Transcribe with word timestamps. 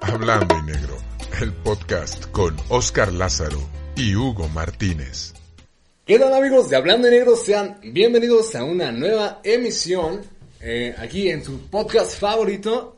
Hablando 0.00 0.56
en 0.56 0.66
negro, 0.66 0.96
el 1.42 1.52
podcast 1.52 2.24
con 2.30 2.56
Oscar 2.70 3.12
Lázaro 3.12 3.58
y 3.94 4.14
Hugo 4.14 4.48
Martínez. 4.48 5.34
¿Qué 6.06 6.18
tal 6.18 6.32
amigos 6.32 6.70
de 6.70 6.76
Hablando 6.76 7.08
en 7.08 7.14
Negro? 7.14 7.36
Sean 7.36 7.78
bienvenidos 7.82 8.54
a 8.54 8.64
una 8.64 8.90
nueva 8.90 9.40
emisión 9.44 10.22
eh, 10.62 10.94
aquí 10.96 11.28
en 11.28 11.44
su 11.44 11.68
podcast 11.68 12.18
favorito 12.18 12.96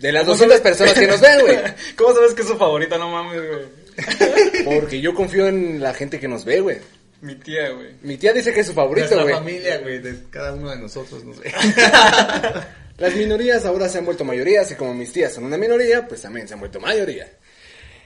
de 0.00 0.10
las 0.10 0.24
200 0.26 0.60
personas 0.60 0.94
que 0.94 1.06
nos 1.06 1.20
ven, 1.20 1.40
güey. 1.40 1.58
¿Cómo 1.96 2.14
sabes 2.14 2.32
que 2.32 2.40
es 2.40 2.48
su 2.48 2.56
favorita? 2.56 2.96
No 2.96 3.10
mames, 3.10 3.42
güey. 3.46 4.64
Porque 4.64 5.02
yo 5.02 5.12
confío 5.12 5.48
en 5.48 5.80
la 5.80 5.92
gente 5.92 6.18
que 6.18 6.28
nos 6.28 6.46
ve, 6.46 6.60
güey. 6.60 6.78
Mi 7.20 7.34
tía, 7.34 7.68
güey. 7.70 7.88
Mi 8.00 8.16
tía 8.16 8.32
dice 8.32 8.54
que 8.54 8.60
es 8.60 8.66
su 8.68 8.72
favorito, 8.72 9.14
güey. 9.16 9.34
La 9.34 9.38
familia, 9.38 9.78
güey, 9.80 9.98
de 9.98 10.18
cada 10.30 10.54
uno 10.54 10.70
de 10.70 10.78
nosotros, 10.78 11.22
no 11.24 11.34
sé. 11.34 11.52
Las 13.00 13.16
minorías 13.16 13.64
ahora 13.64 13.88
se 13.88 13.96
han 13.96 14.04
vuelto 14.04 14.26
mayorías 14.26 14.70
y 14.70 14.74
como 14.74 14.92
mis 14.92 15.10
tías 15.10 15.32
son 15.32 15.44
una 15.44 15.56
minoría, 15.56 16.06
pues 16.06 16.20
también 16.20 16.46
se 16.46 16.52
han 16.52 16.60
vuelto 16.60 16.78
mayoría. 16.80 17.26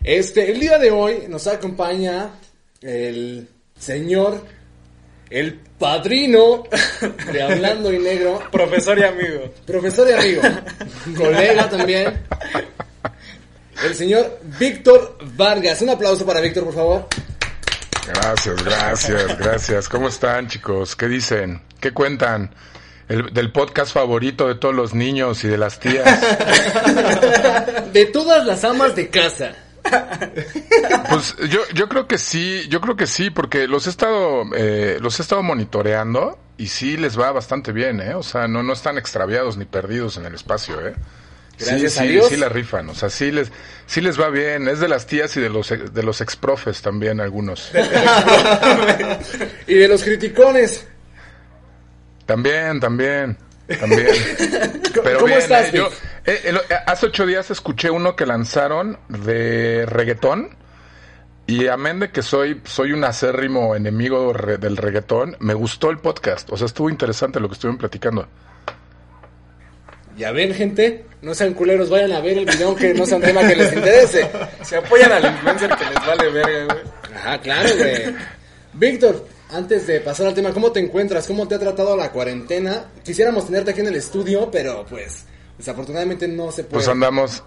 Este, 0.05 0.53
el 0.53 0.61
día 0.61 0.79
de 0.79 0.93
hoy 0.93 1.25
nos 1.29 1.49
acompaña 1.49 2.31
el 2.81 3.49
señor, 3.77 4.41
el 5.31 5.55
padrino 5.81 6.63
de 7.33 7.43
Hablando 7.43 7.93
y 7.93 7.99
Negro. 7.99 8.41
Profesor 8.53 8.97
y 8.97 9.03
amigo. 9.03 9.53
Profesor 9.67 10.09
y 10.11 10.13
amigo. 10.13 10.43
Colega 11.17 11.69
también. 11.69 12.23
El 13.85 13.97
señor 13.97 14.39
Víctor 14.61 15.19
Vargas. 15.37 15.83
Un 15.83 15.91
aplauso 15.91 16.25
para 16.25 16.41
Víctor, 16.41 16.67
por 16.67 16.75
favor. 16.75 17.09
Gracias, 18.07 18.65
gracias, 18.65 19.39
gracias. 19.39 19.89
¿Cómo 19.89 20.07
están, 20.07 20.47
chicos? 20.47 20.95
¿Qué 20.95 21.09
dicen? 21.09 21.61
¿Qué 21.81 21.91
cuentan? 21.91 22.55
El, 23.09 23.35
del 23.35 23.53
podcast 23.53 23.93
favorito 23.93 24.49
de 24.49 24.55
todos 24.55 24.75
los 24.75 24.95
niños 24.95 25.45
y 25.45 25.49
de 25.49 25.59
las 25.59 25.79
tías. 25.79 26.05
de 27.93 28.05
todas 28.07 28.47
las 28.47 28.65
amas 28.65 28.97
de 28.97 29.11
casa. 29.11 29.55
Pues 31.11 31.37
yo, 31.51 31.61
yo 31.75 31.89
creo 31.89 32.09
que 32.09 32.19
sí, 32.19 32.67
yo 32.69 32.81
creo 32.81 32.97
que 32.97 33.07
sí, 33.07 33.31
porque 33.31 33.69
los 33.69 33.87
he 33.87 33.91
estado, 33.91 34.45
eh, 34.57 34.99
los 35.01 35.19
he 35.19 35.23
estado 35.23 35.43
monitoreando 35.43 36.39
y 36.57 36.69
sí 36.69 36.97
les 36.97 37.19
va 37.19 37.33
bastante 37.33 37.73
bien, 37.73 38.01
¿eh? 38.01 38.15
O 38.15 38.23
sea, 38.23 38.49
no, 38.49 38.63
no 38.63 38.73
están 38.73 38.97
extraviados 38.97 39.57
ni 39.57 39.67
perdidos 39.67 40.17
en 40.17 40.27
el 40.27 40.35
espacio, 40.35 40.81
¿eh? 40.87 40.95
Gracias 41.59 41.93
sí, 41.93 41.99
a 41.99 42.03
sí, 42.03 42.09
Dios. 42.09 42.29
sí 42.29 42.37
la 42.37 42.49
rifan, 42.49 42.89
o 42.89 42.95
sea, 42.95 43.11
sí 43.11 43.31
les, 43.31 43.53
sí 43.87 44.01
les 44.01 44.21
va 44.21 44.29
bien. 44.29 44.67
Es 44.67 44.81
de 44.81 44.89
las 44.89 45.07
tías 45.07 45.37
y 45.37 45.41
de 45.41 45.51
los, 45.51 45.69
de 45.69 46.03
los 46.03 46.21
exprofes 46.21 46.83
también 46.83 47.21
algunos. 47.21 47.71
y 49.67 49.75
de 49.75 49.89
los 49.89 50.03
criticones. 50.03 50.87
También, 52.27 52.81
también, 52.81 53.37
también. 53.81 54.07
Pero 55.03 55.17
¿Cómo 55.19 55.27
bien, 55.27 55.39
estás, 55.39 55.69
eh, 55.69 55.77
yo, 55.77 55.89
eh, 56.27 56.41
el- 56.45 56.57
eh, 56.57 56.61
hace 56.87 57.07
ocho 57.07 57.27
días 57.27 57.51
escuché 57.51 57.91
uno 57.91 58.17
que 58.17 58.27
lanzaron 58.27 58.99
de 59.09 59.85
reggaetón. 59.87 60.57
Y 61.47 61.67
amén 61.67 62.01
de 62.01 62.11
que 62.11 62.23
soy, 62.23 62.63
soy 62.65 62.93
un 62.93 63.05
acérrimo 63.05 63.77
enemigo 63.77 64.33
re- 64.33 64.57
del 64.57 64.79
reggaetón, 64.79 65.37
me 65.41 65.53
gustó 65.53 65.91
el 65.91 65.99
podcast. 65.99 66.51
O 66.51 66.57
sea, 66.57 66.65
estuvo 66.65 66.89
interesante 66.89 67.39
lo 67.39 67.49
que 67.49 67.53
estuvieron 67.55 67.77
platicando. 67.77 68.27
Ya 70.17 70.31
ven, 70.33 70.55
gente, 70.55 71.05
no 71.23 71.35
sean 71.35 71.53
culeros, 71.55 71.91
vayan 71.91 72.13
a 72.13 72.21
ver 72.21 72.39
el 72.39 72.47
video 72.47 72.69
aunque 72.69 72.95
no 72.95 73.05
sea 73.05 73.17
un 73.17 73.25
tema 73.25 73.47
que 73.47 73.57
les 73.57 73.73
interese. 73.75 74.31
Se 74.63 74.77
apoyan 74.77 75.11
al 75.13 75.25
influencer 75.25 75.71
que 75.77 75.85
les 75.85 76.07
vale 76.07 76.31
verga, 76.31 76.65
güey. 76.75 76.85
Ajá, 77.17 77.39
claro, 77.41 77.69
güey. 77.77 78.15
Víctor, 78.75 79.27
antes 79.51 79.87
de 79.87 80.01
pasar 80.01 80.27
al 80.27 80.35
tema, 80.35 80.53
¿cómo 80.53 80.73
te 80.73 80.81
encuentras? 80.81 81.27
¿Cómo 81.27 81.47
te 81.47 81.55
ha 81.55 81.59
tratado 81.59 81.97
la 81.97 82.11
cuarentena? 82.11 82.87
Quisiéramos 83.05 83.47
tenerte 83.47 83.71
aquí 83.71 83.81
en 83.81 83.89
el 83.89 83.97
estudio, 83.97 84.51
pero 84.51 84.85
pues 84.89 85.27
desafortunadamente 85.59 86.27
no 86.29 86.51
se 86.51 86.65
puede. 86.65 86.75
Pues 86.75 86.89
andamos, 86.89 87.45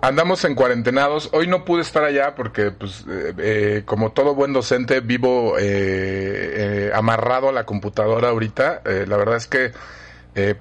andamos 0.00 0.44
en 0.44 0.54
cuarentenados. 0.54 1.28
Hoy 1.32 1.46
no 1.46 1.64
pude 1.64 1.82
estar 1.82 2.02
allá 2.02 2.34
porque, 2.34 2.70
pues, 2.72 3.04
eh, 3.08 3.34
eh, 3.38 3.82
como 3.84 4.12
todo 4.12 4.34
buen 4.34 4.52
docente, 4.52 5.00
vivo 5.00 5.58
eh, 5.58 5.62
eh, 5.64 6.90
amarrado 6.94 7.48
a 7.48 7.52
la 7.52 7.64
computadora 7.64 8.30
ahorita. 8.30 8.82
Eh, 8.84 9.04
la 9.06 9.16
verdad 9.16 9.36
es 9.36 9.46
que 9.46 9.72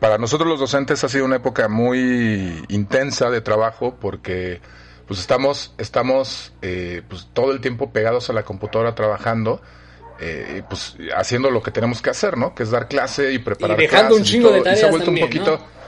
para 0.02 0.18
nosotros 0.18 0.50
los 0.50 0.60
docentes 0.60 1.02
ha 1.06 1.08
sido 1.08 1.24
una 1.24 1.38
época 1.38 1.70
muy 1.70 2.62
intensa 2.68 3.30
de 3.30 3.40
trabajo 3.40 3.96
porque, 4.02 4.60
pues, 5.08 5.22
estamos, 5.22 5.74
estamos, 5.78 6.52
pues, 6.60 7.30
todo 7.32 7.54
el 7.54 7.62
tiempo 7.62 7.92
pegados 7.92 8.30
a 8.30 8.34
la 8.34 8.44
computadora 8.44 8.96
trabajando. 8.96 9.62
Eh, 10.22 10.64
pues 10.70 10.96
haciendo 11.16 11.50
lo 11.50 11.62
que 11.62 11.72
tenemos 11.72 12.02
que 12.02 12.12
hacer, 12.12 12.38
¿no? 12.38 12.56
Que 12.56 12.64
es 12.64 12.72
dar 12.72 12.88
clase 12.88 13.34
y 13.34 13.40
preparar 13.40 13.78
Y 13.78 13.84
dejando 13.84 14.16
un 14.16 14.22
clases 14.22 14.34
y 14.34 14.38
chingo 14.38 14.52
de 14.52 14.62
todo. 14.62 14.74
Y 14.74 14.78
se 14.78 14.86
ha 14.86 14.90
tareas 14.90 14.92
vuelto 14.92 15.06
también, 15.06 15.26
un 15.26 15.30
poquito 15.30 15.58
¿no? 15.58 15.82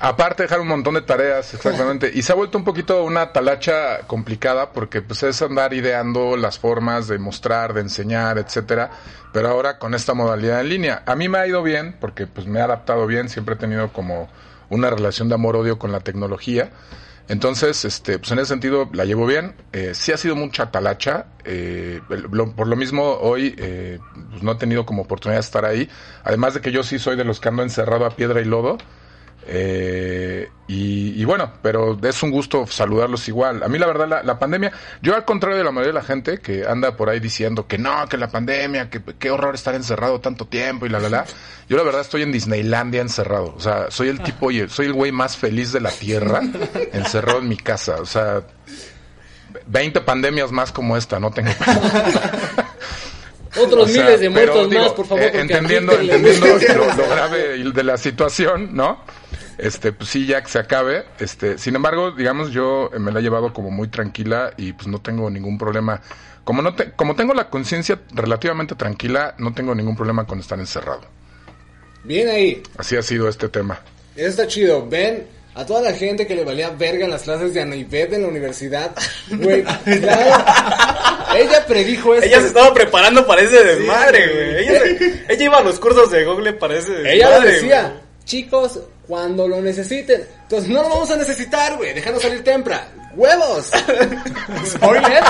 Aparte 0.00 0.42
de 0.42 0.46
dejar 0.46 0.60
un 0.60 0.68
montón 0.68 0.94
de 0.94 1.02
tareas, 1.02 1.52
exactamente. 1.54 2.10
Y 2.14 2.22
se 2.22 2.32
ha 2.32 2.36
vuelto 2.36 2.56
un 2.56 2.64
poquito 2.64 3.02
una 3.02 3.32
talacha 3.32 4.00
complicada 4.06 4.72
porque 4.72 5.02
pues 5.02 5.24
es 5.24 5.42
andar 5.42 5.74
ideando 5.74 6.36
las 6.36 6.58
formas 6.58 7.08
de 7.08 7.18
mostrar, 7.18 7.74
de 7.74 7.80
enseñar, 7.80 8.38
etcétera. 8.38 8.90
Pero 9.32 9.48
ahora 9.48 9.78
con 9.78 9.94
esta 9.94 10.14
modalidad 10.14 10.60
en 10.60 10.68
línea. 10.68 11.02
A 11.04 11.16
mí 11.16 11.28
me 11.28 11.38
ha 11.38 11.46
ido 11.46 11.62
bien 11.62 11.96
porque 12.00 12.26
pues 12.28 12.46
me 12.46 12.60
he 12.60 12.62
adaptado 12.62 13.06
bien, 13.06 13.28
siempre 13.28 13.56
he 13.56 13.58
tenido 13.58 13.92
como 13.92 14.28
una 14.70 14.88
relación 14.88 15.28
de 15.28 15.34
amor-odio 15.34 15.78
con 15.78 15.90
la 15.90 16.00
tecnología. 16.00 16.70
Entonces, 17.28 17.84
este, 17.84 18.18
pues 18.18 18.30
en 18.32 18.38
ese 18.38 18.48
sentido 18.48 18.88
la 18.92 19.04
llevo 19.04 19.26
bien. 19.26 19.54
Eh, 19.72 19.92
sí 19.94 20.12
ha 20.12 20.16
sido 20.16 20.34
mucha 20.36 20.70
talacha. 20.70 21.26
eh, 21.44 22.00
lo- 22.30 22.54
por 22.54 22.66
lo 22.68 22.76
mismo, 22.76 23.02
hoy 23.20 23.54
eh, 23.58 24.00
pues 24.30 24.42
no 24.42 24.52
he 24.52 24.54
tenido 24.56 24.84
como 24.86 25.02
oportunidad 25.02 25.36
de 25.38 25.44
estar 25.46 25.64
ahí. 25.64 25.88
Además 26.24 26.54
de 26.54 26.60
que 26.60 26.72
yo 26.72 26.82
sí 26.82 26.98
soy 26.98 27.16
de 27.16 27.24
los 27.24 27.40
que 27.40 27.48
ando 27.48 27.62
encerrado 27.62 28.04
a 28.06 28.10
piedra 28.16 28.40
y 28.40 28.44
lodo. 28.44 28.78
Eh, 29.50 30.50
y, 30.66 31.18
y 31.20 31.24
bueno, 31.24 31.54
pero 31.62 31.98
es 32.02 32.22
un 32.22 32.30
gusto 32.30 32.66
saludarlos 32.66 33.26
igual. 33.28 33.62
A 33.62 33.68
mí 33.68 33.78
la 33.78 33.86
verdad 33.86 34.06
la, 34.06 34.22
la 34.22 34.38
pandemia, 34.38 34.70
yo 35.00 35.14
al 35.14 35.24
contrario 35.24 35.56
de 35.56 35.64
la 35.64 35.70
mayoría 35.70 35.94
de 35.94 35.98
la 36.00 36.04
gente 36.04 36.38
que 36.40 36.66
anda 36.66 36.94
por 36.96 37.08
ahí 37.08 37.18
diciendo 37.18 37.66
que 37.66 37.78
no, 37.78 38.06
que 38.08 38.18
la 38.18 38.28
pandemia, 38.28 38.90
que 38.90 39.00
qué 39.18 39.30
horror 39.30 39.54
estar 39.54 39.74
encerrado 39.74 40.20
tanto 40.20 40.46
tiempo 40.46 40.84
y 40.84 40.90
la 40.90 41.00
la 41.00 41.08
la. 41.08 41.24
Yo 41.66 41.78
la 41.78 41.82
verdad 41.82 42.02
estoy 42.02 42.22
en 42.22 42.32
Disneylandia 42.32 43.00
encerrado. 43.00 43.54
O 43.56 43.60
sea, 43.60 43.90
soy 43.90 44.08
el 44.08 44.20
tipo, 44.20 44.50
soy 44.68 44.86
el 44.86 44.92
güey 44.92 45.12
más 45.12 45.36
feliz 45.38 45.72
de 45.72 45.80
la 45.80 45.90
tierra 45.90 46.42
encerrado 46.92 47.38
en 47.38 47.48
mi 47.48 47.56
casa. 47.56 47.96
O 48.02 48.06
sea, 48.06 48.42
20 49.66 50.02
pandemias 50.02 50.52
más 50.52 50.72
como 50.72 50.94
esta, 50.98 51.18
no 51.18 51.30
tengo. 51.30 51.50
Otros 53.58 53.84
O 53.84 53.88
sea, 53.88 54.04
miles 54.04 54.20
de 54.20 54.30
pero 54.30 54.52
muertos 54.52 54.70
digo, 54.70 54.82
más, 54.82 54.92
por 54.92 55.06
favor. 55.06 55.24
eh, 55.24 55.30
entendiendo, 55.40 55.92
entendiendo 55.98 56.46
lo, 56.46 56.94
lo 56.94 57.08
grave 57.08 57.58
de 57.58 57.82
la 57.82 57.96
situación, 57.96 58.74
¿no? 58.74 59.02
Este, 59.58 59.92
pues 59.92 60.08
sí, 60.10 60.24
ya 60.26 60.40
que 60.42 60.48
se 60.48 60.58
acabe. 60.60 61.04
Este, 61.18 61.58
sin 61.58 61.74
embargo, 61.76 62.12
digamos, 62.12 62.50
yo 62.52 62.90
eh, 62.94 62.98
me 62.98 63.10
la 63.12 63.18
he 63.18 63.22
llevado 63.22 63.52
como 63.52 63.70
muy 63.70 63.88
tranquila 63.88 64.52
y 64.56 64.72
pues 64.72 64.86
no 64.86 65.00
tengo 65.00 65.28
ningún 65.30 65.58
problema. 65.58 66.00
Como 66.44 66.62
no 66.62 66.74
te- 66.74 66.92
como 66.92 67.14
tengo 67.16 67.34
la 67.34 67.50
conciencia 67.50 68.00
relativamente 68.14 68.74
tranquila, 68.76 69.34
no 69.38 69.52
tengo 69.52 69.74
ningún 69.74 69.96
problema 69.96 70.26
con 70.26 70.38
estar 70.40 70.58
encerrado. 70.58 71.02
Bien 72.04 72.28
ahí. 72.28 72.62
Así 72.78 72.96
ha 72.96 73.02
sido 73.02 73.28
este 73.28 73.48
tema. 73.48 73.80
Eso 74.16 74.28
está 74.28 74.46
chido. 74.46 74.88
Ven 74.88 75.26
a 75.54 75.66
toda 75.66 75.82
la 75.82 75.92
gente 75.92 76.26
que 76.26 76.36
le 76.36 76.44
valía 76.44 76.70
verga 76.70 77.04
en 77.04 77.10
las 77.10 77.22
clases 77.24 77.52
de 77.52 77.60
Anaibet 77.60 78.12
en 78.12 78.22
la 78.22 78.28
universidad. 78.28 78.92
Güey, 79.30 79.64
claro. 80.00 80.44
Ella 81.36 81.66
predijo 81.66 82.14
esto. 82.14 82.26
Ella 82.26 82.40
se 82.40 82.46
estaba 82.46 82.72
preparando 82.72 83.26
para 83.26 83.42
ese 83.42 83.62
desmadre, 83.64 84.32
güey. 84.32 84.68
Ella, 84.68 84.80
ella 85.28 85.44
iba 85.44 85.58
a 85.58 85.62
los 85.62 85.78
cursos 85.80 86.10
de 86.10 86.24
Google 86.24 86.52
para 86.54 86.76
ese 86.76 86.92
desmadre. 86.92 87.14
Ella 87.16 87.38
lo 87.38 87.44
decía, 87.44 88.00
chicos, 88.24 88.80
cuando 89.08 89.48
lo 89.48 89.60
necesiten. 89.60 90.22
Entonces 90.42 90.68
no 90.68 90.82
lo 90.82 90.90
vamos 90.90 91.10
a 91.10 91.16
necesitar, 91.16 91.76
güey. 91.76 91.94
Déjanos 91.94 92.22
salir 92.22 92.44
temprano. 92.44 92.86
¡Huevos! 93.16 93.70
Spoiler. 94.66 95.24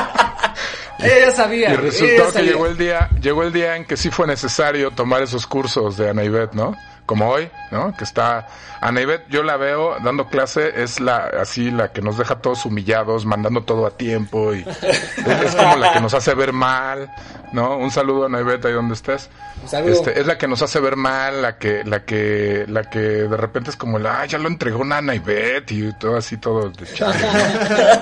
Ella 0.99 1.19
ya 1.21 1.31
sabía. 1.31 1.73
Y 1.73 1.77
resultó 1.77 2.27
que 2.27 2.33
sabía. 2.33 2.51
llegó 2.51 2.67
el 2.67 2.77
día, 2.77 3.09
llegó 3.23 3.43
el 3.45 3.53
día 3.53 3.77
en 3.77 3.85
que 3.85 3.97
sí 3.97 4.11
fue 4.11 4.27
necesario 4.27 4.91
tomar 4.91 5.23
esos 5.23 5.47
cursos 5.47 5.97
de 5.97 6.11
Anaibet, 6.11 6.53
¿no? 6.55 6.77
Como 7.09 7.31
hoy, 7.31 7.51
¿no? 7.71 7.97
Que 7.97 8.05
está 8.05 8.47
Ana 8.83 9.01
Ivette, 9.01 9.25
yo 9.31 9.43
la 9.43 9.57
veo 9.57 9.97
dando 10.05 10.27
clase, 10.27 10.83
es 10.83 11.01
la 11.01 11.31
así 11.41 11.71
la 11.71 11.91
que 11.91 12.03
nos 12.03 12.19
deja 12.19 12.43
todos 12.43 12.67
humillados, 12.67 13.25
mandando 13.25 13.63
todo 13.63 13.87
a 13.87 13.97
tiempo 13.97 14.55
y 14.55 14.63
es 14.69 15.57
como 15.57 15.77
la 15.77 15.95
que 15.95 16.01
nos 16.01 16.13
hace 16.13 16.35
ver 16.35 16.53
mal, 16.53 17.11
¿no? 17.53 17.79
Un 17.79 17.91
saludo 17.91 18.25
a 18.25 18.27
Ana 18.27 18.41
Ivette 18.41 18.67
ahí 18.67 18.75
donde 18.75 18.93
estés. 18.93 19.31
Este, 19.73 20.21
es 20.21 20.27
la 20.27 20.37
que 20.37 20.47
nos 20.47 20.61
hace 20.61 20.81
ver 20.81 20.97
mal, 20.97 21.41
la 21.41 21.57
que 21.57 21.83
la 21.83 22.05
que 22.05 22.67
la 22.69 22.91
que 22.91 22.99
de 22.99 23.37
repente 23.39 23.71
es 23.71 23.77
como 23.77 23.99
la, 23.99 24.21
ah, 24.21 24.27
ya 24.27 24.37
lo 24.37 24.49
entregó 24.49 24.81
una 24.81 24.99
Ana 24.99 25.15
Ivette 25.15 25.73
y 25.73 25.93
todo 25.95 26.19
así 26.19 26.37
todo 26.37 26.69
de 26.69 26.93
chale. 26.93 27.27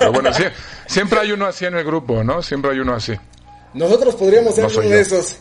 Pero 0.00 0.12
bueno, 0.12 0.32
sí, 0.32 0.42
siempre 0.86 1.20
hay 1.20 1.30
uno 1.30 1.46
así 1.46 1.64
en 1.64 1.76
el 1.76 1.84
grupo, 1.84 2.24
¿no? 2.24 2.42
Siempre 2.42 2.72
hay 2.72 2.80
uno 2.80 2.94
así. 2.94 3.14
Nosotros 3.72 4.16
podríamos 4.16 4.52
ser 4.52 4.64
No 4.64 4.70
uno 4.70 4.88
de 4.88 5.00
esos. 5.00 5.38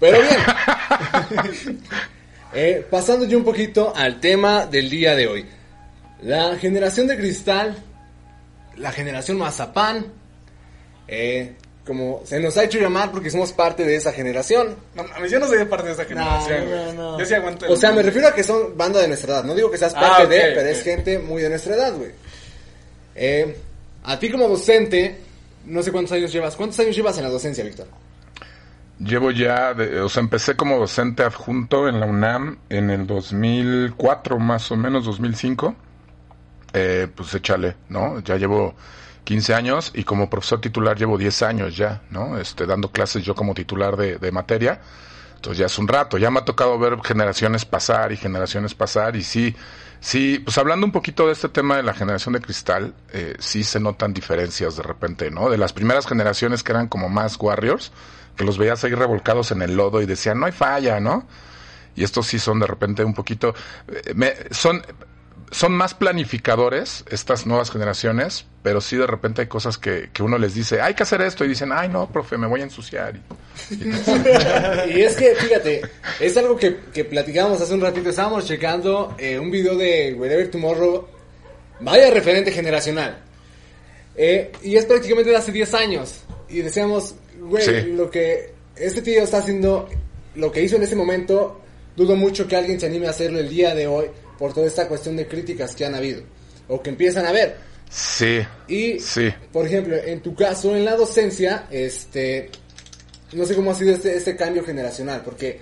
Pero 0.00 0.18
bien. 0.18 1.82
Eh, 2.54 2.84
pasando 2.90 3.26
yo 3.26 3.38
un 3.38 3.44
poquito 3.44 3.92
al 3.94 4.20
tema 4.20 4.66
del 4.66 4.88
día 4.88 5.14
de 5.14 5.26
hoy. 5.26 5.46
La 6.22 6.56
generación 6.56 7.06
de 7.06 7.16
cristal, 7.16 7.76
la 8.76 8.90
generación 8.92 9.36
mazapán, 9.38 10.06
eh, 11.06 11.54
como 11.86 12.22
se 12.24 12.38
nos 12.40 12.56
ha 12.58 12.64
hecho 12.64 12.78
llamar 12.78 13.10
porque 13.10 13.30
somos 13.30 13.52
parte 13.52 13.84
de 13.84 13.96
esa 13.96 14.12
generación. 14.12 14.76
No 14.94 15.26
yo 15.26 15.38
no 15.38 15.46
soy 15.46 15.64
parte 15.64 15.86
de 15.86 15.92
esa 15.94 16.04
generación, 16.04 16.96
no. 16.96 17.18
Yo 17.18 17.24
sí 17.24 17.34
aguanto. 17.34 17.66
el- 17.66 17.72
O 17.72 17.76
sea, 17.76 17.92
me 17.92 18.02
refiero 18.02 18.28
a 18.28 18.34
que 18.34 18.42
son 18.44 18.76
banda 18.76 19.00
de 19.00 19.08
nuestra 19.08 19.34
edad. 19.34 19.44
No 19.44 19.54
digo 19.54 19.70
que 19.70 19.78
seas 19.78 19.94
Ah, 19.96 20.00
parte 20.00 20.24
ok, 20.24 20.30
de, 20.30 20.40
pero 20.54 20.68
es 20.68 20.82
gente 20.82 21.18
muy 21.18 21.40
de 21.42 21.48
nuestra 21.50 21.74
edad, 21.76 21.94
güey. 21.94 22.10
Eh, 23.14 23.56
a 24.04 24.18
ti 24.18 24.30
como 24.30 24.48
docente, 24.48 25.16
no 25.66 25.82
sé 25.82 25.90
cuántos 25.92 26.12
años 26.12 26.32
llevas. 26.32 26.56
¿Cuántos 26.56 26.78
años 26.80 26.94
llevas 26.96 27.16
en 27.18 27.24
la 27.24 27.30
docencia, 27.30 27.64
Víctor? 27.64 27.86
Llevo 28.98 29.30
ya, 29.30 29.74
de- 29.74 30.00
o 30.00 30.08
sea, 30.08 30.22
empecé 30.22 30.56
como 30.56 30.76
docente 30.78 31.22
adjunto 31.22 31.88
en 31.88 32.00
la 32.00 32.06
UNAM 32.06 32.58
en 32.68 32.90
el 32.90 33.06
2004, 33.06 34.38
más 34.40 34.70
o 34.72 34.76
menos, 34.76 35.04
2005. 35.04 35.76
Eh, 36.74 37.08
pues 37.14 37.32
échale, 37.34 37.76
¿no? 37.88 38.20
Ya 38.20 38.36
llevo 38.36 38.74
15 39.24 39.54
años 39.54 39.92
y 39.94 40.04
como 40.04 40.28
profesor 40.28 40.60
titular 40.60 40.96
llevo 40.98 41.16
10 41.16 41.42
años 41.42 41.76
ya, 41.76 42.02
¿no? 42.10 42.38
Este, 42.38 42.66
dando 42.66 42.90
clases 42.90 43.24
yo 43.24 43.34
como 43.34 43.54
titular 43.54 43.96
de, 43.96 44.18
de 44.18 44.32
materia. 44.32 44.80
Entonces 45.36 45.58
ya 45.58 45.66
es 45.66 45.78
un 45.78 45.86
rato, 45.86 46.18
ya 46.18 46.30
me 46.32 46.40
ha 46.40 46.44
tocado 46.44 46.76
ver 46.80 46.98
generaciones 47.04 47.64
pasar 47.64 48.10
y 48.10 48.16
generaciones 48.16 48.74
pasar 48.74 49.14
y 49.14 49.22
sí, 49.22 49.54
sí, 50.00 50.40
pues 50.44 50.58
hablando 50.58 50.84
un 50.84 50.90
poquito 50.92 51.26
de 51.26 51.32
este 51.32 51.48
tema 51.48 51.76
de 51.76 51.84
la 51.84 51.94
generación 51.94 52.34
de 52.34 52.40
cristal, 52.40 52.92
eh, 53.12 53.36
sí 53.38 53.62
se 53.62 53.78
notan 53.78 54.12
diferencias 54.12 54.76
de 54.76 54.82
repente, 54.82 55.30
¿no? 55.30 55.48
De 55.48 55.56
las 55.56 55.72
primeras 55.72 56.06
generaciones 56.08 56.64
que 56.64 56.72
eran 56.72 56.88
como 56.88 57.08
más 57.08 57.36
warriors, 57.38 57.92
que 58.38 58.44
los 58.44 58.56
veías 58.56 58.82
ahí 58.84 58.94
revolcados 58.94 59.50
en 59.50 59.60
el 59.60 59.76
lodo 59.76 60.00
y 60.00 60.06
decían, 60.06 60.40
no 60.40 60.46
hay 60.46 60.52
falla, 60.52 61.00
¿no? 61.00 61.26
Y 61.96 62.04
estos 62.04 62.26
sí 62.28 62.38
son 62.38 62.60
de 62.60 62.66
repente 62.66 63.04
un 63.04 63.12
poquito, 63.12 63.54
eh, 63.88 64.12
me- 64.14 64.34
son, 64.52 64.82
son 65.50 65.72
más 65.72 65.94
planificadores 65.94 67.04
estas 67.10 67.44
nuevas 67.46 67.70
generaciones, 67.70 68.46
pero 68.62 68.80
sí 68.80 68.96
de 68.96 69.06
repente 69.06 69.40
hay 69.42 69.48
cosas 69.48 69.78
que, 69.78 70.10
que 70.12 70.22
uno 70.22 70.38
les 70.38 70.54
dice, 70.54 70.80
hay 70.80 70.94
que 70.94 71.02
hacer 71.02 71.20
esto, 71.22 71.44
y 71.44 71.48
dicen, 71.48 71.72
ay 71.72 71.88
no, 71.88 72.08
profe, 72.10 72.38
me 72.38 72.46
voy 72.46 72.60
a 72.60 72.64
ensuciar. 72.64 73.16
Y- 73.70 73.80
es 75.00 75.16
que, 75.16 75.34
fíjate, 75.34 75.82
es 76.20 76.36
algo 76.36 76.56
que, 76.56 76.76
que 76.94 77.04
platicábamos 77.04 77.60
hace 77.60 77.74
un 77.74 77.80
ratito. 77.80 78.08
Estábamos 78.10 78.46
checando 78.46 79.14
eh, 79.18 79.38
un 79.38 79.50
video 79.50 79.76
de 79.76 80.14
Wherever 80.16 80.50
Tomorrow. 80.50 81.08
Vaya 81.80 82.10
referente 82.10 82.52
generacional. 82.52 83.18
Eh, 84.20 84.50
y 84.62 84.76
es 84.76 84.84
prácticamente 84.84 85.30
de 85.30 85.36
hace 85.36 85.52
10 85.52 85.72
años. 85.74 86.16
Y 86.48 86.60
decíamos, 86.60 87.14
güey, 87.40 87.62
Sí. 87.64 87.92
lo 87.92 88.10
que 88.10 88.52
este 88.76 89.00
tío 89.00 89.22
está 89.22 89.38
haciendo, 89.38 89.88
lo 90.34 90.50
que 90.52 90.60
hizo 90.62 90.76
en 90.76 90.82
ese 90.82 90.96
momento, 90.96 91.60
dudo 91.96 92.16
mucho 92.16 92.46
que 92.48 92.56
alguien 92.56 92.78
se 92.80 92.86
anime 92.86 93.06
a 93.06 93.10
hacerlo 93.10 93.38
el 93.38 93.48
día 93.48 93.74
de 93.74 93.86
hoy 93.86 94.06
por 94.38 94.52
toda 94.52 94.66
esta 94.66 94.88
cuestión 94.88 95.16
de 95.16 95.26
críticas 95.28 95.74
que 95.76 95.84
han 95.84 95.94
habido. 95.94 96.22
O 96.66 96.82
que 96.82 96.90
empiezan 96.90 97.24
a 97.26 97.28
haber. 97.30 97.56
Sí, 97.90 98.40
Y, 98.66 98.98
sí. 99.00 99.32
por 99.52 99.64
ejemplo, 99.66 99.96
en 99.96 100.20
tu 100.20 100.34
caso, 100.34 100.76
en 100.76 100.84
la 100.84 100.94
docencia, 100.96 101.66
este, 101.70 102.50
no 103.32 103.46
sé 103.46 103.54
cómo 103.54 103.70
ha 103.70 103.74
sido 103.74 103.94
este, 103.94 104.14
este 104.16 104.36
cambio 104.36 104.62
generacional, 104.64 105.22
porque 105.24 105.60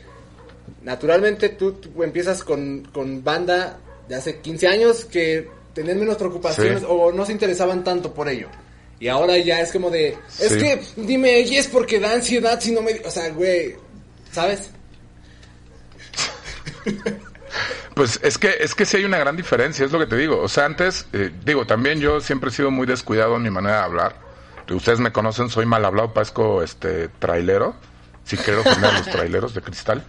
naturalmente 0.82 1.50
tú, 1.50 1.72
tú 1.74 2.02
empiezas 2.02 2.42
con, 2.42 2.88
con 2.92 3.22
banda 3.22 3.78
de 4.08 4.14
hace 4.16 4.38
15 4.40 4.66
años 4.66 5.04
que 5.04 5.48
tenían 5.76 6.00
menos 6.00 6.16
preocupaciones 6.16 6.80
Sí. 6.80 6.86
o 6.88 7.12
no 7.12 7.24
se 7.26 7.32
interesaban 7.32 7.84
tanto 7.84 8.12
por 8.12 8.28
ello. 8.28 8.48
Y 8.98 9.08
ahora 9.08 9.36
ya 9.36 9.60
es 9.60 9.70
como 9.70 9.90
de, 9.90 10.16
es 10.40 10.52
Sí. 10.52 10.58
que, 10.58 10.80
dime, 10.96 11.40
y 11.42 11.56
es 11.58 11.68
porque 11.68 12.00
da 12.00 12.12
ansiedad 12.14 12.58
si 12.58 12.72
no 12.72 12.80
me... 12.80 12.92
O 13.04 13.10
sea, 13.10 13.28
güey, 13.28 13.76
¿sabes? 14.32 14.70
Pues 17.94 18.20
es 18.22 18.36
que 18.38 18.54
es 18.60 18.74
que 18.74 18.84
sí 18.84 18.98
hay 18.98 19.04
una 19.04 19.18
gran 19.18 19.36
diferencia, 19.36 19.84
es 19.86 19.92
lo 19.92 19.98
que 19.98 20.06
te 20.06 20.16
digo. 20.16 20.40
O 20.40 20.48
sea, 20.48 20.66
antes, 20.66 21.06
eh, 21.12 21.30
digo, 21.44 21.66
también 21.66 22.00
yo 22.00 22.20
siempre 22.20 22.50
he 22.50 22.52
sido 22.52 22.70
muy 22.70 22.86
descuidado 22.86 23.36
en 23.36 23.42
mi 23.42 23.50
manera 23.50 23.78
de 23.78 23.82
hablar. 23.84 24.16
Ustedes 24.70 24.98
me 24.98 25.12
conocen, 25.12 25.48
soy 25.48 25.64
mal 25.64 25.84
hablado, 25.84 26.12
parezco 26.12 26.62
este 26.62 27.08
trailero, 27.08 27.74
sin 28.24 28.38
querer 28.40 28.60
ofender 28.60 28.92
los 28.92 29.06
traileros 29.06 29.54
de 29.54 29.62
cristal. 29.62 30.04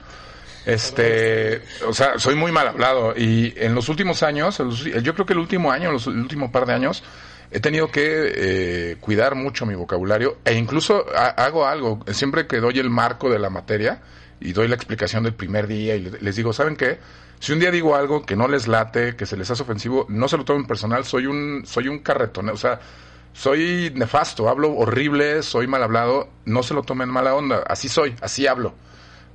Este, 0.67 1.61
o 1.87 1.93
sea, 1.93 2.19
soy 2.19 2.35
muy 2.35 2.51
mal 2.51 2.67
hablado 2.67 3.13
y 3.15 3.53
en 3.57 3.73
los 3.73 3.87
últimos 3.89 4.21
años, 4.21 4.57
yo 5.01 5.13
creo 5.13 5.25
que 5.25 5.33
el 5.33 5.39
último 5.39 5.71
año, 5.71 5.91
los, 5.91 6.07
el 6.07 6.17
último 6.19 6.51
par 6.51 6.65
de 6.65 6.73
años, 6.73 7.03
he 7.51 7.59
tenido 7.61 7.89
que 7.89 8.01
eh, 8.35 8.97
cuidar 8.99 9.35
mucho 9.35 9.65
mi 9.65 9.75
vocabulario 9.75 10.37
e 10.43 10.53
incluso 10.55 11.05
ha- 11.15 11.29
hago 11.45 11.65
algo, 11.65 12.03
siempre 12.11 12.47
que 12.47 12.57
doy 12.59 12.79
el 12.79 12.89
marco 12.89 13.29
de 13.29 13.39
la 13.39 13.49
materia 13.49 14.01
y 14.41 14.51
doy 14.51 14.67
la 14.67 14.75
explicación 14.75 15.23
del 15.23 15.33
primer 15.33 15.67
día 15.67 15.95
y 15.95 16.01
le- 16.01 16.19
les 16.19 16.35
digo, 16.35 16.51
¿saben 16.51 16.75
qué? 16.75 16.99
Si 17.39 17.53
un 17.53 17.59
día 17.59 17.71
digo 17.71 17.95
algo 17.95 18.25
que 18.25 18.35
no 18.35 18.47
les 18.49 18.67
late, 18.67 19.15
que 19.15 19.25
se 19.25 19.37
les 19.37 19.49
hace 19.49 19.63
ofensivo, 19.63 20.05
no 20.09 20.27
se 20.27 20.35
lo 20.37 20.43
tomen 20.43 20.67
personal, 20.67 21.05
soy 21.05 21.27
un, 21.27 21.63
soy 21.65 21.87
un 21.87 21.99
carretón, 21.99 22.49
o 22.49 22.57
sea, 22.57 22.79
soy 23.31 23.91
nefasto, 23.95 24.49
hablo 24.49 24.73
horrible, 24.75 25.43
soy 25.43 25.67
mal 25.67 25.81
hablado, 25.83 26.27
no 26.45 26.61
se 26.63 26.73
lo 26.73 26.81
tomen 26.83 27.07
mala 27.09 27.35
onda, 27.35 27.63
así 27.67 27.87
soy, 27.87 28.15
así 28.21 28.47
hablo, 28.47 28.73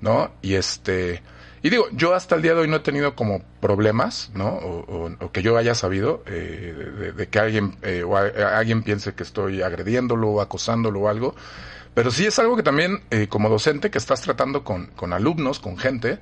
¿no? 0.02 0.30
Y 0.42 0.54
este, 0.54 1.22
y 1.62 1.70
digo, 1.70 1.86
yo 1.92 2.14
hasta 2.14 2.34
el 2.34 2.42
día 2.42 2.52
de 2.54 2.60
hoy 2.60 2.68
no 2.68 2.76
he 2.76 2.80
tenido 2.80 3.14
como 3.14 3.42
problemas, 3.60 4.30
¿no? 4.34 4.48
O, 4.48 5.08
o- 5.20 5.32
que 5.32 5.42
yo 5.42 5.56
haya 5.56 5.74
sabido 5.74 6.22
eh, 6.26 7.12
de 7.16 7.28
que 7.28 7.38
alguien, 7.38 7.76
eh, 7.82 8.02
o 8.02 8.16
a- 8.18 8.58
alguien 8.58 8.82
piense 8.82 9.14
que 9.14 9.22
estoy 9.22 9.62
agrediéndolo 9.62 10.28
o 10.28 10.40
acosándolo 10.42 11.00
o 11.00 11.08
algo. 11.08 11.34
Pero 11.94 12.10
sí 12.10 12.26
es 12.26 12.38
algo 12.38 12.56
que 12.56 12.62
también, 12.62 13.02
eh, 13.10 13.28
como 13.28 13.48
docente, 13.48 13.90
que 13.90 13.98
estás 13.98 14.20
tratando 14.22 14.64
con, 14.64 14.86
con 14.88 15.12
alumnos, 15.12 15.60
con 15.60 15.78
gente, 15.78 16.18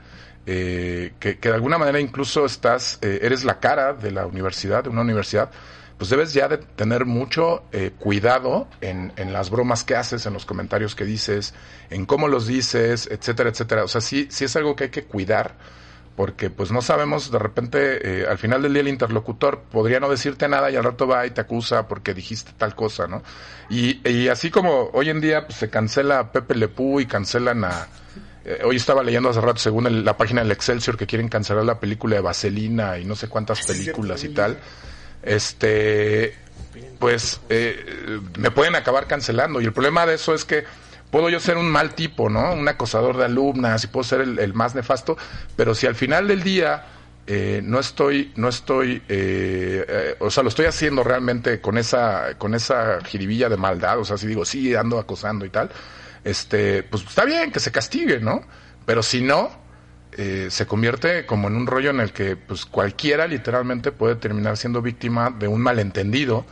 eh, 0.47 1.13
que, 1.21 1.39
que 1.39 1.49
de 1.49 1.55
alguna 1.55 1.79
manera 1.79 2.01
incluso 2.01 2.45
estás, 2.45 2.99
eh, 3.03 3.21
eres 3.23 3.45
la 3.45 3.61
cara 3.61 3.93
de 3.95 4.11
la 4.11 4.27
universidad, 4.27 4.85
de 4.85 4.91
una 4.91 5.03
universidad, 5.03 5.51
pues 6.01 6.09
debes 6.09 6.33
ya 6.33 6.49
de 6.49 6.57
tener 6.57 7.05
mucho 7.05 7.63
eh, 7.73 7.91
cuidado 7.99 8.67
en, 8.81 9.13
en 9.17 9.35
las 9.35 9.51
bromas 9.51 9.85
que 9.85 9.97
haces, 9.97 10.25
en 10.25 10.33
los 10.33 10.47
comentarios 10.47 10.95
que 10.95 11.05
dices, 11.05 11.53
en 11.91 12.07
cómo 12.07 12.27
los 12.27 12.47
dices, 12.47 13.07
etcétera, 13.13 13.51
etcétera. 13.51 13.85
O 13.85 13.89
sea, 13.89 14.01
sí, 14.01 14.27
sí 14.31 14.47
es 14.47 14.57
algo 14.57 14.75
que 14.75 14.85
hay 14.85 14.91
que 14.91 15.05
cuidar, 15.05 15.57
porque 16.17 16.49
pues 16.49 16.71
no 16.73 16.81
sabemos, 16.81 17.31
de 17.31 17.39
repente, 17.39 18.23
eh, 18.23 18.27
al 18.27 18.39
final 18.39 18.63
del 18.63 18.73
día 18.73 18.81
el 18.81 18.89
interlocutor 18.89 19.65
podría 19.71 20.01
no 20.01 20.09
decirte 20.09 20.49
nada 20.49 20.71
y 20.71 20.77
al 20.77 20.85
rato 20.85 21.07
va 21.07 21.27
y 21.27 21.33
te 21.33 21.43
acusa 21.43 21.87
porque 21.87 22.15
dijiste 22.15 22.53
tal 22.57 22.75
cosa, 22.75 23.07
¿no? 23.07 23.23
Y, 23.69 24.01
y 24.09 24.29
así 24.29 24.51
como 24.51 24.89
hoy 24.95 25.11
en 25.11 25.21
día 25.21 25.47
pues, 25.47 25.59
se 25.59 25.69
cancela 25.69 26.19
a 26.19 26.33
Pepe 26.33 26.55
Lepú 26.55 26.99
y 27.01 27.05
cancelan 27.05 27.63
a... 27.65 27.89
eh, 28.47 28.61
hoy 28.65 28.77
estaba 28.77 29.03
leyendo 29.03 29.29
hace 29.29 29.41
rato, 29.43 29.59
según 29.59 29.87
el- 29.87 30.03
la 30.03 30.17
página 30.17 30.41
del 30.43 30.51
Excelsior, 30.51 30.97
que 30.97 31.07
quieren 31.07 31.29
cancelar 31.29 31.65
la 31.67 31.79
película 31.79 32.17
de 32.17 32.23
Vaselina 32.23 32.97
y 32.99 33.05
no 33.05 33.15
sé 33.17 33.29
cuántas 33.29 33.61
películas 33.67 34.25
y 34.25 34.29
tal. 34.31 34.59
Este, 35.23 36.35
pues 36.99 37.41
eh, 37.49 38.21
me 38.39 38.51
pueden 38.51 38.77
acabar 38.77 39.07
cancelando. 39.07 39.61
Y 39.61 39.65
el 39.65 39.73
problema 39.73 40.07
de 40.07 40.15
eso 40.15 40.35
es 40.35 40.45
que 40.45 40.65
puedo 41.11 41.29
yo 41.29 41.41
ser 41.41 41.57
un 41.57 41.69
mal 41.69 41.95
tipo, 41.95 42.31
¿no? 42.31 42.53
Un 42.53 42.69
acosador 42.69 43.17
de 43.17 43.25
alumnas 43.25 43.85
y 43.85 43.89
puedo 43.89 44.05
ser 44.05 44.21
el, 44.21 44.55
más 44.55 44.75
nefasto, 44.75 45.17
pero 45.57 45.75
si 45.75 45.87
al 45.87 45.95
final 45.95 46.29
del 46.29 46.43
día 46.43 46.87
eh, 47.27 47.61
no 47.63 47.79
estoy, 47.79 48.33
no 48.37 48.49
estoy, 48.49 49.03
eh, 49.09 49.85
eh, 49.89 50.17
o 50.21 50.31
sea, 50.31 50.43
lo 50.43 50.49
estoy 50.49 50.67
haciendo 50.67 51.03
realmente 51.03 51.61
con 51.61 51.79
esa, 51.79 52.39
con 52.39 52.55
esa 52.55 53.01
jiribilla 53.05 53.49
de 53.49 53.57
maldad, 53.57 53.99
o 53.99 54.05
sea, 54.05 54.17
si 54.17 54.27
digo, 54.27 54.45
sí, 54.45 54.75
ando 54.75 54.99
acosando 54.99 55.45
y 55.45 55.51
tal, 55.51 55.71
este, 56.25 56.83
pues 56.85 57.03
está 57.03 57.25
bien 57.25 57.51
que 57.51 57.61
se 57.61 57.73
castigue, 57.73 58.21
¿no? 58.21 58.43
Pero 58.87 59.03
si 59.03 59.21
no, 59.21 59.51
eh, 60.17 60.49
se 60.51 60.67
convierte 60.67 61.25
como 61.27 61.49
en 61.49 61.57
un 61.57 61.67
rollo 61.67 61.91
en 61.91 62.01
el 62.01 62.13
que 62.13 62.37
pues 62.37 62.67
cualquiera 62.67 63.27
literalmente 63.27 63.93
puede 63.93 64.17
terminar 64.17 64.57
siendo 64.57 64.83
víctima 64.83 65.31
de 65.31 65.47
un 65.49 65.61
malentendido 65.61 66.45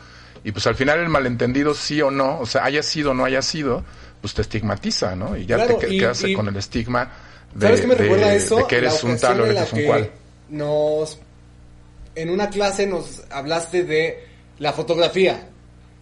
y 0.44 0.52
pues 0.52 0.66
al 0.66 0.74
final 0.76 1.00
el 1.00 1.08
malentendido 1.08 1.74
sí 1.74 2.00
o 2.00 2.10
no, 2.10 2.38
o 2.40 2.46
sea, 2.46 2.64
haya 2.64 2.82
sido 2.82 3.10
o 3.10 3.14
no 3.14 3.24
haya 3.24 3.42
sido, 3.42 3.84
pues 4.20 4.34
te 4.34 4.42
estigmatiza, 4.42 5.16
¿no? 5.16 5.36
Y 5.36 5.44
ya 5.46 5.56
Claro, 5.56 5.76
te 5.76 5.92
y- 5.94 5.98
quedas 5.98 6.22
y- 6.24 6.32
con 6.32 6.46
el 6.48 6.56
estigma 6.56 7.10
de, 7.54 7.66
¿Sabes 7.66 7.80
qué 7.80 7.86
me 7.88 7.94
de- 7.96 8.02
recuerda 8.02 8.34
eso? 8.34 8.56
de 8.56 8.66
que 8.68 8.76
eres 8.76 9.02
un 9.02 9.18
tal 9.18 9.40
o 9.40 9.46
eres 9.46 9.72
un 9.72 9.82
cual. 9.84 10.10
Nos, 10.50 11.18
en 12.14 12.30
una 12.30 12.48
clase 12.50 12.86
nos 12.86 13.22
hablaste 13.30 13.82
de 13.84 14.24
la 14.58 14.72
fotografía. 14.72 15.48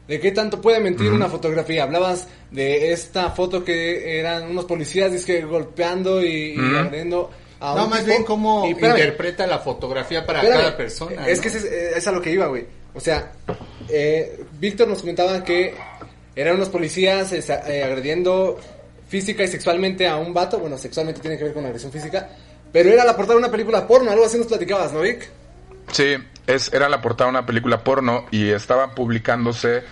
¿De 0.06 0.20
qué 0.20 0.30
tanto 0.30 0.60
puede 0.60 0.78
mentir 0.78 1.10
una 1.12 1.28
fotografía? 1.28 1.82
Hablabas 1.82 2.28
de 2.52 2.92
esta 2.92 3.30
foto 3.32 3.64
que 3.64 4.20
eran 4.20 4.44
unos 4.48 4.64
policías 4.66 5.10
dizque 5.10 5.40
golpeando 5.42 6.22
y, 6.22 6.28
y 6.28 6.70
Ujú. 6.70 6.78
agrediendo 6.78 7.30
a 7.72 7.74
No, 7.76 7.84
un 7.84 7.90
más 7.90 7.98
tipo- 8.00 8.10
bien 8.10 8.24
cómo 8.24 8.66
interpreta 8.66 9.46
la 9.46 9.58
fotografía 9.58 10.24
para 10.26 10.40
espérame, 10.40 10.60
cada 10.62 10.76
persona. 10.76 11.26
Es 11.28 11.38
¿no? 11.38 11.42
que 11.42 11.48
es, 11.48 11.64
eh, 11.64 11.90
es 11.96 12.06
a 12.06 12.12
lo 12.12 12.20
que 12.22 12.30
iba, 12.30 12.46
güey. 12.46 12.66
O 12.94 13.00
sea, 13.00 13.32
eh, 13.88 14.44
Víctor 14.58 14.88
nos 14.88 15.00
comentaba 15.00 15.42
que 15.44 15.74
eran 16.34 16.56
unos 16.56 16.68
policías 16.68 17.32
esa- 17.32 17.68
eh, 17.72 17.82
agrediendo 17.84 18.58
física 19.08 19.42
y 19.44 19.48
sexualmente 19.48 20.06
a 20.08 20.16
un 20.16 20.32
vato. 20.34 20.58
Bueno, 20.58 20.76
sexualmente 20.78 21.20
tiene 21.20 21.36
que 21.38 21.44
ver 21.44 21.52
con 21.54 21.64
agresión 21.64 21.92
física. 21.92 22.28
Pero 22.72 22.90
era 22.90 23.04
la 23.04 23.14
portada 23.16 23.34
de 23.34 23.44
una 23.44 23.50
película 23.50 23.86
porno, 23.86 24.10
algo 24.10 24.24
así 24.26 24.36
nos 24.36 24.46
platicabas, 24.48 24.92
¿no, 24.92 25.00
Vic? 25.00 25.28
Sí, 25.92 26.14
es, 26.46 26.72
era 26.72 26.88
la 26.88 27.00
portada 27.00 27.30
de 27.30 27.36
una 27.38 27.46
película 27.46 27.82
porno 27.84 28.26
y 28.30 28.50
estaba 28.50 28.94
publicándose. 28.94 29.82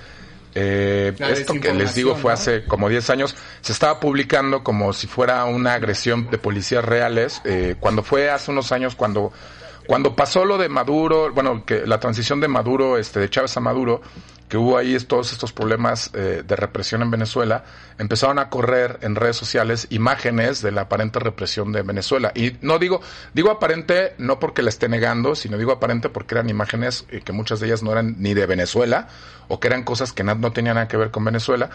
Eh, 0.55 1.13
esto 1.19 1.55
que 1.61 1.73
les 1.75 1.95
digo 1.95 2.15
fue 2.15 2.33
hace 2.33 2.65
como 2.65 2.89
10 2.89 3.11
años. 3.11 3.37
Se 3.61 3.73
estaba 3.73 4.01
publicando 4.01 4.63
como 4.63 4.93
si 4.93 5.07
fuera 5.07 5.45
una 5.45 5.75
agresión 5.75 6.31
de 6.31 6.39
policías 6.39 6.85
reales. 6.85 7.41
eh, 7.45 7.77
cuando 7.81 8.03
fue 8.03 8.31
hace 8.31 8.51
unos 8.51 8.73
años, 8.73 8.95
cuando, 8.95 9.33
cuando 9.87 10.15
pasó 10.17 10.45
lo 10.45 10.59
de 10.59 10.69
Maduro, 10.69 11.33
bueno, 11.33 11.65
que 11.65 11.87
la 11.87 12.01
transición 12.01 12.41
de 12.41 12.49
Maduro, 12.49 12.99
este, 12.99 13.21
de 13.21 13.29
Chávez 13.31 13.57
a 13.57 13.61
Maduro, 13.61 14.01
que 14.49 14.59
hubo 14.59 14.77
ahí 14.77 14.97
todos 14.99 15.33
estos 15.33 15.53
problemas 15.53 16.11
eh, 16.15 16.43
de 16.47 16.57
represión 16.57 17.01
en 17.03 17.11
Venezuela, 17.11 17.65
empezaron 17.99 18.39
a 18.39 18.51
correr 18.51 18.99
en 19.01 19.17
redes 19.17 19.37
sociales 19.37 19.87
imágenes 19.91 20.61
de 20.61 20.71
la 20.71 20.83
aparente 20.83 21.19
represión 21.19 21.73
de 21.73 21.83
Venezuela. 21.83 22.31
Y 22.35 22.53
no 22.61 22.79
digo, 22.79 23.01
digo 23.33 23.51
aparente 23.51 24.15
no 24.19 24.39
porque 24.39 24.63
la 24.63 24.69
esté 24.69 24.89
negando, 24.89 25.35
sino 25.35 25.57
digo 25.57 25.73
aparente 25.73 26.09
porque 26.11 26.35
eran 26.35 26.51
imágenes 26.51 27.07
eh, 27.09 27.23
que 27.25 27.33
muchas 27.33 27.59
de 27.61 27.67
ellas 27.69 27.83
no 27.83 27.91
eran 27.93 28.17
ni 28.19 28.35
de 28.35 28.47
Venezuela, 28.47 29.09
o 29.49 29.61
que 29.61 29.67
eran 29.69 29.83
cosas 29.83 30.13
que 30.13 30.23
na- 30.25 30.35
no 30.35 30.53
tenían 30.53 30.75
nada 30.75 30.89
que 30.89 30.99
ver 30.99 31.11
con 31.11 31.25
Venezuela. 31.25 31.71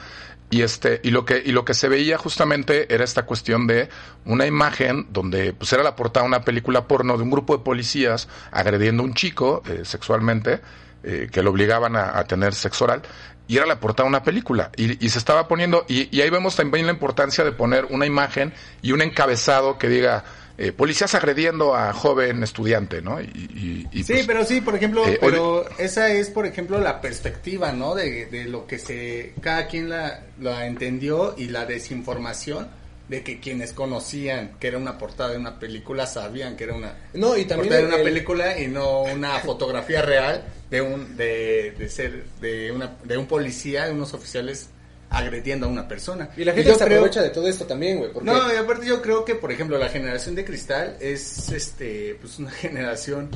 Y 0.51 0.63
este, 0.63 0.99
y 1.03 1.11
lo 1.11 1.25
que, 1.25 1.41
y 1.45 1.51
lo 1.51 1.63
que 1.63 1.75
se 1.75 1.87
veía 1.87 2.17
justamente 2.17 2.93
era 2.93 3.03
esta 3.03 3.23
cuestión 3.23 3.67
de 3.67 3.87
una 4.25 4.47
imagen 4.47 5.05
donde 5.11 5.53
pues 5.53 5.71
era 5.73 5.83
la 5.83 5.95
portada 5.95 6.23
de 6.23 6.29
una 6.29 6.41
película 6.41 6.87
porno 6.87 7.17
de 7.17 7.23
un 7.23 7.29
grupo 7.29 7.55
de 7.55 7.63
policías 7.63 8.27
agrediendo 8.51 9.03
a 9.03 9.05
un 9.05 9.13
chico 9.13 9.61
eh, 9.67 9.81
sexualmente, 9.83 10.59
eh, 11.03 11.29
que 11.31 11.43
lo 11.43 11.51
obligaban 11.51 11.95
a, 11.95 12.17
a 12.17 12.23
tener 12.23 12.55
sexo 12.55 12.85
oral, 12.85 13.03
y 13.47 13.57
era 13.57 13.65
la 13.65 13.79
portada 13.79 14.05
de 14.05 14.09
una 14.09 14.23
película. 14.23 14.71
Y, 14.75 15.05
y 15.05 15.09
se 15.09 15.19
estaba 15.19 15.47
poniendo, 15.47 15.85
y, 15.87 16.15
y 16.15 16.21
ahí 16.21 16.29
vemos 16.29 16.55
también 16.55 16.87
la 16.87 16.93
importancia 16.93 17.43
de 17.43 17.51
poner 17.51 17.85
una 17.89 18.05
imagen 18.05 18.53
y 18.81 18.91
un 18.91 19.01
encabezado 19.01 19.77
que 19.77 19.87
diga, 19.87 20.23
eh, 20.61 20.73
policías 20.73 21.15
agrediendo 21.15 21.73
a 21.73 21.93
joven 21.93 22.43
estudiante, 22.43 23.01
¿no? 23.01 23.21
Y, 23.21 23.25
y- 23.25 23.87
y, 23.99 24.03
Sí, 24.03 24.13
pues, 24.13 24.27
pero 24.27 24.43
sí, 24.45 24.59
por 24.61 24.75
ejemplo, 24.75 25.07
eh, 25.07 25.17
pero 25.21 25.65
esa 25.79 26.09
es, 26.11 26.29
por 26.29 26.45
ejemplo, 26.45 26.79
la 26.79 26.99
perspectiva, 26.99 27.71
¿no? 27.71 27.95
De, 27.95 28.25
de 28.25 28.43
lo 28.43 28.67
que 28.67 28.77
se, 28.77 29.33
cada 29.41 29.67
quien 29.67 29.89
la, 29.89 30.25
la 30.39 30.67
entendió 30.67 31.33
y 31.37 31.47
la 31.47 31.65
desinformación 31.65 32.67
de 33.07 33.23
que 33.23 33.39
quienes 33.39 33.73
conocían 33.73 34.51
que 34.59 34.67
era 34.67 34.77
una 34.77 34.97
portada 34.99 35.31
de 35.31 35.37
una 35.37 35.57
película 35.57 36.05
sabían 36.05 36.55
que 36.55 36.65
era 36.65 36.75
una 36.75 36.93
No, 37.15 37.35
y 37.37 37.45
también 37.45 37.69
portada 37.69 37.81
de 37.81 37.87
una 37.87 37.95
el- 37.97 38.03
película 38.03 38.59
y 38.59 38.67
no 38.67 39.01
una 39.01 39.39
fotografía 39.39 40.01
real 40.03 40.43
de 40.69 40.81
un, 40.81 41.17
de, 41.17 41.71
de 41.71 41.89
ser, 41.89 42.25
de 42.39 42.71
una, 42.71 42.97
de 43.03 43.17
un 43.17 43.25
policía, 43.25 43.85
de 43.85 43.93
unos 43.93 44.13
oficiales 44.13 44.69
agrediendo 45.09 45.65
a 45.65 45.69
una 45.69 45.87
persona. 45.87 46.29
Y 46.37 46.43
la 46.43 46.53
gente 46.53 46.71
se 46.73 46.77
creo- 46.85 46.97
aprovecha 46.99 47.21
de 47.23 47.29
todo 47.29 47.47
esto 47.47 47.65
también, 47.65 47.97
güey. 47.97 48.11
porque- 48.11 48.29
no, 48.29 48.53
y 48.53 48.57
aparte 48.57 48.85
yo 48.85 49.01
creo 49.01 49.25
que, 49.25 49.35
por 49.35 49.51
ejemplo, 49.51 49.77
la 49.77 49.89
generación 49.89 50.35
de 50.35 50.45
cristal 50.45 50.97
es, 50.99 51.49
este, 51.49 52.15
pues 52.21 52.37
una 52.39 52.51
generación, 52.51 53.29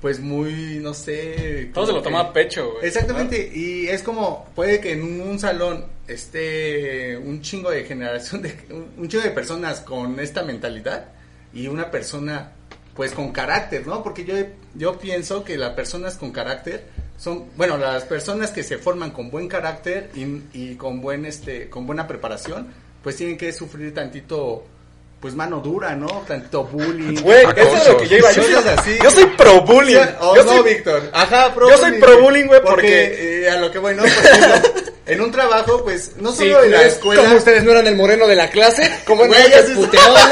pues 0.00 0.18
muy, 0.18 0.78
no 0.80 0.94
sé. 0.94 1.70
Todo 1.74 1.86
se 1.86 1.92
lo 1.92 2.02
toma 2.02 2.20
a 2.20 2.32
pecho, 2.32 2.72
güey. 2.72 2.86
Exactamente, 2.86 3.50
y 3.54 3.86
es 3.88 4.02
como, 4.02 4.48
puede 4.54 4.80
que 4.80 4.92
en 4.92 5.20
un 5.20 5.38
salón 5.38 5.84
esté 6.08 7.16
un 7.18 7.40
chingo 7.42 7.70
de 7.70 7.84
generación, 7.84 8.42
de, 8.42 8.54
un- 8.70 8.90
un 8.96 9.08
chingo 9.08 9.22
de 9.24 9.30
personas 9.30 9.80
con 9.80 10.18
esta 10.20 10.42
mentalidad 10.42 11.08
y 11.52 11.66
una 11.68 11.90
persona, 11.90 12.52
pues 12.94 13.12
con 13.12 13.30
carácter, 13.32 13.86
¿no? 13.86 14.02
Porque 14.02 14.24
yo, 14.24 14.34
yo 14.74 14.98
pienso 14.98 15.44
que 15.44 15.56
las 15.58 15.74
personas 15.74 16.16
con 16.16 16.32
carácter 16.32 16.84
son, 17.20 17.44
bueno, 17.56 17.76
las 17.76 18.04
personas 18.04 18.50
que 18.50 18.62
se 18.62 18.78
forman 18.78 19.10
con 19.10 19.30
buen 19.30 19.46
carácter 19.46 20.08
y, 20.14 20.24
y 20.54 20.74
con 20.76 21.02
buen, 21.02 21.26
este, 21.26 21.68
con 21.68 21.86
buena 21.86 22.08
preparación, 22.08 22.72
pues 23.02 23.16
tienen 23.16 23.36
que 23.36 23.52
sufrir 23.52 23.92
tantito, 23.92 24.64
pues 25.20 25.34
mano 25.34 25.60
dura, 25.60 25.94
¿no? 25.94 26.06
Tantito 26.26 26.64
bullying. 26.64 27.20
Güey, 27.20 27.44
eso 27.56 27.76
es 27.76 27.88
lo 27.88 27.96
que 27.98 28.08
yo 28.08 28.16
iba. 28.16 28.32
Yo 28.32 28.42
soy, 28.42 28.54
Cosas 28.54 28.78
así. 28.78 28.96
yo 29.02 29.10
soy 29.10 29.26
pro 29.36 29.60
bullying. 29.60 29.98
O 30.20 30.34
yo 30.34 30.44
no, 30.44 30.52
soy, 30.56 30.72
Víctor. 30.74 31.10
Ajá, 31.12 31.54
pro 31.54 31.68
yo 31.68 31.76
soy 31.76 31.92
pro 32.00 32.22
bullying, 32.22 32.46
güey, 32.46 32.62
porque- 32.62 32.70
porque 33.12 33.42
eh, 33.46 33.50
a 33.50 33.56
lo 33.60 33.70
que 33.70 33.78
voy, 33.78 33.94
¿no? 33.94 34.02
Ejemplo, 34.04 34.70
en 35.12 35.20
un 35.20 35.30
trabajo, 35.30 35.82
pues, 35.84 36.12
no 36.18 36.30
Sí, 36.32 36.38
solo 36.50 36.64
en 36.64 36.70
la 36.72 36.78
¿Ves 36.80 36.94
escuela. 36.94 37.22
¿Cómo 37.22 37.36
ustedes 37.36 37.64
no 37.64 37.72
eran 37.72 37.86
el 37.86 37.96
moreno 37.96 38.26
de 38.26 38.36
la 38.36 38.50
clase? 38.50 38.90
¿Cómo 39.06 39.26
Güey, 39.26 39.42
no 39.50 39.56
se 39.56 39.66
se- 39.66 39.74
puteaban? 39.74 40.30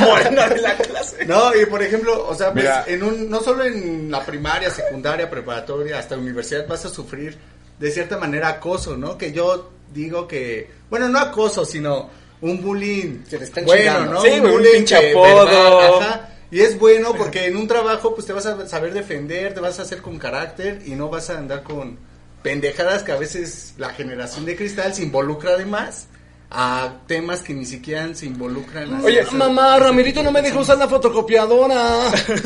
moreno 0.00 0.48
de 0.48 0.60
la 0.60 0.76
clase. 0.76 1.24
No, 1.26 1.54
y 1.54 1.66
por 1.66 1.82
ejemplo, 1.82 2.26
o 2.28 2.34
sea, 2.34 2.52
pues, 2.52 2.64
Mira. 2.64 2.84
en 2.86 3.02
un, 3.02 3.30
no 3.30 3.40
solo 3.40 3.64
en 3.64 4.10
la 4.10 4.24
primaria, 4.24 4.70
secundaria, 4.70 5.28
preparatoria, 5.30 5.98
hasta 5.98 6.16
universidad 6.16 6.66
vas 6.66 6.84
a 6.84 6.88
sufrir 6.88 7.36
de 7.78 7.90
cierta 7.90 8.16
manera 8.18 8.48
acoso, 8.48 8.96
¿no? 8.96 9.16
Que 9.18 9.32
yo 9.32 9.70
digo 9.92 10.26
que, 10.28 10.70
bueno, 10.90 11.08
no 11.08 11.18
acoso, 11.18 11.64
sino 11.64 12.10
un 12.40 12.60
bullying 12.62 13.22
Que 13.28 13.38
te 13.38 13.44
están 13.44 13.64
bueno, 13.64 13.82
chingando. 13.82 14.12
¿no? 14.14 14.20
Sí, 14.22 14.30
un 14.40 14.50
bullying 14.50 14.72
pinche 14.72 15.00
de 15.00 15.10
apodo. 15.12 15.98
ajá. 16.00 16.28
Y 16.50 16.60
es 16.60 16.78
bueno 16.78 17.14
porque 17.16 17.46
en 17.46 17.56
un 17.56 17.66
trabajo 17.66 18.14
pues 18.14 18.26
te 18.28 18.32
vas 18.32 18.46
a 18.46 18.68
saber 18.68 18.92
defender, 18.92 19.54
te 19.54 19.60
vas 19.60 19.78
a 19.78 19.82
hacer 19.82 20.00
con 20.02 20.18
carácter 20.18 20.82
y 20.86 20.90
no 20.94 21.08
vas 21.08 21.30
a 21.30 21.38
andar 21.38 21.62
con 21.64 21.98
pendejadas 22.44 23.02
que 23.02 23.10
a 23.10 23.16
veces 23.16 23.72
la 23.78 23.88
generación 23.88 24.44
de 24.44 24.54
cristal 24.54 24.94
se 24.94 25.02
involucra 25.02 25.52
además 25.52 26.06
a 26.50 26.98
temas 27.08 27.40
que 27.40 27.54
ni 27.54 27.64
siquiera 27.64 28.14
se 28.14 28.26
involucran. 28.26 29.02
Oye, 29.02 29.24
Mamá, 29.32 29.78
Ramirito 29.78 30.22
no 30.22 30.30
me 30.30 30.42
dejó 30.42 30.60
usar 30.60 30.78
la 30.78 30.86
fotocopiadora. 30.86 32.02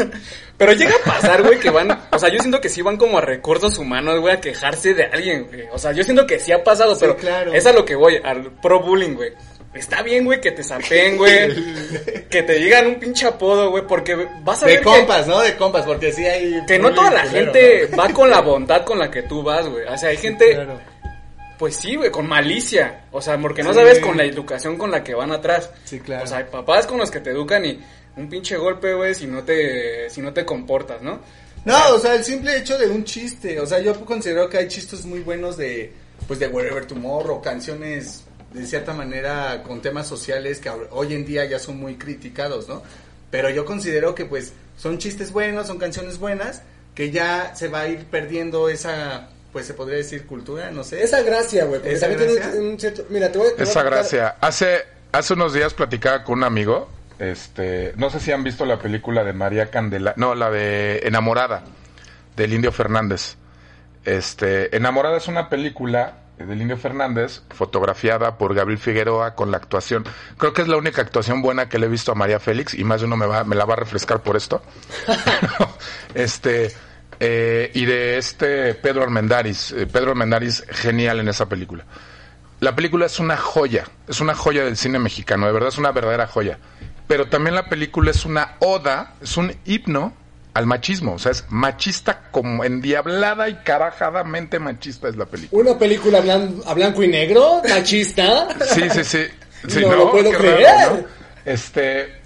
Pero 0.57 0.73
llega 0.73 0.93
a 0.95 1.05
pasar, 1.05 1.43
güey, 1.43 1.59
que 1.59 1.69
van, 1.69 1.90
o 2.11 2.19
sea, 2.19 2.31
yo 2.31 2.38
siento 2.38 2.61
que 2.61 2.69
sí 2.71 2.81
van 2.81 2.97
como 2.97 3.19
a 3.19 3.21
recursos 3.21 3.76
humanos, 3.76 4.21
güey, 4.21 4.35
a 4.35 4.40
quejarse 4.40 4.95
de 4.95 5.05
alguien, 5.05 5.47
güey. 5.49 5.64
O 5.73 5.78
sea, 5.78 5.93
yo 5.93 6.05
siento 6.05 6.26
que 6.26 6.38
sí 6.38 6.52
ha 6.52 6.64
pasado, 6.64 6.95
Sí, 6.95 7.00
pero 7.00 7.17
claro. 7.17 7.52
es 7.52 7.67
a 7.67 7.73
lo 7.73 7.85
que 7.85 7.97
voy, 7.97 8.17
al 8.25 8.52
pro 8.62 8.81
bullying, 8.81 9.14
güey. 9.14 9.33
Está 9.75 10.02
bien, 10.02 10.25
güey, 10.25 10.40
que 10.40 10.50
te 10.52 10.64
sapen, 10.64 11.16
güey, 11.18 11.54
que 12.30 12.42
te 12.42 12.54
digan 12.54 12.87
un 12.87 12.94
pinche 12.98 13.26
apodo, 13.26 13.70
güey, 13.70 13.87
porque 13.87 14.16
vas 14.42 14.62
a 14.62 14.66
De 14.66 14.72
ver 14.72 14.80
que- 14.80 14.84
compas, 14.84 15.26
¿no? 15.26 15.40
De 15.40 15.56
compas, 15.56 15.84
porque 15.84 16.10
sí 16.12 16.25
hay... 16.25 16.64
que, 16.66 16.78
no 16.78 16.92
toda 16.94 17.10
la 17.10 17.22
culero, 17.25 17.52
gente 17.52 17.88
¿no? 17.90 17.96
va 17.96 18.08
con 18.08 18.30
la 18.30 18.40
bondad 18.40 18.84
con 18.84 18.98
la 18.98 19.10
que 19.10 19.22
tú 19.22 19.42
vas, 19.42 19.68
güey. 19.68 19.84
O 19.87 19.96
sea, 19.98 20.08
hay 20.08 20.16
gente, 20.16 20.54
Claro. 20.54 20.80
pues 21.58 21.76
sí, 21.76 21.96
güey, 21.96 22.10
con 22.10 22.26
malicia. 22.26 23.04
O 23.12 23.20
sea, 23.20 23.38
porque 23.38 23.62
no 23.62 23.72
Sí. 23.72 23.78
sabes 23.78 23.98
con 24.00 24.16
la 24.16 24.25
educación 24.25 24.76
con 24.78 24.90
la 24.90 25.04
que 25.04 25.14
van 25.14 25.32
atrás. 25.32 25.70
Sí, 25.84 26.00
claro. 26.00 26.25
O 26.25 26.26
sea, 26.26 26.38
hay 26.38 26.44
papás 26.44 26.87
con 26.87 26.98
los 26.98 27.10
que 27.10 27.20
te 27.20 27.30
educan 27.30 27.64
y 27.66 27.78
un 28.16 28.28
pinche 28.28 28.56
golpe, 28.56 28.94
güey, 28.94 29.14
si 29.14 29.26
no 29.26 29.44
te, 29.44 30.08
si 30.10 30.22
no 30.22 30.32
te 30.32 30.44
comportas, 30.46 31.02
¿no? 31.02 31.20
No, 31.64 31.94
o 31.94 31.98
sea, 31.98 32.14
el 32.14 32.25
simple 32.25 32.56
hecho 32.56 32.78
de 32.78 32.88
un 32.88 33.04
chiste. 33.04 33.60
O 33.60 33.66
sea, 33.66 33.80
yo 33.80 33.94
considero 34.06 34.48
que 34.48 34.56
hay 34.58 34.68
chistes 34.68 35.04
muy 35.04 35.20
buenos 35.20 35.56
de, 35.58 35.92
pues, 36.26 36.38
de 36.40 36.48
Wherever 36.48 36.87
Tomorrow, 36.87 37.42
canciones 37.42 38.25
de 38.52 38.67
cierta 38.67 38.95
manera 38.95 39.62
con 39.62 39.83
temas 39.83 40.07
sociales 40.07 40.59
que 40.61 40.71
hoy 40.90 41.14
en 41.14 41.25
día 41.25 41.45
ya 41.45 41.59
son 41.59 41.78
muy 41.78 41.97
criticados, 41.97 42.69
¿no? 42.69 42.83
Pero 43.31 43.50
yo 43.50 43.64
considero 43.64 44.14
que, 44.14 44.25
pues, 44.25 44.52
son 44.76 44.99
chistes 44.99 45.33
buenos, 45.33 45.67
son 45.67 45.78
canciones 45.78 46.19
buenas, 46.19 46.62
que 46.95 47.11
ya 47.11 47.55
se 47.55 47.69
va 47.69 47.81
a 47.81 47.88
ir 47.88 48.07
perdiendo 48.07 48.69
esa, 48.69 49.28
pues, 49.52 49.67
se 49.67 49.75
podría 49.75 49.99
decir 49.99 50.26
cultura, 50.26 50.71
no 50.71 50.83
sé. 50.83 51.02
Esa 51.02 51.23
gracia, 51.23 51.64
güey. 51.67 51.81
Porque 51.81 51.95
Esa 51.95 52.07
también 52.09 52.26
tiene 52.28 52.40
gracia. 52.43 52.61
un, 52.61 52.67
un 52.69 52.81
cierto. 52.81 53.05
Mira, 53.11 53.31
te 53.31 53.38
voy, 53.38 53.49
te 53.49 53.55
voy 53.55 53.67
a 53.67 53.71
Esa 53.71 53.83
gracia. 53.83 54.37
Hace, 54.40 54.78
hace 55.12 55.35
unos 55.35 55.52
días 55.52 55.75
platicaba 55.75 56.25
con 56.25 56.38
un 56.38 56.45
amigo. 56.45 56.88
Este, 57.19 57.93
no 57.97 58.11
sé 58.11 58.21
si 58.21 58.31
han 58.33 58.45
visto 58.45 58.64
la 58.64 58.78
película 58.78 59.25
de 59.25 59.33
María 59.33 59.71
Candela, 59.71 60.14
no, 60.17 60.35
la 60.35 60.50
de 60.50 61.00
Enamorada, 61.05 61.64
del 62.37 62.52
Indio 62.55 62.73
Fernández. 62.73 63.37
Este, 64.05 64.75
Enamorada 64.75 65.17
es 65.19 65.26
una 65.28 65.49
película 65.50 66.14
del 66.47 66.61
Indio 66.61 66.76
Fernández, 66.76 67.42
fotografiada 67.50 68.38
por 68.38 68.54
Gabriel 68.54 68.78
Figueroa 68.78 69.35
con 69.35 69.50
la 69.50 69.57
actuación. 69.57 70.04
Creo 70.37 70.52
que 70.52 70.62
es 70.62 70.68
la 70.68 70.76
única 70.76 71.02
actuación 71.02 71.42
buena 71.42 71.68
que 71.68 71.78
le 71.78 71.87
he 71.87 71.88
visto 71.88 72.12
a 72.12 72.14
María 72.14 72.38
Félix 72.38 72.75
y 72.75 72.85
más 72.85 73.00
de 73.00 73.07
uno 73.07 73.16
me, 73.16 73.26
va, 73.26 73.45
me 73.45 73.57
la 73.57 73.64
va 73.64 73.75
a 73.75 73.76
refrescar 73.76 74.23
por 74.23 74.37
esto. 74.37 74.62
este, 76.14 76.73
eh, 77.21 77.71
y 77.75 77.85
de 77.85 78.18
este 78.18 78.75
Pedro 78.75 79.02
Armendáriz. 79.02 79.73
Eh, 79.73 79.87
Pedro 79.87 80.11
Armendáriz, 80.11 80.64
genial 80.71 81.21
en 81.21 81.28
esa 81.28 81.49
película. 81.49 81.85
La 82.61 82.75
película 82.75 83.07
es 83.07 83.21
una 83.21 83.37
joya, 83.37 83.85
es 84.09 84.21
una 84.21 84.35
joya 84.35 84.64
del 84.64 84.76
cine 84.76 84.99
mexicano, 84.99 85.47
de 85.47 85.52
verdad 85.52 85.68
es 85.68 85.78
una 85.78 85.92
verdadera 85.92 86.26
joya. 86.26 86.59
Pero 87.07 87.28
también 87.28 87.54
la 87.54 87.68
película 87.68 88.11
es 88.11 88.25
una 88.25 88.57
oda, 88.59 89.14
es 89.21 89.37
un 89.37 89.54
himno 89.64 90.12
al 90.59 90.67
machismo, 90.67 91.12
o 91.15 91.19
sea, 91.21 91.31
es 91.31 91.45
machista 91.50 92.23
como 92.33 92.65
endiablada 92.65 93.49
y 93.49 93.55
carajadamente 93.62 94.59
machista 94.59 95.09
es 95.09 95.15
la 95.17 95.25
película. 95.27 95.62
Una 95.62 95.79
película 95.79 96.21
blan- 96.21 96.62
a 96.67 96.75
blanco 96.75 97.00
y 97.05 97.07
negro, 97.09 97.62
machista. 97.69 98.49
Sí, 98.75 98.83
sí, 98.91 99.05
sí. 99.05 99.19
Sí, 99.69 99.81
No 99.81 99.93
lo 99.95 100.11
puedo 100.12 100.31
creer. 100.33 100.62
raro, 100.62 100.97
¿no? 100.99 101.05
Este, 101.45 102.17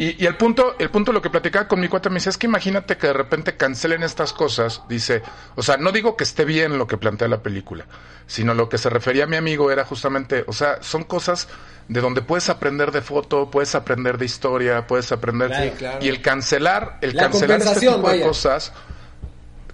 Y, 0.00 0.24
y 0.24 0.26
el 0.26 0.34
punto, 0.34 0.76
el 0.78 0.88
punto, 0.88 1.12
lo 1.12 1.20
que 1.20 1.28
platicaba 1.28 1.68
con 1.68 1.78
mi 1.78 1.86
cuate 1.86 2.08
me 2.08 2.14
dice, 2.14 2.30
es 2.30 2.38
que 2.38 2.46
imagínate 2.46 2.96
que 2.96 3.08
de 3.08 3.12
repente 3.12 3.58
cancelen 3.58 4.02
estas 4.02 4.32
cosas, 4.32 4.80
dice, 4.88 5.20
o 5.56 5.62
sea, 5.62 5.76
no 5.76 5.92
digo 5.92 6.16
que 6.16 6.24
esté 6.24 6.46
bien 6.46 6.78
lo 6.78 6.86
que 6.86 6.96
plantea 6.96 7.28
la 7.28 7.42
película, 7.42 7.84
sino 8.26 8.54
lo 8.54 8.70
que 8.70 8.78
se 8.78 8.88
refería 8.88 9.24
a 9.24 9.26
mi 9.26 9.36
amigo 9.36 9.70
era 9.70 9.84
justamente, 9.84 10.42
o 10.46 10.54
sea, 10.54 10.82
son 10.82 11.04
cosas 11.04 11.48
de 11.88 12.00
donde 12.00 12.22
puedes 12.22 12.48
aprender 12.48 12.92
de 12.92 13.02
foto, 13.02 13.50
puedes 13.50 13.74
aprender 13.74 14.16
de 14.16 14.24
historia, 14.24 14.86
puedes 14.86 15.12
aprender, 15.12 15.54
Sí, 15.54 15.76
claro. 15.76 15.98
y 16.00 16.08
el 16.08 16.22
cancelar, 16.22 16.96
el 17.02 17.14
La 17.14 17.24
cancelar 17.24 17.60
este 17.60 17.80
tipo 17.80 18.08
de 18.08 18.22
cosas, 18.22 18.72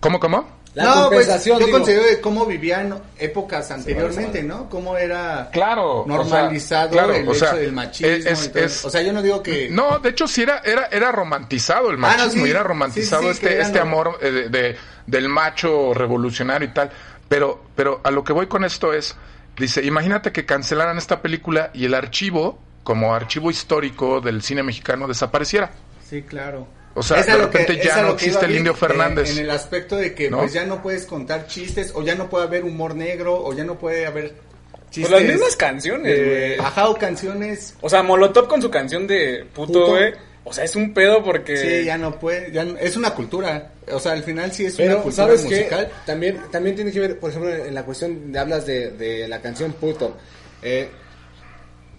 ¿cómo, 0.01 0.19
cómo? 0.19 0.56
La 0.77 0.85
no, 0.85 0.93
pues 0.93 1.05
compensación, 1.27 1.59
yo 1.59 1.67
digo. 1.67 1.79
considero 1.79 2.05
de 2.05 2.21
cómo 2.21 2.45
vivían 2.45 3.01
épocas 3.19 3.71
anteriormente, 3.71 4.43
¿no? 4.43 4.69
Cómo 4.69 4.97
era 4.99 5.49
Claro, 5.51 6.03
o 6.03 6.05
sea, 6.07 6.17
normalizado 6.17 6.91
claro, 6.91 7.15
el 7.15 7.27
o 7.27 7.33
sea, 7.35 7.49
hecho 7.49 7.57
del 7.57 7.73
machismo. 7.73 8.09
es- 8.31 8.45
y 8.45 8.49
todo. 8.51 8.63
es- 8.65 8.85
o 8.85 8.91
sea, 8.91 9.01
yo 9.01 9.13
no 9.15 9.23
digo 9.23 9.43
que... 9.43 9.71
No, 9.71 9.99
de 10.01 10.11
hecho 10.11 10.29
sí 10.29 10.43
era, 10.43 10.61
era, 10.65 10.87
era 10.93 11.11
romantizado 11.13 11.89
el 11.91 11.97
Ah, 11.97 11.99
no, 11.99 12.25
machismo, 12.25 12.43
sí. 12.43 12.49
y 12.49 12.51
era 12.51 12.63
romantizado 12.63 13.23
Sí, 13.23 13.29
sí, 13.29 13.33
este, 13.47 13.61
este 13.63 13.79
no- 13.79 13.83
amor 13.85 14.19
eh, 14.21 14.31
de, 14.31 14.49
de- 14.51 14.77
del 15.07 15.29
macho 15.31 15.95
revolucionario 15.95 16.69
y 16.69 16.73
tal. 16.75 16.91
Pero, 17.29 17.65
pero 17.75 18.03
a 18.05 18.11
lo 18.11 18.23
que 18.23 18.35
voy 18.35 18.47
con 18.47 18.63
esto 18.63 18.93
es, 18.93 19.17
dice, 19.59 19.83
imagínate 19.83 20.31
que 20.31 20.45
cancelaran 20.45 20.99
esta 20.99 21.23
película 21.23 21.71
y 21.73 21.87
el 21.87 21.95
archivo, 21.95 22.59
como 22.85 23.15
archivo 23.15 23.51
histórico 23.51 24.21
del 24.21 24.43
cine 24.43 24.63
mexicano, 24.63 25.09
desapareciera. 25.09 25.71
Sí, 26.07 26.21
claro. 26.23 26.69
O 26.97 27.03
sea, 27.03 27.19
de 27.19 27.25
que- 27.27 27.37
repente 27.37 27.81
ya 27.85 28.03
no 28.03 28.15
existe 28.15 28.47
el 28.47 28.53
a 28.53 28.57
Indio 28.57 28.75
Fernández. 28.75 29.31
en 29.31 29.39
el 29.45 29.51
aspecto 29.51 29.97
de 29.97 30.15
que 30.15 30.31
¿No? 30.31 30.39
pues 30.41 30.53
ya 30.53 30.65
no 30.65 30.83
puedes 30.83 31.05
contar 31.05 31.47
chistes 31.47 31.93
o 31.95 32.03
ya 32.03 32.15
no 32.15 32.29
puede 32.29 32.45
haber 32.47 32.65
humor 32.65 32.95
negro 32.97 33.39
o 33.45 33.53
ya 33.55 33.65
no 33.65 33.79
puede 33.79 34.07
haber 34.07 34.33
Pues 34.33 34.91
chistes. 34.91 35.11
las 35.13 35.23
mismas 35.23 35.57
canciones, 35.57 36.17
güey. 36.27 36.59
ajá, 36.59 36.89
o 36.89 36.97
canciones. 36.97 37.75
O 37.83 37.89
sea, 37.89 38.03
Molotov 38.03 38.49
con 38.49 38.61
su 38.63 38.71
canción 38.71 39.07
de 39.07 39.45
puto, 39.55 39.87
güey. 39.89 40.13
O 40.49 40.53
sea, 40.53 40.63
es 40.65 40.77
un 40.77 40.95
pedo 40.95 41.25
porque... 41.25 41.57
Sí, 41.57 41.85
ya 41.85 41.99
no 41.99 42.19
puede, 42.21 42.53
ya 42.53 42.65
no- 42.65 42.79
es 42.79 42.97
una 42.97 43.11
cultura. 43.11 43.73
O 43.93 43.99
sea, 43.99 44.13
al 44.13 44.23
final 44.23 44.53
sí 44.53 44.65
es 44.65 44.79
una 44.79 44.95
cultura 44.95 45.27
¿sabes 45.27 45.43
qué? 45.43 45.49
musical. 45.57 45.91
También, 46.07 46.41
también 46.53 46.77
tiene 46.77 46.93
que 46.93 47.01
ver, 47.01 47.19
por 47.19 47.31
ejemplo, 47.31 47.53
en 47.53 47.75
la 47.75 47.83
cuestión 47.85 48.31
de 48.33 48.39
hablas 48.39 48.65
de, 48.65 48.91
de 48.93 49.27
la 49.27 49.43
canción 49.43 49.73
Puto. 49.73 50.17
Eh, 50.63 50.89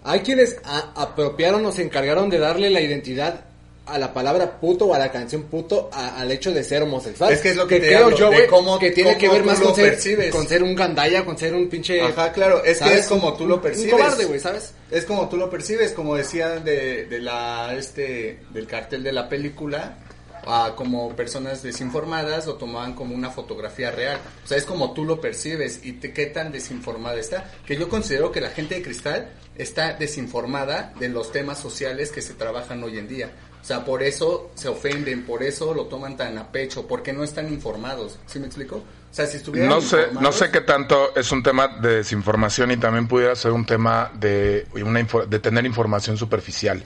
hay 0.02 0.20
quienes 0.20 0.56
a- 0.64 0.92
apropiaron 0.96 1.64
o 1.66 1.72
se 1.72 1.82
encargaron 1.82 2.30
de 2.30 2.38
darle 2.38 2.70
la 2.70 2.80
identidad 2.80 3.44
a 3.88 3.98
la 3.98 4.12
palabra 4.12 4.60
puto 4.60 4.86
o 4.86 4.94
a 4.94 4.98
la 4.98 5.10
canción 5.10 5.44
puto 5.44 5.88
a- 5.92 6.20
al 6.20 6.30
hecho 6.32 6.52
de 6.52 6.62
ser 6.64 6.82
homosexual. 6.82 7.32
Es 7.32 7.40
que 7.40 7.50
es 7.50 7.56
lo 7.56 7.66
que 7.66 7.80
te 7.80 7.88
creo 7.88 8.04
hablo, 8.06 8.16
yo, 8.16 8.26
güey, 8.28 8.48
que 8.80 8.90
tiene 8.92 9.10
cómo 9.10 9.20
que 9.20 9.28
ver 9.28 9.44
más 9.44 9.60
con 9.60 9.74
ser, 9.74 9.90
percibes. 9.90 10.30
con 10.34 10.46
ser 10.48 10.62
un 10.62 10.74
gandalla, 10.74 11.24
con 11.24 11.36
ser 11.38 11.54
un 11.54 11.68
pinche... 11.68 12.00
Ajá, 12.00 12.32
claro, 12.32 12.62
es 12.64 12.78
que 12.80 12.94
es 12.98 13.06
como 13.06 13.34
tú 13.34 13.46
lo 13.46 13.60
percibes. 13.60 13.92
Un 13.92 13.98
cobarde, 13.98 14.24
güey, 14.24 14.40
¿sabes? 14.40 14.72
Es 14.90 15.04
como 15.04 15.28
tú 15.28 15.36
lo 15.36 15.50
percibes, 15.50 15.92
como 15.92 16.14
decía 16.16 16.56
de, 16.60 17.06
de 17.06 17.18
la 17.20 17.74
este 17.76 18.40
del 18.50 18.66
cartel 18.66 19.02
de 19.02 19.12
la 19.12 19.28
película, 19.28 19.98
a 20.46 20.72
como 20.76 21.14
personas 21.14 21.62
desinformadas 21.62 22.46
lo 22.46 22.54
tomaban 22.54 22.94
como 22.94 23.14
una 23.14 23.30
fotografía 23.30 23.90
real. 23.90 24.18
O 24.44 24.48
sea, 24.48 24.56
es 24.56 24.64
como 24.64 24.94
tú 24.94 25.04
lo 25.04 25.20
percibes 25.20 25.80
y 25.82 25.92
te, 25.94 26.12
qué 26.12 26.26
tan 26.26 26.52
desinformada 26.52 27.18
está. 27.18 27.50
Que 27.66 27.76
yo 27.76 27.88
considero 27.88 28.32
que 28.32 28.40
la 28.40 28.50
gente 28.50 28.76
de 28.76 28.82
cristal 28.82 29.30
está 29.56 29.92
desinformada 29.94 30.92
de 30.98 31.08
los 31.08 31.32
temas 31.32 31.58
sociales 31.58 32.10
que 32.12 32.22
se 32.22 32.32
trabajan 32.34 32.82
hoy 32.82 32.96
en 32.98 33.08
día. 33.08 33.30
O 33.60 33.64
sea, 33.64 33.84
por 33.84 34.02
eso 34.02 34.50
se 34.54 34.68
ofenden, 34.68 35.24
por 35.24 35.42
eso 35.42 35.74
lo 35.74 35.86
toman 35.86 36.16
tan 36.16 36.38
a 36.38 36.50
pecho, 36.50 36.86
porque 36.86 37.12
no 37.12 37.24
están 37.24 37.52
informados. 37.52 38.18
¿Sí 38.26 38.38
me 38.38 38.46
explico? 38.46 38.76
O 38.76 39.14
sea, 39.14 39.26
si 39.26 39.38
estuvieran 39.38 39.70
No 39.70 39.80
sé, 39.80 40.08
no 40.20 40.32
sé 40.32 40.50
qué 40.50 40.60
tanto 40.60 41.14
es 41.16 41.32
un 41.32 41.42
tema 41.42 41.68
de 41.68 41.96
desinformación 41.96 42.70
y 42.70 42.76
también 42.76 43.08
pudiera 43.08 43.34
ser 43.34 43.52
un 43.52 43.66
tema 43.66 44.10
de, 44.14 44.66
una 44.74 45.02
de 45.02 45.38
tener 45.38 45.66
información 45.66 46.16
superficial. 46.16 46.84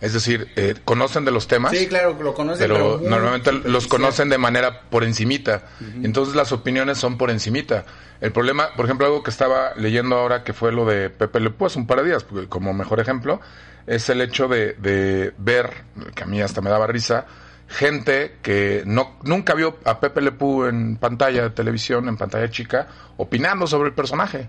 Es 0.00 0.12
decir, 0.12 0.52
eh, 0.56 0.74
conocen 0.84 1.24
de 1.24 1.30
los 1.30 1.46
temas, 1.46 1.72
Sí, 1.72 1.86
claro, 1.86 2.16
lo 2.20 2.34
conocen, 2.34 2.68
pero, 2.68 3.00
normalmente 3.02 3.50
los 3.52 3.86
conocen 3.86 4.28
de 4.28 4.36
manera 4.36 4.82
por 4.90 5.04
encimita. 5.04 5.64
Entonces 6.02 6.34
las 6.34 6.52
opiniones 6.52 6.98
son 6.98 7.16
por 7.16 7.30
encimita. 7.30 7.86
El 8.20 8.32
problema, 8.32 8.70
por 8.76 8.84
ejemplo, 8.84 9.06
algo 9.06 9.22
que 9.22 9.30
estaba 9.30 9.74
leyendo 9.76 10.16
ahora 10.16 10.44
que 10.44 10.52
fue 10.52 10.72
lo 10.72 10.84
de 10.84 11.10
Pepe 11.10 11.40
Le 11.40 11.52
hace 11.60 11.78
un 11.78 11.86
par 11.86 12.02
de 12.02 12.08
días, 12.08 12.24
porque 12.24 12.46
como 12.46 12.72
mejor 12.74 13.00
ejemplo, 13.00 13.40
es 13.86 14.08
el 14.08 14.20
hecho 14.20 14.48
de, 14.48 14.74
de 14.74 15.32
ver, 15.38 15.70
que 16.14 16.24
a 16.24 16.26
mí 16.26 16.40
hasta 16.42 16.60
me 16.60 16.70
daba 16.70 16.86
risa, 16.86 17.26
gente 17.68 18.36
que 18.42 18.82
no 18.86 19.16
nunca 19.22 19.54
vio 19.54 19.78
a 19.84 19.98
Pepe 20.00 20.20
Le 20.20 20.32
Pew 20.32 20.66
en 20.66 20.96
pantalla 20.96 21.42
de 21.42 21.50
televisión, 21.50 22.08
en 22.08 22.16
pantalla 22.16 22.50
chica, 22.50 22.88
opinando 23.16 23.66
sobre 23.66 23.88
el 23.88 23.94
personaje. 23.94 24.48